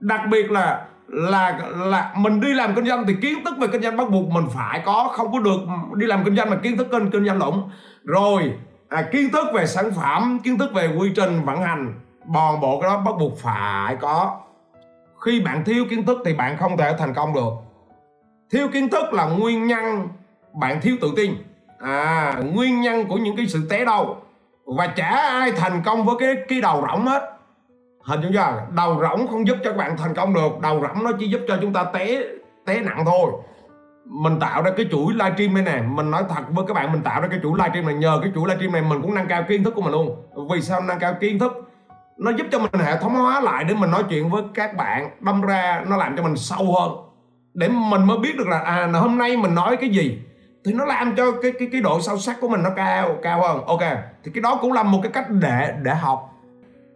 Đặc 0.00 0.20
biệt 0.30 0.50
là 0.50 0.86
là 1.08 1.58
là 1.76 2.12
mình 2.16 2.40
đi 2.40 2.54
làm 2.54 2.74
kinh 2.74 2.86
doanh 2.86 3.06
thì 3.06 3.14
kiến 3.22 3.44
thức 3.44 3.58
về 3.58 3.68
kinh 3.72 3.82
doanh 3.82 3.96
bắt 3.96 4.10
buộc 4.10 4.28
mình 4.28 4.44
phải 4.54 4.82
có 4.84 5.10
không 5.12 5.32
có 5.32 5.38
được 5.38 5.60
đi 5.94 6.06
làm 6.06 6.24
kinh 6.24 6.36
doanh 6.36 6.50
mà 6.50 6.56
kiến 6.56 6.76
thức 6.76 6.86
kinh 6.92 7.10
kinh 7.10 7.26
doanh 7.26 7.38
lỏng. 7.38 7.70
Rồi 8.04 8.52
à, 8.88 9.02
kiến 9.12 9.28
thức 9.32 9.46
về 9.54 9.66
sản 9.66 9.90
phẩm 9.96 10.38
kiến 10.44 10.58
thức 10.58 10.70
về 10.74 10.96
quy 10.98 11.12
trình 11.16 11.44
vận 11.44 11.62
hành 11.62 12.00
bòn 12.26 12.60
bộ 12.60 12.80
cái 12.80 12.90
đó 12.90 12.98
bắt 12.98 13.14
buộc 13.18 13.38
phải 13.38 13.96
có 13.96 14.40
khi 15.20 15.40
bạn 15.40 15.64
thiếu 15.64 15.84
kiến 15.90 16.06
thức 16.06 16.18
thì 16.24 16.34
bạn 16.34 16.56
không 16.56 16.76
thể 16.76 16.94
thành 16.98 17.14
công 17.14 17.34
được. 17.34 17.50
Thiếu 18.50 18.68
kiến 18.72 18.88
thức 18.88 19.12
là 19.12 19.26
nguyên 19.26 19.66
nhân 19.66 20.08
bạn 20.54 20.80
thiếu 20.80 20.96
tự 21.00 21.12
tin. 21.16 21.34
À 21.78 22.34
nguyên 22.52 22.80
nhân 22.80 23.06
của 23.08 23.16
những 23.16 23.36
cái 23.36 23.46
sự 23.46 23.66
té 23.70 23.84
đầu. 23.84 24.16
Và 24.76 24.86
chả 24.86 25.08
ai 25.08 25.52
thành 25.52 25.82
công 25.84 26.04
với 26.04 26.16
cái 26.18 26.34
cái 26.48 26.60
đầu 26.60 26.86
rỗng 26.92 27.06
hết. 27.06 27.32
Hình 28.02 28.20
dung 28.20 28.32
chưa 28.32 28.62
đầu 28.70 29.00
rỗng 29.00 29.28
không 29.28 29.46
giúp 29.46 29.56
cho 29.64 29.70
các 29.70 29.76
bạn 29.76 29.96
thành 29.96 30.14
công 30.14 30.34
được. 30.34 30.60
Đầu 30.62 30.80
rỗng 30.80 31.04
nó 31.04 31.10
chỉ 31.18 31.28
giúp 31.28 31.40
cho 31.48 31.58
chúng 31.60 31.72
ta 31.72 31.84
té 31.84 32.22
té 32.66 32.80
nặng 32.80 33.02
thôi. 33.06 33.32
Mình 34.04 34.40
tạo 34.40 34.62
ra 34.62 34.70
cái 34.76 34.86
chuỗi 34.90 35.12
livestream 35.12 35.54
đây 35.54 35.64
nè. 35.64 35.82
Mình 35.88 36.10
nói 36.10 36.22
thật 36.28 36.42
với 36.50 36.64
các 36.68 36.74
bạn, 36.74 36.92
mình 36.92 37.02
tạo 37.02 37.20
ra 37.20 37.28
cái 37.28 37.40
chuỗi 37.42 37.58
livestream 37.58 37.86
này. 37.86 37.94
Nhờ 37.94 38.18
cái 38.22 38.32
chuỗi 38.34 38.48
livestream 38.48 38.72
này 38.72 38.82
mình 38.82 39.02
cũng 39.02 39.14
nâng 39.14 39.28
cao 39.28 39.44
kiến 39.48 39.64
thức 39.64 39.74
của 39.74 39.82
mình 39.82 39.92
luôn. 39.92 40.16
Vì 40.52 40.62
sao 40.62 40.80
nâng 40.80 40.98
cao 40.98 41.14
kiến 41.20 41.38
thức? 41.38 41.52
Nó 42.18 42.30
giúp 42.30 42.46
cho 42.52 42.58
mình 42.58 42.80
hệ 42.84 42.96
thống 42.96 43.14
hóa 43.14 43.40
lại 43.40 43.64
để 43.64 43.74
mình 43.74 43.90
nói 43.90 44.02
chuyện 44.08 44.30
với 44.30 44.42
các 44.54 44.76
bạn, 44.76 45.10
đâm 45.20 45.40
ra 45.42 45.84
nó 45.86 45.96
làm 45.96 46.16
cho 46.16 46.22
mình 46.22 46.36
sâu 46.36 46.76
hơn. 46.78 46.92
Để 47.54 47.68
mình 47.68 48.04
mới 48.06 48.18
biết 48.18 48.36
được 48.38 48.48
là 48.48 48.58
à 48.58 48.88
hôm 48.94 49.18
nay 49.18 49.36
mình 49.36 49.54
nói 49.54 49.76
cái 49.76 49.90
gì. 49.90 50.18
Thì 50.64 50.72
nó 50.72 50.84
làm 50.84 51.16
cho 51.16 51.32
cái 51.42 51.52
cái 51.58 51.68
cái 51.72 51.80
độ 51.80 52.00
sâu 52.00 52.18
sắc 52.18 52.36
của 52.40 52.48
mình 52.48 52.62
nó 52.62 52.70
cao 52.76 53.16
cao 53.22 53.42
hơn. 53.42 53.64
Ok, 53.66 53.80
thì 54.24 54.30
cái 54.34 54.42
đó 54.42 54.58
cũng 54.60 54.72
là 54.72 54.82
một 54.82 54.98
cái 55.02 55.12
cách 55.12 55.30
để 55.30 55.74
để 55.82 55.94
học. 55.94 56.34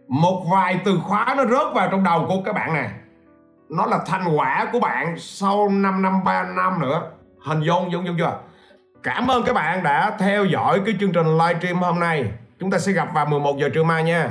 Một 0.07 0.45
vài 0.51 0.79
từ 0.85 0.99
khóa 1.03 1.33
nó 1.37 1.45
rớt 1.45 1.73
vào 1.73 1.87
trong 1.91 2.03
đầu 2.03 2.25
của 2.27 2.41
các 2.45 2.53
bạn 2.55 2.73
nè. 2.73 2.89
Nó 3.69 3.85
là 3.85 3.99
thành 4.05 4.35
quả 4.35 4.67
của 4.71 4.79
bạn 4.79 5.15
sau 5.17 5.69
5 5.69 6.01
năm 6.01 6.23
3 6.23 6.43
năm 6.43 6.79
nữa. 6.81 7.01
Hình 7.45 7.61
dung 7.61 7.91
dung 7.91 8.05
dung 8.05 8.15
chưa? 8.17 8.39
Cảm 9.03 9.27
ơn 9.27 9.43
các 9.43 9.53
bạn 9.53 9.83
đã 9.83 10.11
theo 10.19 10.45
dõi 10.45 10.81
cái 10.85 10.95
chương 10.99 11.11
trình 11.11 11.37
livestream 11.37 11.81
hôm 11.81 11.99
nay. 11.99 12.25
Chúng 12.59 12.71
ta 12.71 12.79
sẽ 12.79 12.91
gặp 12.91 13.13
vào 13.13 13.25
11 13.25 13.57
giờ 13.59 13.69
trưa 13.73 13.83
mai 13.83 14.03
nha. 14.03 14.29